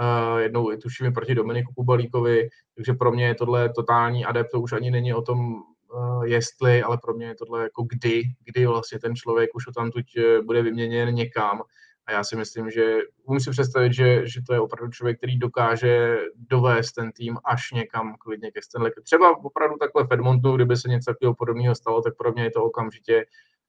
[0.00, 4.72] Uh, jednou tuším proti Dominiku Kubalíkovi, takže pro mě je tohle totální adept, to už
[4.72, 5.54] ani není o tom,
[5.94, 9.90] uh, jestli, ale pro mě je tohle jako kdy, kdy vlastně ten člověk už tam
[9.90, 10.04] tuď
[10.44, 11.62] bude vyměněn někam.
[12.06, 15.38] A já si myslím, že umím si představit, že, že to je opravdu člověk, který
[15.38, 18.92] dokáže dovést ten tým až někam klidně ke Stanley.
[19.02, 22.50] Třeba opravdu takhle v Edmontonu, kdyby se něco takového podobného stalo, tak pro mě je
[22.50, 23.26] to okamžitě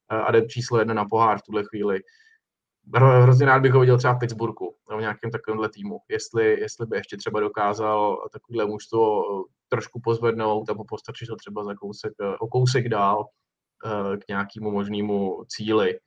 [0.09, 2.01] adept číslo jedna na pohár v tuhle chvíli
[2.95, 6.85] hrozně rád bych ho viděl třeba v Pittsburghu, nebo v nějakém takovémhle týmu, jestli, jestli
[6.85, 12.13] by ještě třeba dokázal takovýhle mužstvo eh, trošku pozvednout nebo postačit ho třeba za kousek,
[12.21, 13.25] eh, o kousek dál
[13.85, 15.99] eh, k nějakému možnému cíli.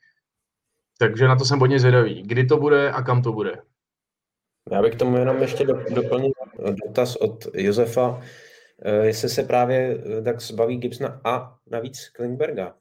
[1.01, 2.23] Takže na to jsem hodně zvědavý.
[2.23, 3.63] Kdy to bude a kam to bude?
[4.73, 6.31] Já bych k tomu jenom ještě doplnil
[6.87, 8.21] dotaz od Josefa,
[9.03, 12.75] jestli se právě tak zbaví Gibsona a navíc Klingberga.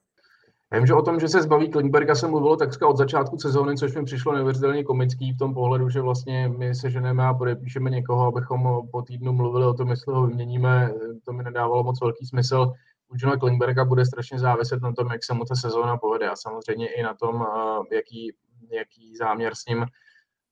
[0.73, 3.77] Já vím, že o tom, že se zbaví Klingberga, se mluvilo takřka od začátku sezóny,
[3.77, 7.89] což mi přišlo neuvěřitelně komický v tom pohledu, že vlastně my se ženeme a podepíšeme
[7.89, 10.91] někoho, abychom po týdnu mluvili o tom, jestli ho vyměníme.
[11.25, 12.73] To mi nedávalo moc velký smysl.
[13.09, 16.35] U Johna Klingberga bude strašně záviset na tom, jak se mu ta sezóna povede a
[16.35, 17.45] samozřejmě i na tom,
[17.91, 18.35] jaký,
[18.71, 19.85] jaký záměr s ním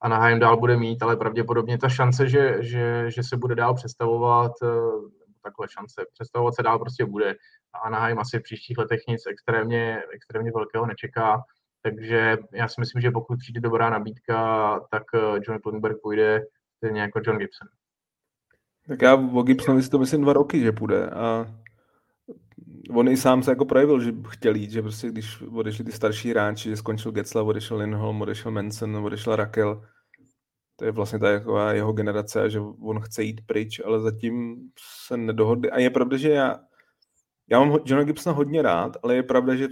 [0.00, 4.52] Anaheim dál bude mít, ale pravděpodobně ta šance, že, že, že se bude dál představovat,
[5.42, 7.34] takhle šance, představovat se dál prostě bude
[7.74, 11.42] a Anaheim asi v příštích letech nic extrémně, extrémně velkého nečeká.
[11.82, 16.40] Takže já si myslím, že pokud přijde dobrá nabídka, tak eh, John Klingberg půjde
[16.76, 17.68] stejně jako John Gibson.
[18.88, 21.10] Tak já o Gibsonovi si to myslím dva roky, že půjde.
[21.10, 21.46] A
[22.94, 26.30] on i sám se jako projevil, že chtěl jít, že prostě když odešli ty starší
[26.30, 29.82] hráči, že skončil Getzla, odešel Lindholm, odešel Manson, odešel Rakel,
[30.76, 34.56] to je vlastně ta jako jeho generace, že on chce jít pryč, ale zatím
[35.06, 35.70] se nedohodli.
[35.70, 36.60] A je pravda, že já
[37.50, 39.68] já mám Johna Gibsona hodně rád, ale je pravda, že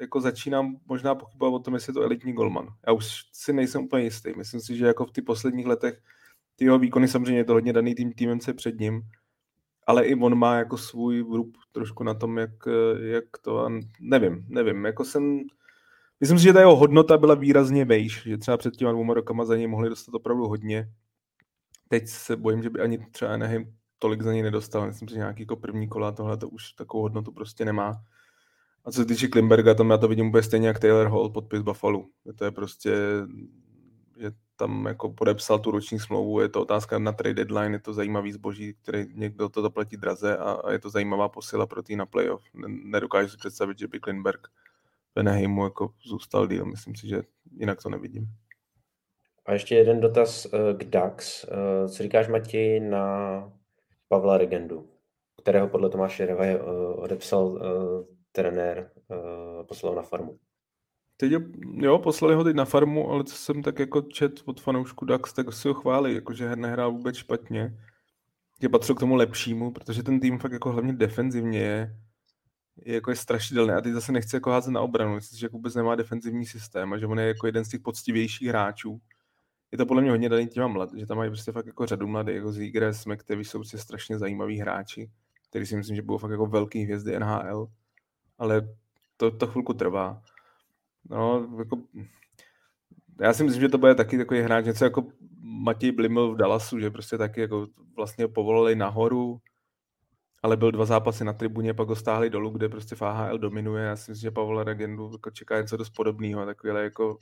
[0.00, 2.68] jako začínám možná pochybovat o tom, jestli je to elitní golman.
[2.86, 4.32] Já už si nejsem úplně jistý.
[4.36, 6.00] Myslím si, že jako v těch posledních letech
[6.56, 9.02] ty jeho výkony samozřejmě je to hodně daný tým týmem se před ním,
[9.86, 12.50] ale i on má jako svůj vrub trošku na tom, jak,
[13.00, 13.68] jak to,
[14.00, 15.40] nevím, nevím, jako jsem,
[16.20, 19.44] myslím si, že ta jeho hodnota byla výrazně vejš, že třeba před těma dvouma rokama
[19.44, 20.90] za něj mohli dostat opravdu hodně.
[21.88, 24.86] Teď se bojím, že by ani třeba Anaheim tolik za něj nedostal.
[24.86, 28.02] Myslím si, že nějaký jako první kola tohle to už takovou hodnotu prostě nemá.
[28.84, 31.60] A co se týče Klimberga, tam já to vidím úplně stejně jak Taylor Hall podpis
[31.60, 32.04] Buffalo.
[32.36, 32.90] To je prostě,
[34.18, 34.30] že
[34.60, 38.32] tam jako podepsal tu roční smlouvu, je to otázka na trade deadline, je to zajímavý
[38.32, 42.06] zboží, který někdo to zaplatí draze a, a je to zajímavá posila pro tý na
[42.06, 42.42] playoff.
[42.84, 44.48] Nedokážu si představit, že by Klinberg
[45.14, 46.64] v Anaheimu jako zůstal díl.
[46.64, 47.22] Myslím si, že
[47.56, 48.28] jinak to nevidím.
[49.46, 51.44] A ještě jeden dotaz eh, k DAX.
[51.44, 53.52] Eh, co říkáš, Mati, na
[54.08, 54.88] Pavla Regendu,
[55.42, 57.60] kterého podle Tomáše Revaje uh, odepsal
[58.32, 58.90] trenér,
[59.68, 60.38] poslal na farmu.
[61.20, 61.32] Teď
[61.72, 65.32] jo, poslali ho teď na farmu, ale co jsem tak jako čet od fanoušku Dax,
[65.32, 67.78] tak si ho chválí, jakože nehrál vůbec špatně.
[68.62, 71.96] Je patřil k tomu lepšímu, protože ten tým fakt jako hlavně defenzivně je,
[72.84, 73.72] je jako je strašidelný.
[73.72, 75.14] A teď zase nechce jako házet na obranu.
[75.14, 77.80] Myslím, že jako vůbec nemá defenzivní systém a že on je jako jeden z těch
[77.80, 79.00] poctivějších hráčů
[79.72, 82.06] je to podle mě hodně daný těma mlad, že tam mají prostě fakt jako řadu
[82.06, 85.10] mladých, jako Zigres, McTavish jsou prostě strašně zajímaví hráči,
[85.48, 87.66] kteří si myslím, že budou fakt jako velký hvězdy NHL,
[88.38, 88.68] ale
[89.16, 90.22] to, to chvilku trvá.
[91.10, 91.82] No, jako,
[93.20, 95.06] já si myslím, že to bude taky takový hráč, něco jako
[95.42, 97.66] Matěj Bliml v Dallasu, že prostě taky jako
[97.96, 99.40] vlastně povolali nahoru,
[100.42, 103.84] ale byl dva zápasy na tribuně, pak ho stáhli dolů, kde prostě FHL dominuje.
[103.84, 107.18] Já si myslím, že Pavel Regendu jako čeká něco dost podobného, takovýhle jako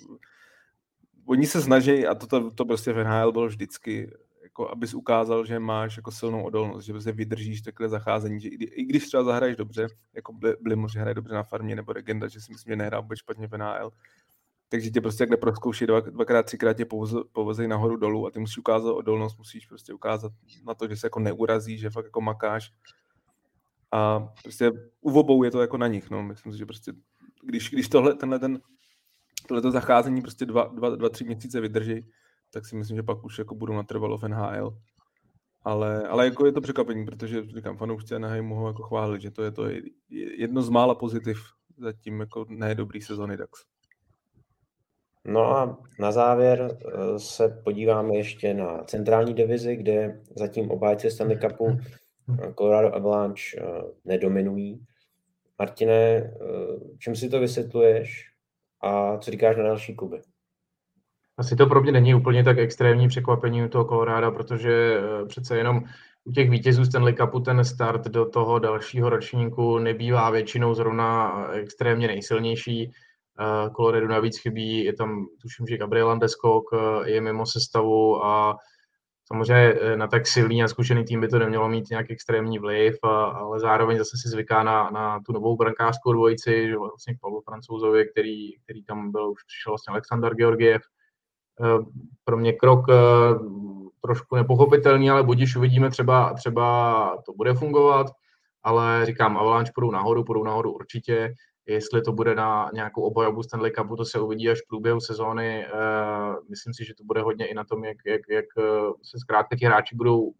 [1.27, 4.11] oni se snaží, a to, to, to prostě v NHL bylo vždycky,
[4.59, 8.65] jako abys ukázal, že máš jako silnou odolnost, že prostě vydržíš takhle zacházení, že i,
[8.65, 12.41] i když třeba zahraješ dobře, jako Bliml, že hraje dobře na farmě, nebo Regenda, že
[12.41, 13.91] si myslím, že nehrá vůbec špatně v NHL,
[14.69, 16.87] takže tě prostě takhle proskouší dva, dvakrát, třikrát tě
[17.33, 20.33] povozej nahoru dolů a ty musíš ukázat odolnost, musíš prostě ukázat
[20.67, 22.73] na to, že se jako neurazí, že fakt jako makáš.
[23.93, 26.23] A prostě u obou je to jako na nich, no.
[26.23, 26.93] Myslím si, že prostě,
[27.43, 28.61] když, když tohle, tenhle ten,
[29.47, 32.05] tohleto zacházení prostě dva, dva, dva, tři měsíce vydrží,
[32.53, 34.79] tak si myslím, že pak už jako budou natrvalo v NHL.
[35.63, 39.43] Ale, ale jako je to překvapení, protože říkám, fanoušci Anaheim mohou jako chválit, že to
[39.43, 39.65] je to
[40.39, 41.39] jedno z mála pozitiv
[41.79, 43.51] zatím jako nedobrý sezony Dax.
[45.25, 51.39] No a na závěr eh, se podíváme ještě na centrální divizi, kde zatím obájci Stanley
[51.39, 54.87] Cupu eh, Colorado Avalanche eh, nedominují.
[55.59, 56.33] Martine,
[56.99, 58.31] čím si to vysvětluješ
[58.81, 60.21] a co říkáš na další kluby?
[61.39, 65.85] Asi to pro mě není úplně tak extrémní překvapení u toho Colorado, protože přece jenom
[66.25, 72.07] u těch vítězů Stanley Cupu ten start do toho dalšího ročníku nebývá většinou zrovna extrémně
[72.07, 72.93] nejsilnější.
[73.77, 78.57] Colorado navíc chybí, je tam, tuším, že Gabriel Landeskog eh, je mimo sestavu a
[79.25, 82.99] samozřejmě eh, na tak silný a zkušený tým by to nemělo mít nějak extrémní vliv,
[83.03, 87.41] ale zároveň zase si zvyká na, na tu novou brankářskou dvojici, že vlastně k Pavlu
[87.41, 90.83] Francouzovi, který, který tam byl, už přišel vlastně Aleksandr Georgiev.
[91.61, 91.85] Eh,
[92.25, 92.87] pro mě krok
[94.03, 98.07] trošku nepochopitelný, ale budíš uvidíme, třeba, třeba to bude fungovat,
[98.63, 101.35] ale říkám, Avalanche půjdou nahoru, půjdou nahoru určitě.
[101.67, 105.67] Jestli to bude na nějakou obojobu Stanley Cupu, to se uvidí až v průběhu sezóny.
[105.67, 105.71] Eh,
[106.51, 108.63] myslím si, že to bude hodně i na tom, jak, jak, jak eh,
[109.03, 110.33] se zkrátka ti hráči budou,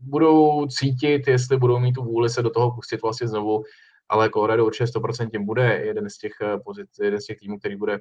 [0.00, 3.62] budou cítit, jestli budou mít tu vůli se do toho pustit vlastně znovu.
[4.08, 7.76] Ale Colorado určitě 100% bude jeden z těch eh, pozic, jeden z těch týmů, který
[7.76, 7.98] bude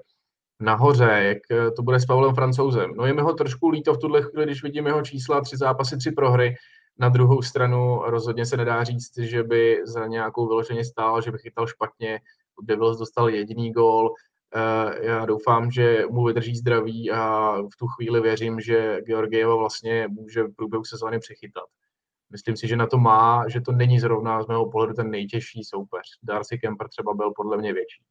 [0.60, 2.92] nahoře, jak to bude s Pavlem Francouzem.
[2.96, 5.98] No je mi ho trošku líto v tuhle chvíli, když vidím jeho čísla, tři zápasy,
[5.98, 6.56] tři prohry.
[7.00, 11.38] Na druhou stranu rozhodně se nedá říct, že by za nějakou vyloženě stál, že by
[11.38, 12.20] chytal špatně.
[12.62, 14.14] Devils dostal jediný gól.
[14.56, 20.08] Eh, já doufám, že mu vydrží zdraví a v tu chvíli věřím, že Georgieva vlastně
[20.08, 21.64] může v průběhu sezóny přechytat.
[22.32, 25.64] Myslím si, že na to má, že to není zrovna z mého pohledu ten nejtěžší
[25.64, 26.02] soupeř.
[26.24, 28.04] Darcy Kemper třeba byl podle mě větší.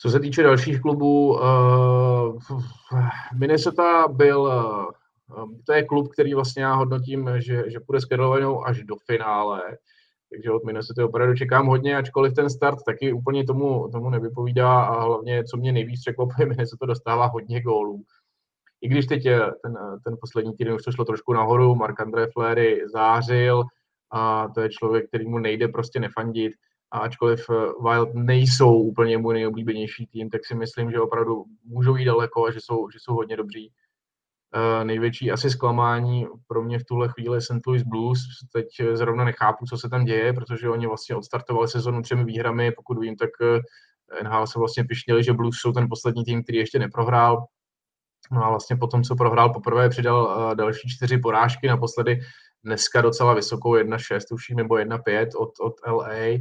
[0.00, 2.40] Co se týče dalších klubů, uh,
[3.38, 8.66] Minnesota byl, uh, to je klub, který vlastně já hodnotím, že, že půjde s Carolinou
[8.66, 9.62] až do finále
[10.30, 15.04] takže od Minnesota opravdu čekám hodně, ačkoliv ten start taky úplně tomu, tomu nevypovídá a
[15.04, 18.02] hlavně, co mě nejvíc překvapuje, Minnesota dostává hodně gólů.
[18.80, 19.22] I když teď
[19.62, 23.62] ten, ten poslední týden už to šlo trošku nahoru, Mark André Flery zářil
[24.10, 26.52] a to je člověk, který mu nejde prostě nefandit.
[26.92, 27.54] A ačkoliv eh,
[27.90, 32.50] Wild nejsou úplně můj nejoblíbenější tým, tak si myslím, že opravdu můžou jít daleko a
[32.50, 33.72] že jsou, že jsou hodně dobří.
[34.56, 37.66] Uh, největší asi zklamání pro mě v tuhle chvíli St.
[37.66, 38.20] Louis Blues.
[38.52, 42.72] Teď zrovna nechápu, co se tam děje, protože oni vlastně odstartovali sezonu třemi výhrami.
[42.72, 46.58] Pokud vím, tak eh, NHL se vlastně pišnili, že Blues jsou ten poslední tým, který
[46.58, 47.44] ještě neprohrál.
[48.32, 52.20] No a vlastně potom, co prohrál poprvé, přidal další čtyři porážky, naposledy
[52.64, 56.38] dneska docela vysokou 1-6, tuším, nebo 1-5 od, od LA.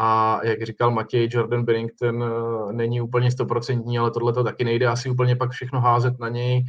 [0.00, 4.86] A jak říkal Matěj, Jordan Bennington uh, není úplně stoprocentní, ale tohle to taky nejde
[4.86, 6.64] asi úplně pak všechno házet na něj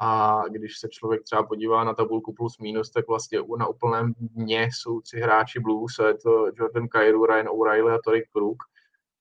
[0.00, 4.68] a když se člověk třeba podívá na tabulku plus minus, tak vlastně na úplném dně
[4.72, 8.56] jsou tři hráči Blues, a je to Jordan Kairu, Ryan O'Reilly a Torik Krug.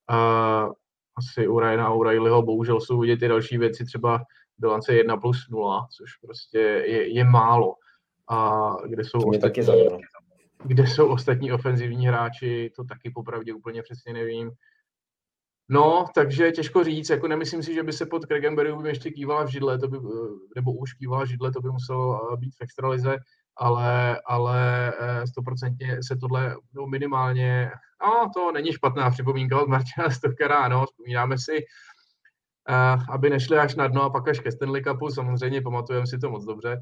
[0.10, 0.70] A
[1.18, 4.24] asi u Ryana O'Reillyho bohužel jsou vidět ty další věci, třeba
[4.58, 7.76] bilance 1 plus 0, což prostě je, je málo.
[8.30, 9.64] A kde jsou, ostatní,
[10.66, 14.52] kde jsou ostatní ofenzivní hráči, to taky popravdě úplně přesně nevím.
[15.70, 19.48] No, takže těžko říct, jako nemyslím si, že by se pod Berryovým ještě kývala v
[19.48, 19.98] židle, to by,
[20.56, 23.18] nebo už kývala v židle, to by muselo eh, být v extralize,
[23.58, 27.72] ale, ale eh, stoprocentně se tohle no minimálně,
[28.02, 31.66] no to není špatná připomínka od Martina Stokera, ano, vzpomínáme si,
[33.10, 36.30] aby nešli až na dno a pak až ke Stanley Cupu, samozřejmě pamatujeme si to
[36.30, 36.82] moc dobře,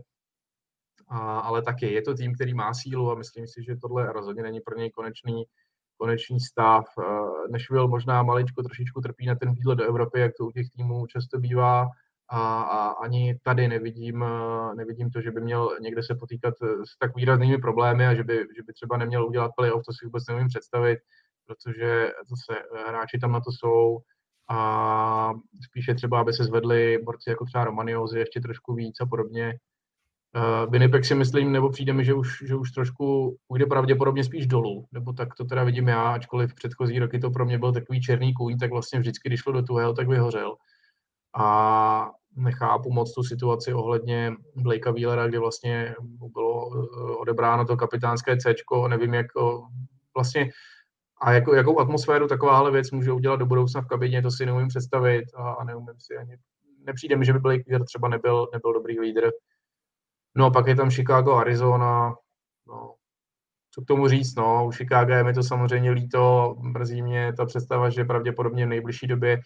[1.11, 4.43] a, ale taky je to tým, který má sílu a myslím si, že tohle rozhodně
[4.43, 5.43] není pro něj konečný,
[5.97, 6.85] konečný stav.
[6.99, 7.03] Eh,
[7.51, 11.07] Nashville možná maličko trošičku trpí na ten výlet do Evropy, jak to u těch týmů
[11.07, 11.87] často bývá,
[12.31, 14.25] a, a ani tady nevidím,
[14.75, 18.33] nevidím to, že by měl někde se potýkat s tak výraznými problémy a že by,
[18.55, 20.99] že by třeba neměl udělat playoff, to si vůbec nevím představit,
[21.47, 23.99] protože zase hráči tam na to jsou
[24.49, 25.31] a
[25.63, 29.53] spíše třeba, aby se zvedli borci jako třeba Romaniozy ještě trošku víc a podobně.
[30.35, 34.47] Uh, Winnipeg si myslím, nebo přijde mi, že už, že už trošku půjde pravděpodobně spíš
[34.47, 38.01] dolů, nebo tak to teda vidím já, ačkoliv předchozí roky to pro mě byl takový
[38.01, 40.55] černý kůň, tak vlastně vždycky, když šlo do tuhého, tak vyhořel.
[41.35, 45.95] A nechápu moc tu situaci ohledně Blakea Wheelera, kdy vlastně
[46.33, 48.53] bylo eh, odebráno to kapitánské C,
[48.87, 49.27] nevím, jak
[50.15, 50.49] vlastně
[51.21, 54.67] a jako, jakou atmosféru takováhle věc může udělat do budoucna v kabině, to si neumím
[54.67, 56.37] představit a, a neumím si ani,
[56.85, 59.29] nepřijde mi, že by Blake Wheeler třeba nebyl, nebyl dobrý lídr.
[60.35, 62.15] No a pak je tam Chicago, Arizona,
[62.67, 62.95] no,
[63.73, 67.45] co k tomu říct, no, u Chicago je mi to samozřejmě líto, mrzí mě ta
[67.45, 69.39] představa, že pravděpodobně v nejbližší době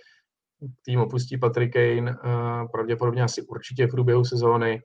[0.85, 4.81] tým opustí Patrick Kane, uh, pravděpodobně asi určitě v průběhu sezóny,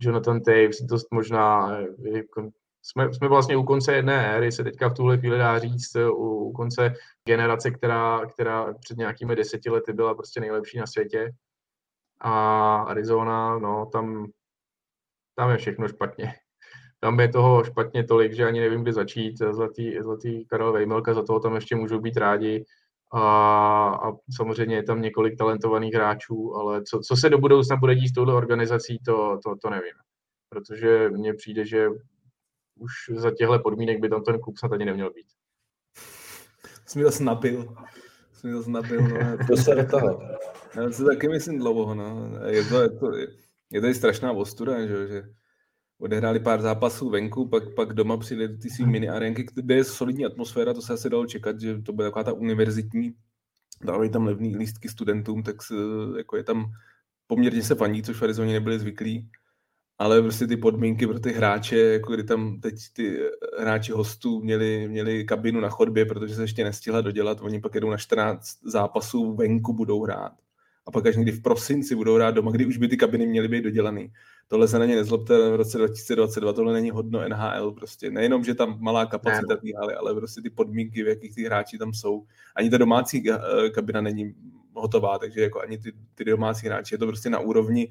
[0.00, 1.78] Jonathan Taves dost možná
[2.12, 2.50] jako
[2.82, 6.48] jsme, jsme vlastně u konce jedné éry, se teďka v tuhle chvíli dá říct, u,
[6.48, 6.94] u konce
[7.28, 11.30] generace, která, která před nějakými deseti lety byla prostě nejlepší na světě.
[12.20, 14.26] A Arizona, no, tam,
[15.38, 16.34] tam je všechno špatně.
[17.00, 19.38] Tam je toho špatně tolik, že ani nevím, kdy začít.
[19.38, 22.64] Zlatý, zlatý Karel Vejmelka, za toho tam ještě můžou být rádi.
[23.12, 23.20] A,
[23.88, 28.08] a samozřejmě je tam několik talentovaných hráčů, ale co, co se do budoucna bude dít
[28.08, 29.94] s touhle organizací, to, to, to nevím.
[30.48, 31.88] Protože mně přijde, že
[32.78, 35.26] už za těchto podmínek by tam ten klub snad ani neměl být.
[36.86, 37.76] Jsi mi to snapil.
[38.32, 39.18] Jsi mi to snapil, no.
[39.46, 40.20] to se do toho.
[40.76, 42.30] Já si taky myslím dlouho, no.
[42.46, 43.47] Je to, je to, je
[43.80, 45.22] to i strašná ostuda, že, že
[45.98, 49.84] odehráli pár zápasů venku, pak, pak doma přijeli do ty svý mini arenky, kde je
[49.84, 53.14] solidní atmosféra, to se asi dalo čekat, že to bude taková ta univerzitní,
[53.84, 55.74] dávají tam levný lístky studentům, tak se,
[56.18, 56.72] jako je tam
[57.26, 59.30] poměrně se faní, což v Arizoně nebyli zvyklí.
[59.98, 63.18] Ale prostě ty podmínky pro ty hráče, jako kdy tam teď ty
[63.58, 67.90] hráči hostů měli, měli kabinu na chodbě, protože se ještě nestihla dodělat, oni pak jedou
[67.90, 70.32] na 14 zápasů venku budou hrát.
[70.88, 73.48] A pak až někdy v prosinci budou hrát doma, kdy už by ty kabiny měly
[73.48, 74.12] být dodělaný.
[74.48, 78.10] Tohle se na ně nezlobte v roce 2022, tohle není hodno NHL prostě.
[78.10, 81.78] Nejenom, že tam malá kapacita té haly, ale prostě ty podmínky, v jakých ty hráči
[81.78, 82.24] tam jsou.
[82.56, 84.34] Ani ta domácí eh, kabina není
[84.74, 87.88] hotová, takže jako ani ty, ty domácí hráči, je to prostě na úrovni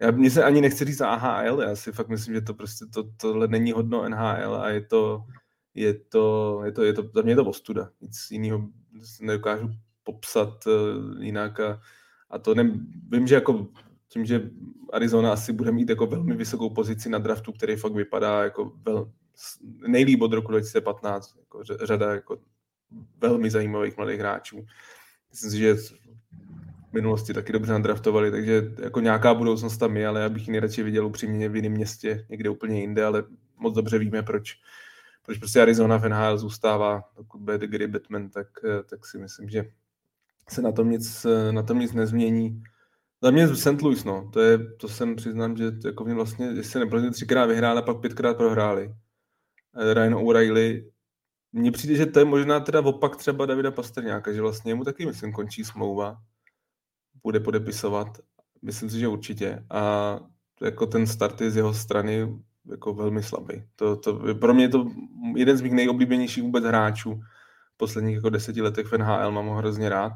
[0.00, 3.04] já mě se ani nechci říct AHL, já si fakt myslím, že to prostě to,
[3.16, 5.24] tohle není hodno NHL a je to,
[5.74, 7.90] je to, je to, je to, za mě je to ostuda.
[8.00, 8.68] Nic jiného
[9.20, 9.70] nedokážu
[10.04, 11.80] popsat uh, jinak a,
[12.30, 12.70] a to ne,
[13.10, 13.68] vím, že jako
[14.08, 14.50] tím, že
[14.92, 19.12] Arizona asi bude mít jako velmi vysokou pozici na draftu, který fakt vypadá jako vel,
[19.86, 22.38] nejlíp od roku 2015, jako řada jako
[23.20, 24.66] velmi zajímavých mladých hráčů.
[25.30, 25.76] Myslím si, že
[26.92, 30.82] minulosti taky dobře nadraftovali, takže jako nějaká budoucnost tam je, ale já bych ji nejradši
[30.82, 33.24] viděl upřímně v jiném městě, někde úplně jinde, ale
[33.56, 34.54] moc dobře víme, proč,
[35.22, 38.48] proč prostě Arizona v NHL zůstává, pokud bude Gary Batman, tak,
[38.90, 39.64] tak si myslím, že
[40.48, 42.62] se na tom nic, na tom nic nezmění.
[43.22, 43.82] Za mě St.
[43.82, 47.78] Louis, no, to, je, to jsem přiznám, že jako mě vlastně, jestli nebyli třikrát vyhráli
[47.78, 48.94] a pak pětkrát prohráli.
[49.76, 50.90] Eh, Ryan O'Reilly,
[51.52, 55.06] mně přijde, že to je možná teda opak třeba Davida Pastrňáka, že vlastně mu taky,
[55.06, 56.16] myslím, končí smlouva
[57.22, 58.18] bude podepisovat.
[58.62, 59.64] Myslím si, že určitě.
[59.70, 60.18] A
[60.62, 62.28] jako ten start je z jeho strany
[62.70, 63.64] jako velmi slabý.
[63.76, 64.86] To, to, pro mě je to
[65.36, 67.20] jeden z mých nejoblíbenějších vůbec hráčů
[67.74, 70.12] v posledních jako deseti letech v NHL, mám ho hrozně rád.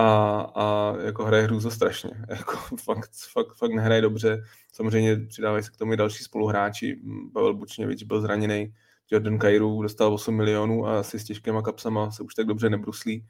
[0.00, 2.10] A, a jako hraje hru za strašně.
[2.28, 4.42] Jako fakt, fakt, fakt nehraje dobře.
[4.72, 7.00] Samozřejmě přidávají se k tomu i další spoluhráči.
[7.32, 8.74] Pavel Bučněvič byl zraněný,
[9.10, 13.26] Jordan Kairu dostal 8 milionů a asi s těžkýma kapsama se už tak dobře nebruslí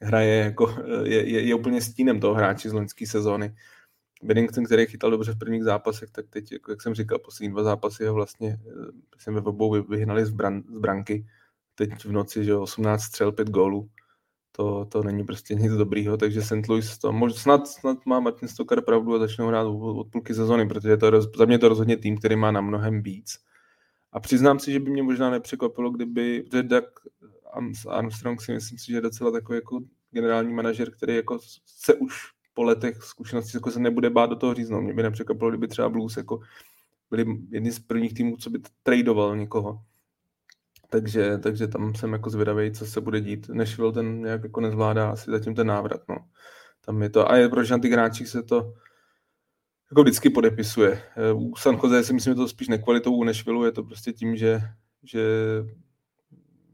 [0.00, 3.56] hraje jako, je, je, je úplně stínem toho hráče z loňské sezóny.
[4.22, 7.62] Bennington, který chytal dobře v prvních zápasech, tak teď, jako jak jsem říkal, poslední dva
[7.62, 8.58] zápasy ho vlastně
[9.18, 11.26] jsem ve obou vyhnali z, bran, z branky.
[11.74, 13.90] Teď v noci, že 18 střel, 5 gólů.
[14.56, 16.68] To, to není prostě nic dobrýho, takže St.
[16.68, 20.34] Louis to, možná snad, snad má Martin Stoker pravdu a začnou hrát od, od půlky
[20.34, 23.38] sezóny, protože to, za mě to rozhodně tým, který má na mnohem víc.
[24.12, 26.84] A přiznám si, že by mě možná nepřekvapilo, kdyby, Doug
[27.88, 29.80] Armstrong si myslím si, že je docela takový jako
[30.10, 32.14] generální manažer, který jako se už
[32.54, 34.80] po letech zkušenosti jako se nebude bát do toho říznout.
[34.80, 36.40] Mě by nepřekvapilo, kdyby třeba Blues jako
[37.10, 39.80] byli jedni z prvních týmů, co by tradeoval někoho.
[40.90, 43.48] Takže, takže tam jsem jako zvědavý, co se bude dít.
[43.48, 46.00] Nashville ten nějak jako nezvládá asi zatím ten návrat.
[46.08, 46.16] No.
[46.84, 48.74] Tam je to, a je proč na ty hráčích se to
[49.90, 51.02] jako vždycky podepisuje.
[51.34, 54.36] U San Jose si myslím, že to spíš nekvalitou u Nashville je to prostě tím,
[54.36, 54.60] že,
[55.04, 55.22] že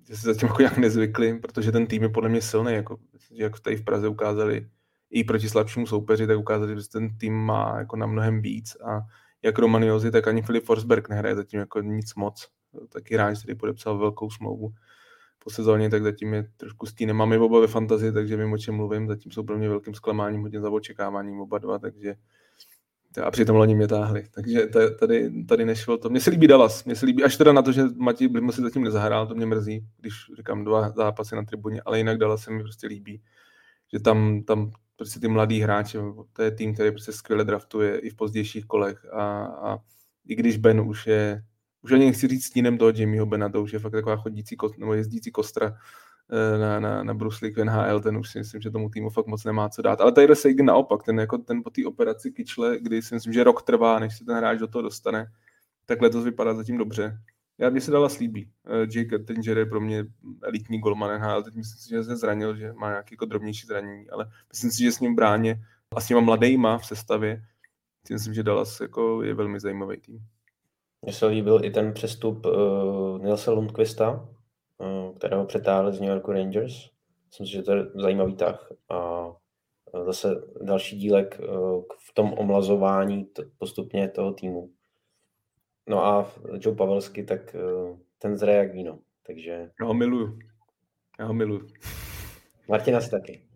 [0.09, 2.99] že se zatím jako nějak nezvykli, protože ten tým je podle mě silný, jako,
[3.31, 4.69] jak tady v Praze ukázali
[5.11, 9.01] i proti slabšímu soupeři, tak ukázali, že ten tým má jako na mnohem víc a
[9.43, 12.49] jak Romaniozi, tak ani Filip Forsberg nehraje zatím jako nic moc.
[12.89, 14.75] Taky hráč, který podepsal velkou smlouvu
[15.39, 17.17] po sezóně, tak zatím je trošku stínem.
[17.17, 19.09] Máme oba ve fantazii, takže vím, o čem mluvím.
[19.09, 22.15] Zatím jsou pro mě velkým zklamáním, hodně za očekáváním oba dva, takže
[23.23, 24.25] a přitom loni mě táhli.
[24.31, 24.67] Takže
[25.01, 26.11] tady, tady nešlo to.
[26.11, 26.85] Mně se líbí Dallas.
[26.85, 29.47] Mně se líbí, až teda na to, že Matěj Blimo si zatím nezahrál, to mě
[29.47, 33.23] mrzí, když říkám dva zápasy na tribuně, ale jinak Dallas se mi prostě líbí.
[33.93, 35.99] Že tam, tam prostě ty mladý hráči,
[36.33, 39.79] to je tým, který prostě skvěle draftuje i v pozdějších kolech a, a
[40.27, 41.43] i když Ben už je,
[41.83, 44.95] už ani nechci říct stínem toho Jimmyho Bena, to už je fakt taková chodící, nebo
[44.95, 45.77] jezdící kostra
[46.31, 49.27] eh, na, na, na League v NHL, ten už si myslím, že tomu týmu fakt
[49.27, 50.01] moc nemá co dát.
[50.01, 53.45] Ale Tyler Sagan naopak, ten, jako ten po té operaci kyčle, kdy si myslím, že
[53.45, 55.27] rok trvá, než se ten hráč do toho dostane,
[55.87, 57.19] tak letos vypadá zatím dobře.
[57.59, 58.51] Já mě se dala slíbí.
[58.67, 60.05] Eh, Jake Ettinger je pro mě
[60.43, 64.11] elitní golman NHL, teď myslím si, že se zranil, že má nějaký jako drobnější zranění,
[64.11, 65.65] ale myslím si, že s ním bráně
[65.97, 67.43] a s těma mladejma v sestavě,
[68.07, 70.19] si myslím, že Dallas jako je velmi zajímavý tým.
[71.03, 74.29] Mně se líbil i ten přestup uh, Nilse Lundqvista,
[74.79, 76.75] uh, kterého přetáhli z New York Rangers.
[77.27, 78.73] Myslím si, že to je zajímavý tah.
[78.91, 79.27] A
[80.05, 84.71] zase další dílek uh, v tom omlazování t- postupně toho týmu.
[85.89, 88.99] No a Joe Pavelsky, tak uh, ten zraje jak víno.
[89.27, 89.71] Takže...
[89.81, 90.39] Já ho miluju.
[91.19, 91.67] Já ho miluju.
[92.69, 93.52] Martina si taky.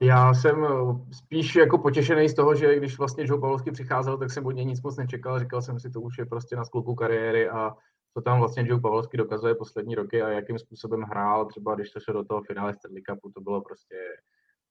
[0.00, 4.30] Já jsem eh, spíš jako potěšený z toho, že když vlastně Joe Pavlovský přicházel, tak
[4.30, 5.40] jsem od něj nic moc nečekal.
[5.40, 7.72] Říkal jsem si, to už je prostě na skluku kariéry a
[8.14, 12.00] co tam vlastně Joe Pavlovský dokazuje poslední roky a jakým způsobem hrál, třeba když to
[12.00, 13.96] se do toho finále Stanley Cupu, to bylo prostě,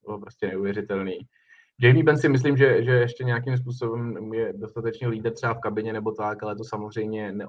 [0.06, 1.20] bylo prostě neuvěřitelný.
[1.82, 5.94] Jamie Ben si myslím, že, že ještě nějakým způsobem je dostatečně lídr třeba v kabině
[5.94, 7.48] nebo tak, ale to samozřejmě ne,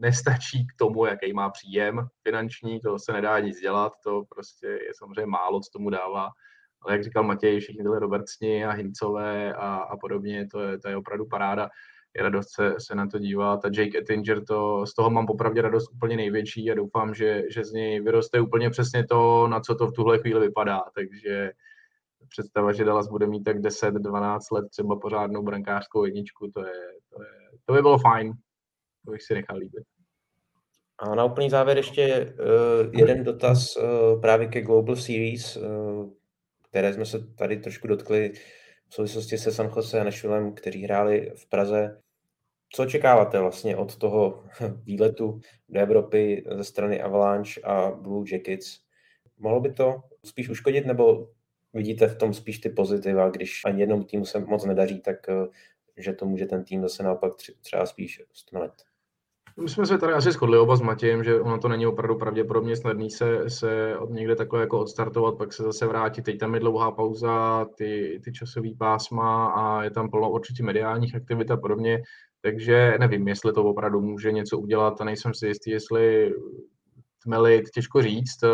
[0.00, 4.92] nestačí k tomu, jaký má příjem finanční, to se nedá nic dělat, to prostě je
[4.98, 6.30] samozřejmě málo, co tomu dává.
[6.82, 10.88] Ale jak říkal Matěj, všichni tyhle Robertsni a Hincové a, a podobně, to je, to
[10.88, 11.68] je opravdu paráda.
[12.16, 15.62] Je radost se, se na to dívat a Jake Ettinger, to, z toho mám popravdě
[15.62, 19.74] radost úplně největší a doufám, že, že z něj vyroste úplně přesně to, na co
[19.74, 20.82] to v tuhle chvíli vypadá.
[20.94, 21.52] Takže
[22.28, 26.72] představa, že Dallas bude mít tak 10-12 let třeba pořádnou brankářskou jedničku, to, je,
[27.14, 27.28] to, je,
[27.64, 28.32] to by bylo fajn.
[29.04, 29.84] To bych si nechal líbit.
[30.98, 36.10] A na úplný závěr ještě uh, jeden dotaz uh, právě ke Global Series, uh,
[36.70, 38.32] které jsme se tady trošku dotkli
[38.88, 42.02] v souvislosti se San Jose a Nashvillem, kteří hráli v Praze.
[42.72, 44.44] Co očekáváte vlastně od toho
[44.84, 48.78] výletu do Evropy ze strany Avalanche a Blue Jackets?
[49.38, 51.30] Mohlo by to spíš uškodit, nebo
[51.72, 55.46] vidíte v tom spíš ty pozitiva, když ani jednomu týmu se moc nedaří, tak eh,
[55.96, 58.89] že to může ten tým zase naopak třeba spíš stmelet.
[59.56, 62.76] My jsme se tady asi shodli oba s Matějem, že ono to není opravdu pravděpodobně
[62.76, 66.22] snadný se, se od někde takhle jako odstartovat, pak se zase vrátit.
[66.22, 71.14] Teď tam je dlouhá pauza, ty, ty časové pásma a je tam plno určitě mediálních
[71.14, 72.02] aktivit a podobně.
[72.42, 76.34] Takže nevím, jestli to opravdu může něco udělat a nejsem si jistý, jestli
[77.22, 78.44] tmelit, těžko říct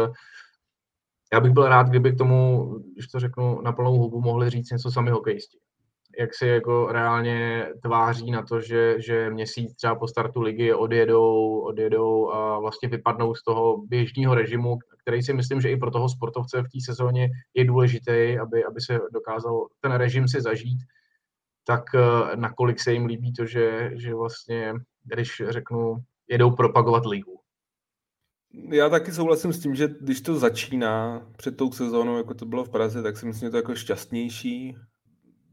[1.32, 2.64] já bych byl rád, kdyby k tomu,
[2.94, 5.58] když to řeknu na plnou hubu, mohli říct něco sami hokejisti.
[6.18, 11.60] Jak si jako reálně tváří na to, že, že měsíc třeba po startu ligy odjedou,
[11.60, 16.08] odjedou a vlastně vypadnou z toho běžného režimu, který si myslím, že i pro toho
[16.08, 20.78] sportovce v té sezóně je důležitý, aby, aby se dokázal ten režim si zažít,
[21.66, 24.74] tak eh, nakolik se jim líbí to, že, že vlastně,
[25.04, 25.96] když řeknu,
[26.28, 27.36] jedou propagovat ligu
[28.72, 32.64] já taky souhlasím s tím, že když to začíná před tou sezónou, jako to bylo
[32.64, 34.76] v Praze, tak si myslím, že to jako šťastnější.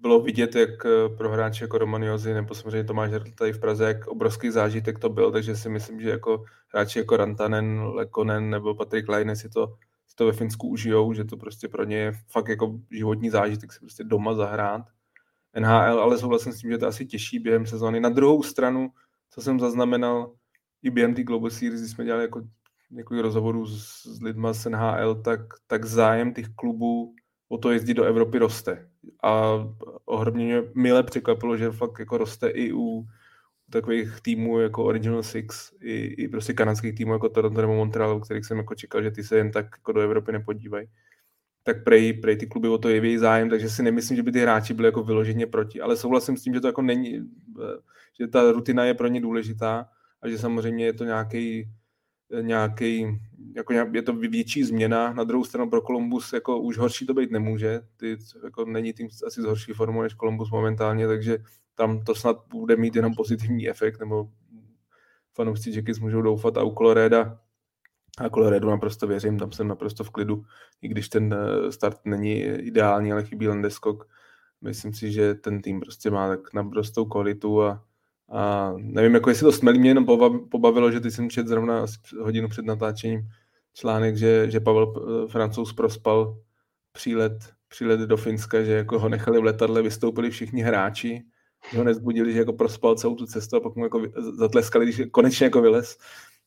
[0.03, 4.07] Bylo vidět, jak eh, pro hráče jako Romaniozy nebo samozřejmě Tomáš tady v Praze, jak
[4.07, 9.09] obrovský zážitek to byl, takže si myslím, že jako hráči jako Rantanen, Lekonen nebo Patrik
[9.09, 9.67] Leine si to,
[10.07, 13.73] si to ve Finsku užijou, že to prostě pro ně je fakt jako životní zážitek
[13.73, 14.81] si prostě doma zahrát.
[15.59, 17.99] NHL, ale souhlasím s tím, že to asi těžší během sezóny.
[17.99, 18.89] Na druhou stranu,
[19.29, 20.33] co jsem zaznamenal
[20.81, 22.41] i během té Global Series, kdy jsme dělali jako
[22.91, 27.15] několik rozhovorů s, s lidma z NHL, tak, tak zájem těch klubů
[27.53, 28.87] o to jezdit do Evropy roste.
[29.23, 29.53] A
[30.05, 33.07] ohromně mě mile překvapilo, že fakt jako roste i u
[33.69, 38.45] takových týmů jako Original Six, i, i prostě kanadských týmů jako Toronto nebo Montreal, kterých
[38.45, 40.87] jsem jako čekal, že ty se jen tak jako do Evropy nepodívají.
[41.63, 44.39] Tak prej, prej ty kluby o to jeví zájem, takže si nemyslím, že by ty
[44.39, 47.29] hráči byli jako vyloženě proti, ale souhlasím s tím, že to jako není,
[48.19, 49.89] že ta rutina je pro ně důležitá
[50.21, 51.69] a že samozřejmě je to nějaký
[52.41, 53.19] nějaký,
[53.55, 55.13] jako nějak, je to větší změna.
[55.13, 57.81] Na druhou stranu pro Columbus jako už horší to být nemůže.
[57.97, 61.37] Ty, jako není tým asi z horší formou než Columbus momentálně, takže
[61.75, 64.29] tam to snad bude mít jenom pozitivní efekt, nebo
[65.33, 67.39] fanoušci Jackets můžou doufat a u Coloreda
[68.17, 70.43] A Colorado naprosto věřím, tam jsem naprosto v klidu,
[70.81, 74.07] i když ten eh, start není ideální, ale chybí Landeskog.
[74.61, 77.85] Myslím si, že ten tým prostě má tak naprostou kvalitu a,
[78.31, 80.05] a nevím, jako jestli to smelí, mě jenom
[80.51, 83.21] pobavilo, že ty jsem čet zrovna asi hodinu před natáčením
[83.73, 86.37] článek, že, že Pavel eh, Francouz prospal
[86.91, 87.33] přílet,
[87.67, 91.23] přílet do Finska, že jako ho nechali v letadle, vystoupili všichni hráči,
[91.71, 94.01] že ho nezbudili, že jako prospal celou tu cestu a pak mu jako
[94.37, 95.97] zatleskali, když konečně jako vylez.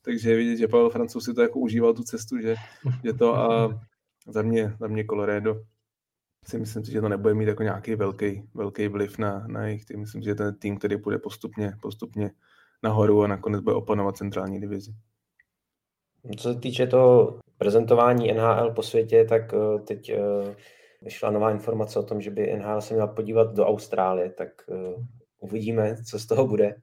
[0.01, 2.55] Takže vidět, že Pavel Francouz si to jako užíval tu cestu, že,
[3.03, 3.79] že to a
[4.27, 5.61] za mě, za mě Colorado
[6.49, 9.85] si myslím si, že to nebude mít jako nějaký velký, velký vliv na, na jejich
[9.85, 9.99] tým.
[9.99, 12.31] Myslím si, že ten tým, který bude postupně, postupně
[12.83, 14.91] nahoru a nakonec bude opanovat centrální divizi.
[16.37, 20.19] Co se týče toho prezentování NHL po světě, tak eh, teď eh,
[21.01, 25.05] vyšla nová informace o tom, že by NHL se měla podívat do Austrálie, tak eh,
[25.39, 26.75] uvidíme, co z toho bude.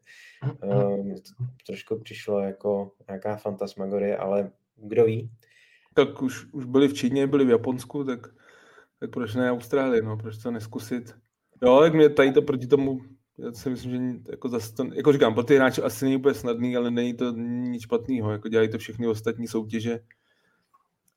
[1.66, 5.31] Trošku přišlo jako nějaká fantasmagorie, ale kdo ví.
[5.95, 8.20] Tak už, už byli v Číně, byli v Japonsku, tak,
[9.05, 11.14] tak proč ne Austrálie, no, proč to neskusit.
[11.62, 13.01] Jo, tak mě tady to proti tomu
[13.39, 16.35] já si myslím, že jako, zase to, jako říkám, pro ty hráče asi není úplně
[16.35, 20.01] snadný, ale není to nic špatného, jako dělají to všechny ostatní soutěže.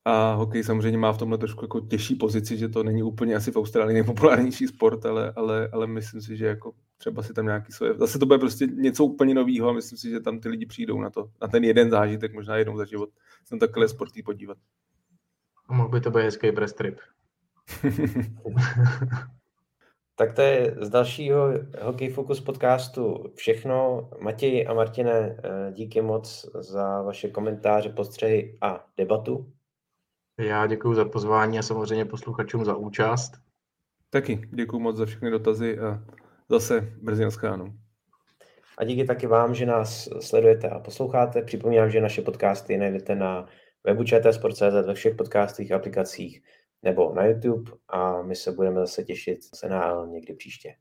[0.06, 3.52] A hokej samozřejmě má v tomhle trošku jako těžší pozici, že to není úplně asi
[3.52, 7.72] v Austrálii nejpopulárnější sport, ale, ale, ale myslím si, že jako třeba si tam nějaký
[7.72, 7.94] svoje...
[7.94, 11.02] Zase to bude prostě něco úplně nového a myslím si, že tam ty lidi přijdou
[11.02, 13.10] na to, na ten jeden zážitek, možná jednou za život,
[13.46, 14.58] se na takhle sportý podívat.
[15.70, 17.00] Mohl by to být hezký press trip.
[20.20, 21.50] Tak to je z dalšího
[21.82, 24.10] Hockey Focus podcastu všechno.
[24.20, 29.52] Matěj a Martine, eh, díky moc za vaše komentáře, postřehy a debatu.
[30.40, 33.32] Já děkuji za pozvání a samozřejmě posluchačům za účast.
[34.10, 36.04] Taky děkuji moc za všechny dotazy a
[36.50, 37.30] zase brzy na
[38.78, 41.42] A díky taky vám, že nás sledujete a posloucháte.
[41.42, 43.46] Připomínám, že naše podcasty najdete na
[43.84, 46.44] webu čtsport.cz ve všech podcastových aplikacích
[46.84, 50.76] nebo na YouTube a my se budeme zase těšit se na někdy příště.